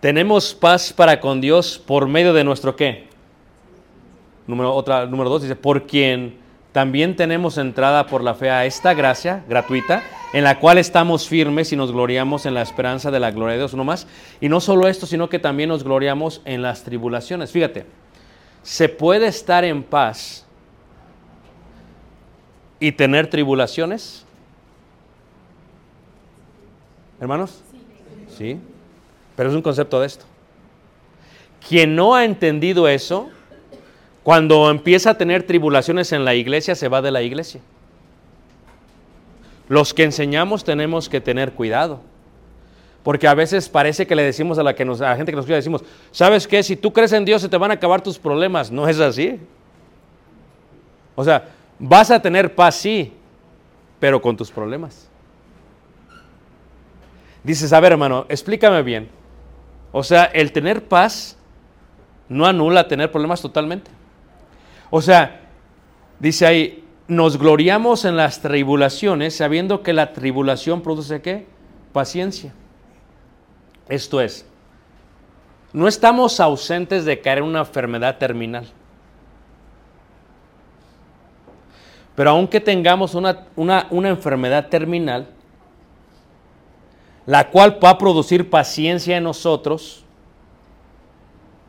Tenemos 0.00 0.54
paz 0.54 0.92
para 0.92 1.20
con 1.20 1.40
Dios 1.40 1.78
por 1.78 2.08
medio 2.08 2.32
de 2.32 2.42
nuestro 2.42 2.74
qué. 2.74 3.08
Número, 4.44 4.74
otra, 4.74 5.06
número 5.06 5.30
dos 5.30 5.42
dice, 5.42 5.54
por 5.54 5.86
quien 5.86 6.47
también 6.78 7.16
tenemos 7.16 7.58
entrada 7.58 8.06
por 8.06 8.22
la 8.22 8.36
fe 8.36 8.50
a 8.50 8.64
esta 8.64 8.94
gracia 8.94 9.42
gratuita, 9.48 10.04
en 10.32 10.44
la 10.44 10.60
cual 10.60 10.78
estamos 10.78 11.26
firmes 11.26 11.72
y 11.72 11.76
nos 11.76 11.90
gloriamos 11.90 12.46
en 12.46 12.54
la 12.54 12.62
esperanza 12.62 13.10
de 13.10 13.18
la 13.18 13.32
gloria 13.32 13.54
de 13.54 13.58
Dios, 13.58 13.74
no 13.74 13.82
más. 13.82 14.06
Y 14.40 14.48
no 14.48 14.60
solo 14.60 14.86
esto, 14.86 15.04
sino 15.04 15.28
que 15.28 15.40
también 15.40 15.70
nos 15.70 15.82
gloriamos 15.82 16.40
en 16.44 16.62
las 16.62 16.84
tribulaciones. 16.84 17.50
Fíjate, 17.50 17.84
se 18.62 18.88
puede 18.88 19.26
estar 19.26 19.64
en 19.64 19.82
paz 19.82 20.46
y 22.78 22.92
tener 22.92 23.28
tribulaciones. 23.28 24.24
¿Hermanos? 27.20 27.60
Sí. 28.36 28.56
Pero 29.34 29.48
es 29.48 29.56
un 29.56 29.62
concepto 29.62 29.98
de 29.98 30.06
esto. 30.06 30.26
Quien 31.68 31.96
no 31.96 32.14
ha 32.14 32.24
entendido 32.24 32.86
eso, 32.86 33.30
cuando 34.22 34.70
empieza 34.70 35.10
a 35.10 35.18
tener 35.18 35.44
tribulaciones 35.44 36.12
en 36.12 36.24
la 36.24 36.34
iglesia, 36.34 36.74
se 36.74 36.88
va 36.88 37.00
de 37.02 37.10
la 37.10 37.22
iglesia. 37.22 37.60
Los 39.68 39.94
que 39.94 40.04
enseñamos 40.04 40.64
tenemos 40.64 41.08
que 41.08 41.20
tener 41.20 41.52
cuidado. 41.52 42.00
Porque 43.02 43.28
a 43.28 43.34
veces 43.34 43.68
parece 43.68 44.06
que 44.06 44.14
le 44.14 44.22
decimos 44.22 44.58
a 44.58 44.62
la, 44.62 44.74
que 44.74 44.84
nos, 44.84 45.00
a 45.00 45.10
la 45.10 45.16
gente 45.16 45.32
que 45.32 45.36
nos 45.36 45.44
cuida, 45.44 45.56
decimos, 45.56 45.82
¿sabes 46.10 46.46
qué? 46.46 46.62
Si 46.62 46.76
tú 46.76 46.92
crees 46.92 47.12
en 47.12 47.24
Dios 47.24 47.40
se 47.40 47.48
te 47.48 47.56
van 47.56 47.70
a 47.70 47.74
acabar 47.74 48.02
tus 48.02 48.18
problemas. 48.18 48.70
No 48.70 48.88
es 48.88 48.98
así. 49.00 49.38
O 51.14 51.24
sea, 51.24 51.48
vas 51.78 52.10
a 52.10 52.20
tener 52.20 52.54
paz, 52.54 52.76
sí, 52.76 53.12
pero 53.98 54.20
con 54.20 54.36
tus 54.36 54.50
problemas. 54.50 55.08
Dices, 57.42 57.72
a 57.72 57.80
ver 57.80 57.92
hermano, 57.92 58.26
explícame 58.28 58.82
bien. 58.82 59.08
O 59.90 60.02
sea, 60.02 60.24
el 60.24 60.52
tener 60.52 60.84
paz 60.84 61.36
no 62.28 62.46
anula 62.46 62.88
tener 62.88 63.10
problemas 63.10 63.40
totalmente. 63.40 63.90
O 64.90 65.02
sea, 65.02 65.40
dice 66.18 66.46
ahí, 66.46 66.84
nos 67.06 67.38
gloriamos 67.38 68.04
en 68.04 68.16
las 68.16 68.40
tribulaciones 68.40 69.36
sabiendo 69.36 69.82
que 69.82 69.92
la 69.92 70.12
tribulación 70.12 70.82
produce 70.82 71.22
qué? 71.22 71.46
Paciencia. 71.92 72.52
Esto 73.88 74.20
es, 74.20 74.46
no 75.72 75.88
estamos 75.88 76.40
ausentes 76.40 77.04
de 77.04 77.20
caer 77.20 77.38
en 77.38 77.44
una 77.44 77.60
enfermedad 77.60 78.18
terminal. 78.18 78.66
Pero 82.14 82.30
aunque 82.30 82.60
tengamos 82.60 83.14
una, 83.14 83.46
una, 83.54 83.86
una 83.90 84.08
enfermedad 84.08 84.68
terminal, 84.68 85.28
la 87.26 87.48
cual 87.50 87.78
va 87.82 87.90
a 87.90 87.98
producir 87.98 88.50
paciencia 88.50 89.16
en 89.16 89.24
nosotros, 89.24 90.04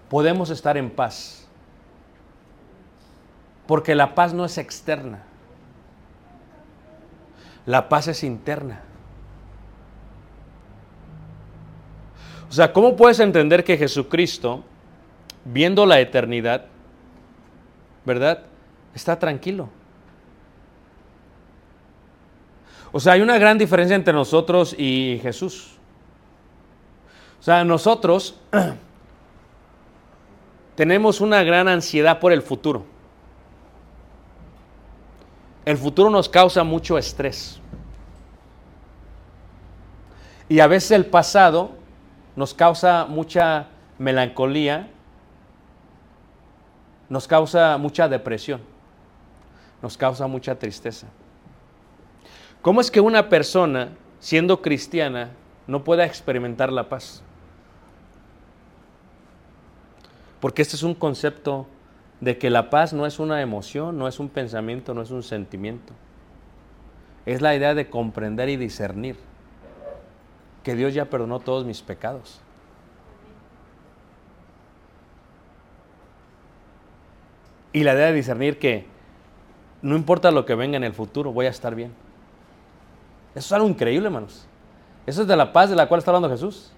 podemos 0.09 0.49
estar 0.49 0.75
en 0.75 0.89
paz. 0.89 1.38
Porque 3.69 3.93
la 3.93 4.15
paz 4.15 4.33
no 4.33 4.45
es 4.45 4.57
externa. 4.57 5.21
La 7.67 7.87
paz 7.87 8.07
es 8.07 8.23
interna. 8.23 8.81
O 12.49 12.51
sea, 12.51 12.73
¿cómo 12.73 12.95
puedes 12.95 13.19
entender 13.19 13.63
que 13.63 13.77
Jesucristo, 13.77 14.63
viendo 15.45 15.85
la 15.85 15.99
eternidad, 15.99 16.65
¿verdad? 18.05 18.39
Está 18.95 19.19
tranquilo. 19.19 19.69
O 22.91 22.99
sea, 22.99 23.13
hay 23.13 23.21
una 23.21 23.37
gran 23.37 23.59
diferencia 23.59 23.95
entre 23.95 24.15
nosotros 24.15 24.73
y 24.79 25.19
Jesús. 25.21 25.75
O 27.39 27.43
sea, 27.43 27.63
nosotros 27.63 28.35
tenemos 30.75 31.21
una 31.21 31.43
gran 31.43 31.67
ansiedad 31.67 32.19
por 32.19 32.31
el 32.31 32.41
futuro. 32.41 32.97
El 35.69 35.77
futuro 35.77 36.09
nos 36.09 36.27
causa 36.27 36.63
mucho 36.63 36.97
estrés. 36.97 37.59
Y 40.47 40.61
a 40.61 40.65
veces 40.65 40.89
el 40.89 41.05
pasado 41.05 41.69
nos 42.35 42.55
causa 42.55 43.05
mucha 43.05 43.67
melancolía, 43.99 44.89
nos 47.07 47.27
causa 47.27 47.77
mucha 47.77 48.09
depresión, 48.09 48.61
nos 49.83 49.95
causa 49.95 50.25
mucha 50.25 50.57
tristeza. 50.57 51.05
¿Cómo 52.63 52.81
es 52.81 52.89
que 52.89 52.99
una 52.99 53.29
persona, 53.29 53.89
siendo 54.19 54.63
cristiana, 54.63 55.29
no 55.67 55.83
pueda 55.83 56.03
experimentar 56.03 56.73
la 56.73 56.89
paz? 56.89 57.21
Porque 60.39 60.63
este 60.63 60.77
es 60.77 60.81
un 60.81 60.95
concepto 60.95 61.67
de 62.21 62.37
que 62.37 62.49
la 62.49 62.69
paz 62.69 62.93
no 62.93 63.05
es 63.05 63.19
una 63.19 63.41
emoción, 63.41 63.97
no 63.97 64.07
es 64.07 64.19
un 64.19 64.29
pensamiento, 64.29 64.93
no 64.93 65.01
es 65.01 65.11
un 65.11 65.23
sentimiento. 65.23 65.93
Es 67.25 67.41
la 67.41 67.55
idea 67.55 67.73
de 67.75 67.89
comprender 67.89 68.49
y 68.49 68.57
discernir 68.57 69.15
que 70.63 70.75
Dios 70.75 70.93
ya 70.93 71.05
perdonó 71.05 71.39
todos 71.39 71.65
mis 71.65 71.81
pecados. 71.81 72.41
Y 77.71 77.83
la 77.83 77.93
idea 77.93 78.07
de 78.07 78.13
discernir 78.13 78.59
que 78.59 78.85
no 79.81 79.95
importa 79.95 80.31
lo 80.31 80.45
que 80.45 80.55
venga 80.55 80.75
en 80.75 80.83
el 80.83 80.93
futuro, 80.93 81.31
voy 81.31 81.45
a 81.45 81.49
estar 81.49 81.75
bien. 81.75 81.93
Eso 83.35 83.45
es 83.45 83.51
algo 83.53 83.67
increíble, 83.69 84.07
hermanos. 84.07 84.47
Eso 85.05 85.21
es 85.21 85.27
de 85.27 85.37
la 85.37 85.53
paz 85.53 85.69
de 85.69 85.75
la 85.75 85.87
cual 85.87 85.99
está 85.99 86.11
hablando 86.11 86.29
Jesús. 86.29 86.71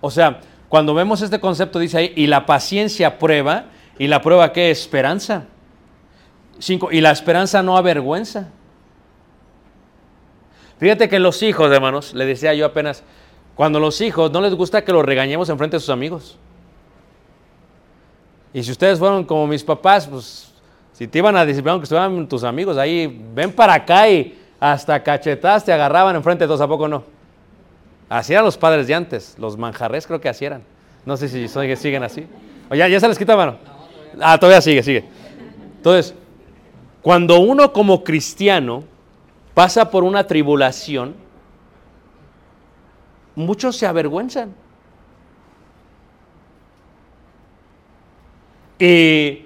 O 0.00 0.10
sea, 0.10 0.40
cuando 0.68 0.94
vemos 0.94 1.22
este 1.22 1.40
concepto, 1.40 1.78
dice 1.78 1.98
ahí, 1.98 2.12
y 2.16 2.26
la 2.26 2.46
paciencia 2.46 3.18
prueba, 3.18 3.66
y 3.98 4.08
la 4.08 4.20
prueba 4.20 4.52
qué? 4.52 4.70
Esperanza. 4.70 5.44
Cinco, 6.58 6.90
y 6.90 7.00
la 7.00 7.10
esperanza 7.10 7.62
no 7.62 7.76
avergüenza. 7.76 8.48
Fíjate 10.78 11.08
que 11.08 11.18
los 11.18 11.42
hijos, 11.42 11.70
hermanos, 11.72 12.14
le 12.14 12.26
decía 12.26 12.52
yo 12.54 12.66
apenas, 12.66 13.02
cuando 13.54 13.80
los 13.80 14.00
hijos 14.00 14.30
no 14.30 14.40
les 14.40 14.54
gusta 14.54 14.84
que 14.84 14.92
los 14.92 15.04
regañemos 15.04 15.48
en 15.48 15.56
frente 15.56 15.76
de 15.76 15.80
sus 15.80 15.90
amigos. 15.90 16.36
Y 18.52 18.62
si 18.62 18.72
ustedes 18.72 18.98
fueron 18.98 19.24
como 19.24 19.46
mis 19.46 19.62
papás, 19.62 20.06
pues 20.06 20.52
si 20.92 21.06
te 21.06 21.18
iban 21.18 21.36
a 21.36 21.44
disciplinar 21.44 21.78
que 21.78 21.84
estuvieran 21.84 22.26
tus 22.28 22.42
amigos 22.42 22.76
ahí, 22.76 23.22
ven 23.34 23.52
para 23.52 23.74
acá 23.74 24.08
y 24.08 24.38
hasta 24.58 25.02
cachetadas 25.02 25.64
te 25.64 25.72
agarraban 25.72 26.16
enfrente 26.16 26.44
de 26.44 26.48
todos, 26.48 26.60
¿a 26.60 26.68
poco 26.68 26.88
no? 26.88 27.15
Así 28.08 28.32
eran 28.32 28.44
los 28.44 28.56
padres 28.56 28.86
de 28.86 28.94
antes, 28.94 29.36
los 29.38 29.56
manjarres 29.56 30.06
creo 30.06 30.20
que 30.20 30.28
así 30.28 30.44
eran. 30.44 30.62
No 31.04 31.16
sé 31.16 31.28
si 31.28 31.48
siguen 31.48 32.02
así. 32.02 32.26
O 32.70 32.74
ya, 32.74 32.88
ya 32.88 33.00
se 33.00 33.08
les 33.08 33.18
quita 33.18 33.36
mano. 33.36 33.56
Ah, 34.20 34.38
todavía 34.38 34.60
sigue, 34.60 34.82
sigue. 34.82 35.04
Entonces, 35.76 36.14
cuando 37.02 37.38
uno 37.38 37.72
como 37.72 38.02
cristiano 38.02 38.84
pasa 39.54 39.90
por 39.90 40.04
una 40.04 40.26
tribulación, 40.26 41.14
muchos 43.34 43.76
se 43.76 43.86
avergüenzan. 43.86 44.54
Y 48.78 49.44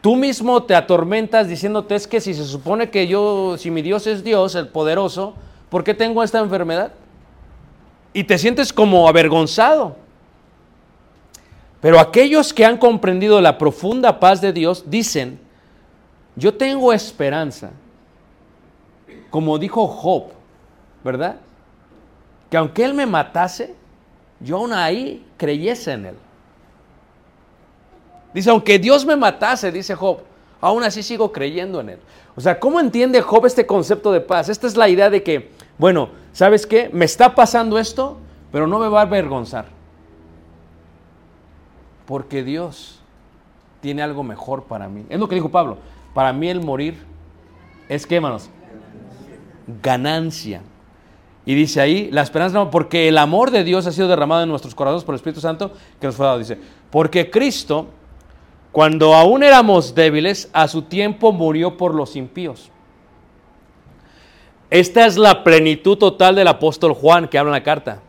tú 0.00 0.16
mismo 0.16 0.62
te 0.62 0.74
atormentas 0.74 1.48
diciéndote 1.48 1.94
es 1.96 2.06
que 2.06 2.20
si 2.20 2.34
se 2.34 2.44
supone 2.44 2.90
que 2.90 3.06
yo, 3.06 3.56
si 3.58 3.70
mi 3.70 3.82
Dios 3.82 4.06
es 4.06 4.24
Dios, 4.24 4.54
el 4.54 4.68
poderoso, 4.68 5.34
¿por 5.68 5.84
qué 5.84 5.94
tengo 5.94 6.22
esta 6.22 6.38
enfermedad? 6.38 6.92
Y 8.12 8.24
te 8.24 8.38
sientes 8.38 8.72
como 8.72 9.08
avergonzado. 9.08 9.96
Pero 11.80 12.00
aquellos 12.00 12.52
que 12.52 12.64
han 12.64 12.76
comprendido 12.76 13.40
la 13.40 13.56
profunda 13.56 14.18
paz 14.18 14.40
de 14.40 14.52
Dios 14.52 14.84
dicen, 14.86 15.38
yo 16.34 16.54
tengo 16.54 16.92
esperanza, 16.92 17.70
como 19.30 19.58
dijo 19.58 19.86
Job, 19.86 20.24
¿verdad? 21.04 21.36
Que 22.50 22.56
aunque 22.56 22.84
él 22.84 22.94
me 22.94 23.06
matase, 23.06 23.74
yo 24.40 24.56
aún 24.56 24.72
ahí 24.72 25.24
creyese 25.36 25.92
en 25.92 26.06
él. 26.06 26.14
Dice, 28.34 28.50
aunque 28.50 28.78
Dios 28.78 29.04
me 29.06 29.16
matase, 29.16 29.72
dice 29.72 29.94
Job, 29.94 30.18
aún 30.60 30.82
así 30.82 31.02
sigo 31.02 31.32
creyendo 31.32 31.80
en 31.80 31.90
Él. 31.90 31.98
O 32.36 32.40
sea, 32.40 32.60
¿cómo 32.60 32.78
entiende 32.78 33.20
Job 33.22 33.46
este 33.46 33.66
concepto 33.66 34.12
de 34.12 34.20
paz? 34.20 34.48
Esta 34.48 34.66
es 34.66 34.76
la 34.76 34.88
idea 34.88 35.10
de 35.10 35.22
que, 35.22 35.50
bueno, 35.76 36.10
¿sabes 36.38 36.66
qué? 36.66 36.88
Me 36.92 37.04
está 37.04 37.34
pasando 37.34 37.78
esto, 37.78 38.16
pero 38.52 38.68
no 38.68 38.78
me 38.78 38.86
va 38.86 39.00
a 39.00 39.02
avergonzar. 39.02 39.66
Porque 42.06 42.44
Dios 42.44 43.00
tiene 43.80 44.02
algo 44.02 44.22
mejor 44.22 44.62
para 44.64 44.88
mí. 44.88 45.04
Es 45.08 45.18
lo 45.18 45.28
que 45.28 45.34
dijo 45.34 45.48
Pablo. 45.48 45.78
Para 46.14 46.32
mí 46.32 46.48
el 46.48 46.60
morir 46.60 46.96
es 47.88 48.06
ganancia. 49.82 50.62
Y 51.44 51.54
dice 51.54 51.80
ahí, 51.80 52.08
la 52.12 52.22
esperanza, 52.22 52.70
porque 52.70 53.08
el 53.08 53.18
amor 53.18 53.50
de 53.50 53.64
Dios 53.64 53.88
ha 53.88 53.92
sido 53.92 54.06
derramado 54.06 54.44
en 54.44 54.48
nuestros 54.48 54.76
corazones 54.76 55.02
por 55.02 55.14
el 55.14 55.16
Espíritu 55.16 55.40
Santo 55.40 55.72
que 56.00 56.06
nos 56.06 56.14
fue 56.14 56.24
dado. 56.24 56.38
Dice, 56.38 56.56
porque 56.90 57.30
Cristo 57.30 57.88
cuando 58.72 59.14
aún 59.14 59.42
éramos 59.42 59.94
débiles, 59.94 60.50
a 60.52 60.68
su 60.68 60.82
tiempo 60.82 61.32
murió 61.32 61.76
por 61.76 61.94
los 61.94 62.16
impíos. 62.16 62.70
Esta 64.70 65.06
es 65.06 65.16
la 65.16 65.44
plenitud 65.44 65.96
total 65.96 66.34
del 66.34 66.48
apóstol 66.48 66.92
Juan 66.92 67.28
que 67.28 67.38
habla 67.38 67.50
en 67.50 67.60
la 67.60 67.62
carta. 67.62 68.02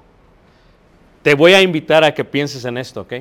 Te 1.21 1.33
voy 1.33 1.53
a 1.53 1.61
invitar 1.61 2.03
a 2.03 2.13
que 2.13 2.25
pienses 2.25 2.65
en 2.65 2.77
esto, 2.77 3.01
¿ok? 3.01 3.13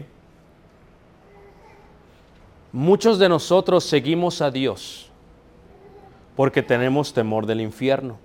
Muchos 2.72 3.18
de 3.18 3.28
nosotros 3.28 3.84
seguimos 3.84 4.42
a 4.42 4.50
Dios 4.50 5.10
porque 6.36 6.62
tenemos 6.62 7.12
temor 7.12 7.46
del 7.46 7.60
infierno. 7.60 8.18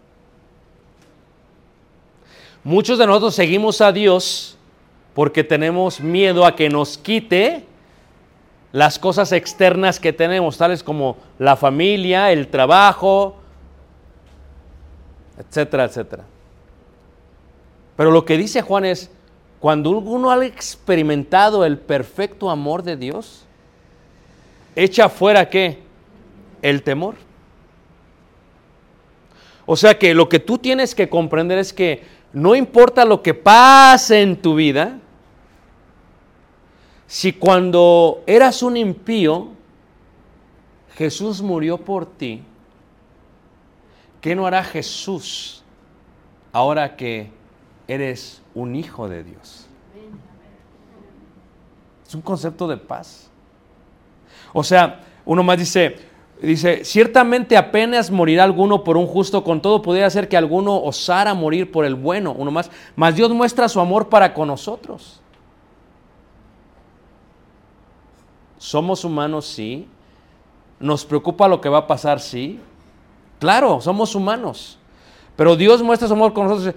Muchos 2.63 2.97
de 2.97 3.07
nosotros 3.07 3.35
seguimos 3.35 3.81
a 3.81 3.91
Dios 3.91 4.57
porque 5.13 5.43
tenemos 5.43 5.99
miedo 5.99 6.45
a 6.45 6.55
que 6.55 6.69
nos 6.69 6.97
quite 6.97 7.65
las 8.71 8.97
cosas 8.97 9.31
externas 9.31 9.99
que 9.99 10.13
tenemos, 10.13 10.57
tales 10.57 10.81
como 10.81 11.17
la 11.37 11.55
familia, 11.55 12.31
el 12.31 12.47
trabajo, 12.47 13.42
etcétera, 15.37 15.85
etcétera. 15.85 16.25
Pero 17.95 18.11
lo 18.11 18.25
que 18.25 18.37
dice 18.37 18.61
Juan 18.61 18.85
es, 18.85 19.09
cuando 19.59 19.91
uno 19.91 20.29
ha 20.29 20.45
experimentado 20.45 21.63
el 21.65 21.77
perfecto 21.77 22.49
amor 22.49 22.83
de 22.83 22.97
Dios, 22.97 23.45
echa 24.75 25.09
fuera 25.09 25.49
qué? 25.49 25.79
El 26.61 26.83
temor. 26.83 27.15
O 29.65 29.75
sea 29.75 29.97
que 29.97 30.13
lo 30.13 30.27
que 30.27 30.39
tú 30.39 30.57
tienes 30.57 30.93
que 30.93 31.07
comprender 31.07 31.57
es 31.57 31.71
que 31.71 32.03
no 32.33 32.55
importa 32.55 33.05
lo 33.05 33.21
que 33.21 33.33
pase 33.33 34.21
en 34.21 34.41
tu 34.41 34.55
vida, 34.55 34.99
si 37.07 37.31
cuando 37.31 38.23
eras 38.25 38.63
un 38.63 38.75
impío, 38.75 39.49
Jesús 40.95 41.41
murió 41.41 41.77
por 41.77 42.05
ti, 42.05 42.43
¿qué 44.23 44.35
no 44.37 44.47
hará 44.47 44.63
Jesús 44.63 45.63
ahora 46.53 46.95
que 46.95 47.29
eres 47.89 48.41
un 48.55 48.73
hijo 48.73 49.09
de 49.09 49.21
Dios? 49.21 49.67
Es 52.07 52.15
un 52.15 52.21
concepto 52.21 52.65
de 52.69 52.77
paz. 52.77 53.29
O 54.53 54.63
sea, 54.63 55.01
uno 55.25 55.43
más 55.43 55.57
dice, 55.57 55.97
dice, 56.41 56.85
ciertamente 56.85 57.57
apenas 57.57 58.09
morirá 58.09 58.45
alguno 58.45 58.85
por 58.85 58.95
un 58.95 59.07
justo, 59.07 59.43
con 59.43 59.61
todo 59.61 59.81
podría 59.81 60.09
ser 60.09 60.29
que 60.29 60.37
alguno 60.37 60.81
osara 60.81 61.33
morir 61.33 61.69
por 61.69 61.83
el 61.83 61.95
bueno, 61.95 62.31
uno 62.31 62.49
más, 62.49 62.71
mas 62.95 63.17
Dios 63.17 63.29
muestra 63.31 63.67
su 63.67 63.81
amor 63.81 64.07
para 64.07 64.33
con 64.33 64.47
nosotros. 64.47 65.19
Somos 68.57 69.03
humanos, 69.03 69.45
sí. 69.47 69.85
Nos 70.79 71.03
preocupa 71.03 71.49
lo 71.49 71.59
que 71.59 71.67
va 71.67 71.79
a 71.79 71.87
pasar, 71.87 72.21
sí. 72.21 72.61
Claro, 73.43 73.81
somos 73.81 74.15
humanos. 74.15 74.79
Pero 75.35 75.57
Dios 75.57 75.83
muestra 75.83 76.07
su 76.07 76.13
amor 76.13 76.31
con 76.31 76.47
nosotros 76.47 76.75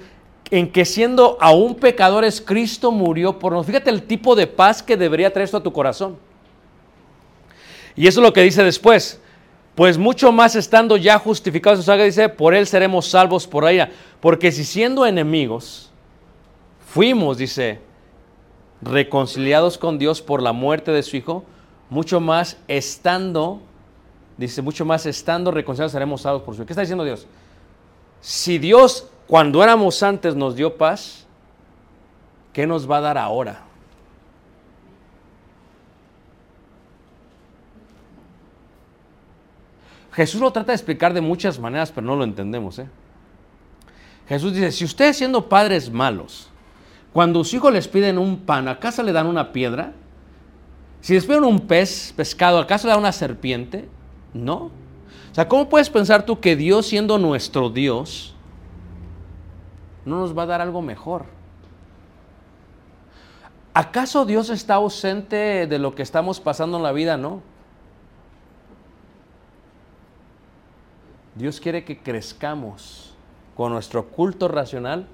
en 0.50 0.72
que 0.72 0.84
siendo 0.84 1.38
aún 1.40 1.76
pecadores, 1.76 2.40
Cristo 2.40 2.90
murió 2.90 3.38
por 3.38 3.52
nosotros. 3.52 3.68
Fíjate 3.68 3.88
el 3.88 4.02
tipo 4.02 4.34
de 4.34 4.48
paz 4.48 4.82
que 4.82 4.96
debería 4.96 5.32
traer 5.32 5.44
esto 5.44 5.58
a 5.58 5.62
tu 5.62 5.72
corazón. 5.72 6.16
Y 7.94 8.08
eso 8.08 8.18
es 8.18 8.26
lo 8.26 8.32
que 8.32 8.42
dice 8.42 8.64
después. 8.64 9.20
Pues 9.76 9.96
mucho 9.96 10.32
más 10.32 10.56
estando 10.56 10.96
ya 10.96 11.20
justificados, 11.20 11.84
su 11.84 11.92
dice, 11.92 12.28
por 12.28 12.52
él 12.52 12.66
seremos 12.66 13.06
salvos 13.06 13.46
por 13.46 13.68
ella. 13.68 13.92
Porque 14.18 14.50
si 14.50 14.64
siendo 14.64 15.06
enemigos, 15.06 15.92
fuimos, 16.84 17.38
dice, 17.38 17.78
reconciliados 18.82 19.78
con 19.78 20.00
Dios 20.00 20.20
por 20.20 20.42
la 20.42 20.52
muerte 20.52 20.90
de 20.90 21.04
su 21.04 21.16
Hijo, 21.16 21.44
mucho 21.90 22.18
más 22.18 22.56
estando, 22.66 23.60
dice, 24.36 24.62
mucho 24.62 24.84
más 24.84 25.06
estando 25.06 25.50
reconciliados 25.50 25.92
seremos 25.92 26.22
salvos 26.22 26.42
por 26.42 26.54
su. 26.54 26.64
¿Qué 26.66 26.72
está 26.72 26.82
diciendo 26.82 27.04
Dios? 27.04 27.26
Si 28.20 28.58
Dios 28.58 29.08
cuando 29.26 29.62
éramos 29.62 30.02
antes 30.02 30.34
nos 30.36 30.54
dio 30.54 30.76
paz, 30.76 31.26
¿qué 32.52 32.66
nos 32.66 32.88
va 32.88 32.98
a 32.98 33.00
dar 33.00 33.18
ahora? 33.18 33.62
Jesús 40.12 40.40
lo 40.40 40.50
trata 40.50 40.72
de 40.72 40.76
explicar 40.76 41.12
de 41.12 41.20
muchas 41.20 41.58
maneras, 41.58 41.92
pero 41.92 42.06
no 42.06 42.16
lo 42.16 42.24
entendemos. 42.24 42.78
¿eh? 42.78 42.88
Jesús 44.28 44.54
dice, 44.54 44.72
si 44.72 44.84
ustedes 44.84 45.18
siendo 45.18 45.48
padres 45.48 45.90
malos, 45.90 46.48
cuando 47.12 47.44
sus 47.44 47.54
hijos 47.54 47.72
les 47.72 47.88
piden 47.88 48.16
un 48.16 48.38
pan, 48.38 48.68
¿acaso 48.68 49.02
le 49.02 49.12
dan 49.12 49.26
una 49.26 49.52
piedra? 49.52 49.92
Si 51.02 51.12
les 51.14 51.26
piden 51.26 51.44
un 51.44 51.66
pez, 51.66 52.14
pescado, 52.16 52.58
¿acaso 52.58 52.86
le 52.86 52.92
dan 52.92 53.00
una 53.00 53.12
serpiente? 53.12 53.88
No. 54.42 54.70
O 55.32 55.34
sea, 55.34 55.48
¿cómo 55.48 55.68
puedes 55.68 55.90
pensar 55.90 56.24
tú 56.24 56.40
que 56.40 56.56
Dios 56.56 56.86
siendo 56.86 57.18
nuestro 57.18 57.70
Dios, 57.70 58.34
no 60.04 60.20
nos 60.20 60.36
va 60.36 60.44
a 60.44 60.46
dar 60.46 60.60
algo 60.60 60.82
mejor? 60.82 61.26
¿Acaso 63.74 64.24
Dios 64.24 64.48
está 64.48 64.74
ausente 64.76 65.66
de 65.66 65.78
lo 65.78 65.94
que 65.94 66.02
estamos 66.02 66.40
pasando 66.40 66.78
en 66.78 66.82
la 66.82 66.92
vida? 66.92 67.16
No. 67.16 67.42
Dios 71.34 71.60
quiere 71.60 71.84
que 71.84 71.98
crezcamos 71.98 73.14
con 73.54 73.72
nuestro 73.72 74.06
culto 74.06 74.48
racional 74.48 75.06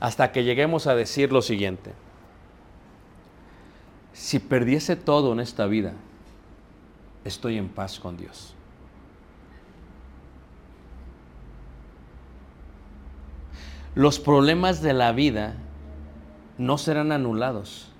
hasta 0.00 0.32
que 0.32 0.44
lleguemos 0.44 0.86
a 0.86 0.94
decir 0.94 1.32
lo 1.32 1.42
siguiente. 1.42 1.92
Si 4.14 4.38
perdiese 4.38 4.96
todo 4.96 5.32
en 5.32 5.40
esta 5.40 5.66
vida, 5.66 5.92
estoy 7.24 7.58
en 7.58 7.68
paz 7.68 7.98
con 7.98 8.16
Dios. 8.16 8.54
Los 13.94 14.18
problemas 14.18 14.80
de 14.80 14.94
la 14.94 15.12
vida 15.12 15.54
no 16.56 16.78
serán 16.78 17.12
anulados, 17.12 17.90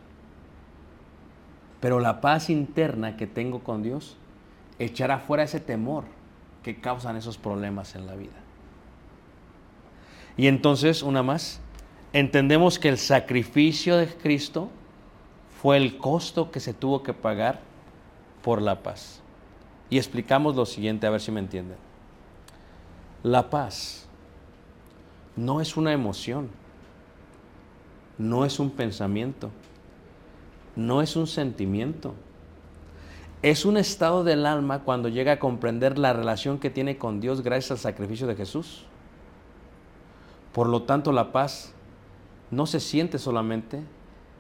pero 1.80 2.00
la 2.00 2.20
paz 2.20 2.48
interna 2.48 3.16
que 3.16 3.26
tengo 3.26 3.60
con 3.60 3.82
Dios 3.82 4.16
echará 4.78 5.18
fuera 5.18 5.42
ese 5.42 5.60
temor 5.60 6.04
que 6.62 6.80
causan 6.80 7.16
esos 7.16 7.36
problemas 7.36 7.94
en 7.94 8.06
la 8.06 8.14
vida. 8.14 8.30
Y 10.36 10.46
entonces, 10.46 11.02
una 11.02 11.22
más, 11.22 11.60
entendemos 12.12 12.78
que 12.78 12.88
el 12.88 12.98
sacrificio 12.98 13.96
de 13.96 14.06
Cristo 14.06 14.70
fue 15.60 15.76
el 15.76 15.98
costo 15.98 16.50
que 16.50 16.60
se 16.60 16.72
tuvo 16.72 17.02
que 17.02 17.12
pagar 17.12 17.60
por 18.42 18.60
la 18.60 18.82
paz. 18.82 19.20
Y 19.90 19.98
explicamos 19.98 20.56
lo 20.56 20.66
siguiente, 20.66 21.06
a 21.06 21.10
ver 21.10 21.20
si 21.20 21.30
me 21.30 21.40
entienden. 21.40 21.76
La 23.22 23.50
paz 23.50 24.06
no 25.36 25.60
es 25.60 25.76
una 25.76 25.92
emoción, 25.92 26.50
no 28.18 28.44
es 28.44 28.58
un 28.58 28.70
pensamiento, 28.70 29.50
no 30.76 31.02
es 31.02 31.16
un 31.16 31.26
sentimiento 31.26 32.14
es 33.42 33.64
un 33.64 33.76
estado 33.76 34.22
del 34.22 34.46
alma 34.46 34.84
cuando 34.84 35.08
llega 35.08 35.32
a 35.32 35.38
comprender 35.40 35.98
la 35.98 36.12
relación 36.12 36.58
que 36.58 36.70
tiene 36.70 36.96
con 36.96 37.20
Dios 37.20 37.42
gracias 37.42 37.72
al 37.72 37.78
sacrificio 37.78 38.28
de 38.28 38.36
Jesús. 38.36 38.84
Por 40.52 40.68
lo 40.68 40.82
tanto, 40.82 41.10
la 41.10 41.32
paz 41.32 41.72
no 42.52 42.66
se 42.66 42.78
siente 42.78 43.18
solamente, 43.18 43.82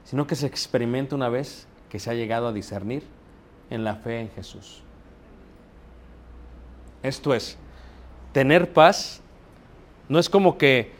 sino 0.04 0.28
que 0.28 0.36
se 0.36 0.46
experimenta 0.46 1.16
una 1.16 1.28
vez 1.28 1.66
que 1.88 1.98
se 1.98 2.10
ha 2.10 2.14
llegado 2.14 2.46
a 2.46 2.52
discernir 2.52 3.02
en 3.72 3.84
la 3.84 3.96
fe 3.96 4.20
en 4.20 4.30
Jesús. 4.30 4.82
Esto 7.02 7.34
es, 7.34 7.56
tener 8.32 8.72
paz 8.72 9.20
no 10.08 10.18
es 10.18 10.28
como 10.28 10.58
que 10.58 10.92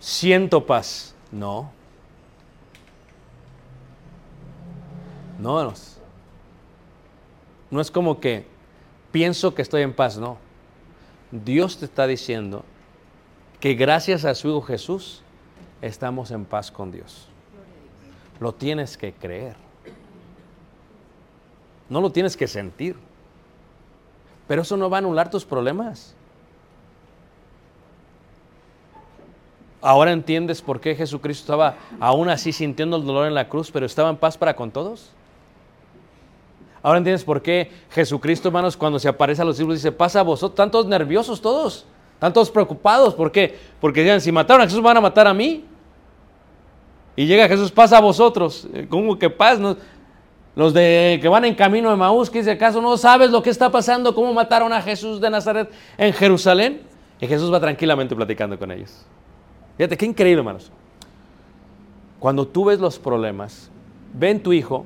siento 0.00 0.66
paz, 0.66 1.14
no. 1.30 1.70
No, 5.38 5.72
no 7.70 7.80
es 7.80 7.90
como 7.90 8.20
que 8.20 8.44
pienso 9.12 9.54
que 9.54 9.62
estoy 9.62 9.82
en 9.82 9.94
paz, 9.94 10.18
no. 10.18 10.36
Dios 11.30 11.78
te 11.78 11.84
está 11.84 12.06
diciendo 12.06 12.64
que 13.60 13.74
gracias 13.74 14.24
a 14.24 14.34
su 14.34 14.48
Hijo 14.48 14.62
Jesús 14.62 15.22
estamos 15.80 16.30
en 16.32 16.44
paz 16.44 16.70
con 16.70 16.90
Dios. 16.90 17.28
Lo 18.40 18.52
tienes 18.52 18.96
que 18.96 19.12
creer. 19.12 19.69
No 21.90 22.00
lo 22.00 22.10
tienes 22.10 22.36
que 22.36 22.46
sentir. 22.46 22.96
Pero 24.48 24.62
eso 24.62 24.76
no 24.76 24.88
va 24.88 24.96
a 24.96 25.00
anular 25.00 25.30
tus 25.30 25.44
problemas. 25.44 26.14
Ahora 29.82 30.12
entiendes 30.12 30.60
por 30.62 30.80
qué 30.80 30.94
Jesucristo 30.94 31.42
estaba 31.42 31.76
aún 32.00 32.28
así 32.28 32.52
sintiendo 32.52 32.96
el 32.96 33.04
dolor 33.04 33.26
en 33.26 33.34
la 33.34 33.48
cruz, 33.48 33.70
pero 33.70 33.86
estaba 33.86 34.10
en 34.10 34.16
paz 34.16 34.36
para 34.36 34.54
con 34.54 34.70
todos. 34.70 35.10
Ahora 36.82 36.98
entiendes 36.98 37.24
por 37.24 37.42
qué 37.42 37.70
Jesucristo, 37.90 38.48
hermanos, 38.48 38.76
cuando 38.76 38.98
se 38.98 39.08
aparece 39.08 39.42
a 39.42 39.44
los 39.44 39.56
discípulos, 39.56 39.78
dice, 39.78 39.92
pasa 39.92 40.20
a 40.20 40.22
vosotros, 40.22 40.52
están 40.52 40.70
todos 40.70 40.86
nerviosos 40.86 41.40
todos, 41.40 41.86
están 42.14 42.32
todos 42.32 42.50
preocupados. 42.50 43.14
¿Por 43.14 43.32
qué? 43.32 43.58
Porque 43.80 44.00
decían, 44.00 44.20
si 44.20 44.32
mataron 44.32 44.62
a 44.62 44.64
Jesús, 44.64 44.82
van 44.82 44.96
a 44.96 45.00
matar 45.00 45.26
a 45.26 45.34
mí. 45.34 45.64
Y 47.16 47.26
llega 47.26 47.48
Jesús, 47.48 47.70
pasa 47.70 47.98
a 47.98 48.00
vosotros. 48.00 48.66
Eh, 48.72 48.86
¿Cómo 48.88 49.18
que 49.18 49.28
paz? 49.28 49.58
Los 50.56 50.74
de 50.74 51.18
que 51.22 51.28
van 51.28 51.44
en 51.44 51.54
camino 51.54 51.90
de 51.90 51.96
Maús, 51.96 52.28
que 52.28 52.38
dice, 52.38 52.52
¿acaso 52.52 52.82
no 52.82 52.96
sabes 52.96 53.30
lo 53.30 53.42
que 53.42 53.50
está 53.50 53.70
pasando? 53.70 54.14
¿Cómo 54.14 54.32
mataron 54.34 54.72
a 54.72 54.82
Jesús 54.82 55.20
de 55.20 55.30
Nazaret 55.30 55.70
en 55.96 56.12
Jerusalén? 56.12 56.82
Y 57.20 57.26
Jesús 57.26 57.52
va 57.52 57.60
tranquilamente 57.60 58.16
platicando 58.16 58.58
con 58.58 58.70
ellos. 58.70 59.06
Fíjate, 59.76 59.96
qué 59.96 60.06
increíble, 60.06 60.40
hermanos. 60.40 60.72
Cuando 62.18 62.46
tú 62.46 62.66
ves 62.66 62.80
los 62.80 62.98
problemas, 62.98 63.70
ven 64.12 64.42
tu 64.42 64.52
hijo, 64.52 64.84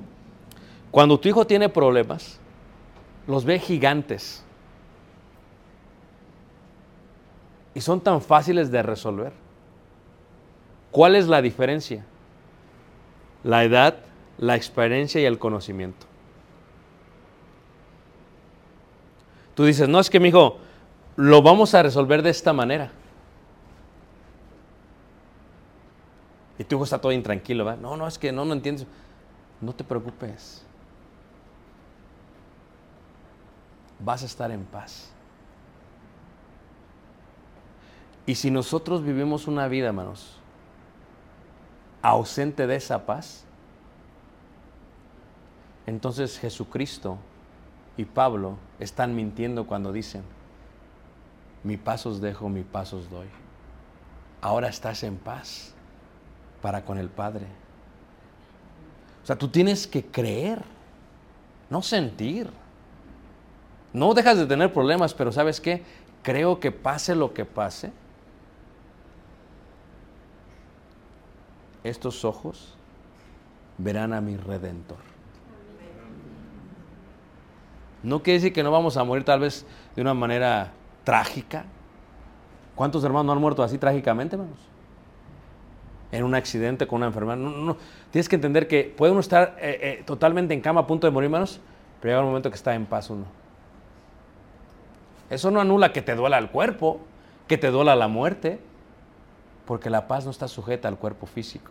cuando 0.90 1.18
tu 1.18 1.28
hijo 1.28 1.46
tiene 1.46 1.68
problemas, 1.68 2.38
los 3.26 3.44
ve 3.44 3.58
gigantes. 3.58 4.44
Y 7.74 7.80
son 7.80 8.00
tan 8.00 8.20
fáciles 8.20 8.70
de 8.70 8.82
resolver. 8.82 9.32
¿Cuál 10.92 11.16
es 11.16 11.26
la 11.26 11.42
diferencia? 11.42 12.04
La 13.42 13.64
edad, 13.64 13.96
la 14.38 14.56
experiencia 14.56 15.20
y 15.20 15.24
el 15.24 15.38
conocimiento. 15.38 16.06
Tú 19.54 19.64
dices, 19.64 19.88
no 19.88 20.00
es 20.00 20.10
que 20.10 20.18
mi 20.18 20.28
hijo, 20.28 20.58
lo 21.16 21.42
vamos 21.42 21.74
a 21.74 21.82
resolver 21.82 22.22
de 22.22 22.30
esta 22.30 22.52
manera. 22.52 22.90
Y 26.58 26.64
tu 26.64 26.76
hijo 26.76 26.84
está 26.84 27.00
todo 27.00 27.12
intranquilo, 27.12 27.64
¿verdad? 27.64 27.80
No, 27.80 27.96
no, 27.96 28.06
es 28.06 28.18
que 28.18 28.32
no, 28.32 28.44
no 28.44 28.52
entiendes. 28.52 28.86
No 29.60 29.72
te 29.72 29.84
preocupes. 29.84 30.64
vas 34.04 34.22
a 34.22 34.26
estar 34.26 34.50
en 34.50 34.64
paz. 34.64 35.10
Y 38.26 38.34
si 38.36 38.50
nosotros 38.50 39.02
vivimos 39.02 39.46
una 39.46 39.68
vida, 39.68 39.88
hermanos, 39.88 40.38
ausente 42.02 42.66
de 42.66 42.76
esa 42.76 43.04
paz, 43.06 43.44
entonces 45.86 46.38
Jesucristo 46.38 47.18
y 47.96 48.04
Pablo 48.04 48.56
están 48.80 49.14
mintiendo 49.14 49.66
cuando 49.66 49.92
dicen, 49.92 50.22
mi 51.62 51.76
paz 51.76 52.06
os 52.06 52.20
dejo, 52.20 52.48
mi 52.48 52.62
paz 52.62 52.92
os 52.92 53.10
doy. 53.10 53.26
Ahora 54.40 54.68
estás 54.68 55.02
en 55.02 55.16
paz 55.16 55.72
para 56.60 56.84
con 56.84 56.98
el 56.98 57.08
Padre. 57.08 57.46
O 59.22 59.26
sea, 59.26 59.36
tú 59.36 59.48
tienes 59.48 59.86
que 59.86 60.04
creer, 60.04 60.62
no 61.70 61.80
sentir. 61.80 62.50
No 63.92 64.12
dejas 64.12 64.36
de 64.36 64.46
tener 64.46 64.72
problemas, 64.72 65.14
pero 65.14 65.32
¿sabes 65.32 65.60
qué? 65.60 65.82
Creo 66.22 66.60
que 66.60 66.72
pase 66.72 67.14
lo 67.14 67.32
que 67.32 67.44
pase, 67.44 67.92
estos 71.84 72.24
ojos 72.24 72.74
verán 73.78 74.12
a 74.12 74.20
mi 74.20 74.36
redentor. 74.36 75.13
No 78.04 78.22
quiere 78.22 78.38
decir 78.38 78.52
que 78.52 78.62
no 78.62 78.70
vamos 78.70 78.96
a 78.96 79.02
morir 79.02 79.24
tal 79.24 79.40
vez 79.40 79.66
de 79.96 80.02
una 80.02 80.14
manera 80.14 80.70
trágica, 81.02 81.64
¿Cuántos 82.74 83.04
hermanos 83.04 83.26
no 83.26 83.32
han 83.32 83.38
muerto 83.38 83.62
así 83.62 83.78
trágicamente, 83.78 84.36
hermanos? 84.36 84.58
En 86.10 86.24
un 86.24 86.34
accidente 86.34 86.86
con 86.86 86.98
una 86.98 87.06
enfermedad. 87.06 87.36
No, 87.36 87.50
no. 87.50 87.76
Tienes 88.10 88.28
que 88.28 88.36
entender 88.36 88.66
que 88.66 88.92
puede 88.96 89.12
uno 89.12 89.20
estar 89.20 89.56
eh, 89.60 89.78
eh, 89.80 90.02
totalmente 90.04 90.54
en 90.54 90.60
cama 90.60 90.82
a 90.82 90.86
punto 90.86 91.06
de 91.06 91.12
morir, 91.12 91.26
hermanos, 91.26 91.60
pero 92.00 92.12
llega 92.12 92.20
un 92.20 92.28
momento 92.28 92.50
que 92.50 92.56
está 92.56 92.74
en 92.74 92.86
paz 92.86 93.10
uno. 93.10 93.26
Eso 95.30 95.50
no 95.50 95.60
anula 95.60 95.92
que 95.92 96.02
te 96.02 96.14
duela 96.14 96.38
el 96.38 96.50
cuerpo, 96.50 97.00
que 97.48 97.58
te 97.58 97.70
duela 97.70 97.96
la 97.96 98.08
muerte, 98.08 98.58
porque 99.66 99.90
la 99.90 100.06
paz 100.06 100.24
no 100.24 100.30
está 100.30 100.48
sujeta 100.48 100.88
al 100.88 100.98
cuerpo 100.98 101.26
físico, 101.26 101.70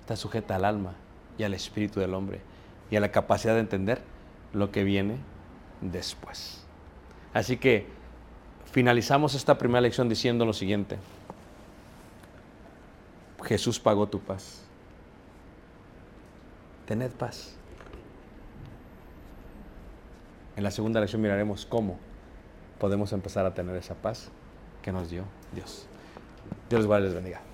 está 0.00 0.16
sujeta 0.16 0.56
al 0.56 0.64
alma 0.64 0.94
y 1.38 1.44
al 1.44 1.54
espíritu 1.54 2.00
del 2.00 2.14
hombre 2.14 2.40
y 2.90 2.96
a 2.96 3.00
la 3.00 3.10
capacidad 3.10 3.54
de 3.54 3.60
entender 3.60 4.00
lo 4.52 4.70
que 4.70 4.84
viene 4.84 5.18
después. 5.80 6.64
Así 7.34 7.56
que 7.56 7.86
finalizamos 8.72 9.34
esta 9.34 9.58
primera 9.58 9.80
lección 9.80 10.08
diciendo 10.08 10.44
lo 10.44 10.52
siguiente. 10.52 10.98
Jesús 13.44 13.78
pagó 13.78 14.08
tu 14.08 14.20
paz. 14.20 14.64
Tened 16.86 17.12
paz. 17.12 17.54
En 20.56 20.64
la 20.64 20.70
segunda 20.70 21.00
lección 21.00 21.22
miraremos 21.22 21.66
cómo 21.66 21.98
podemos 22.78 23.12
empezar 23.12 23.46
a 23.46 23.54
tener 23.54 23.76
esa 23.76 23.94
paz 23.94 24.30
que 24.82 24.90
nos 24.90 25.10
dio 25.10 25.24
Dios. 25.54 25.86
Dios 26.68 26.86
les 26.86 27.14
bendiga. 27.14 27.47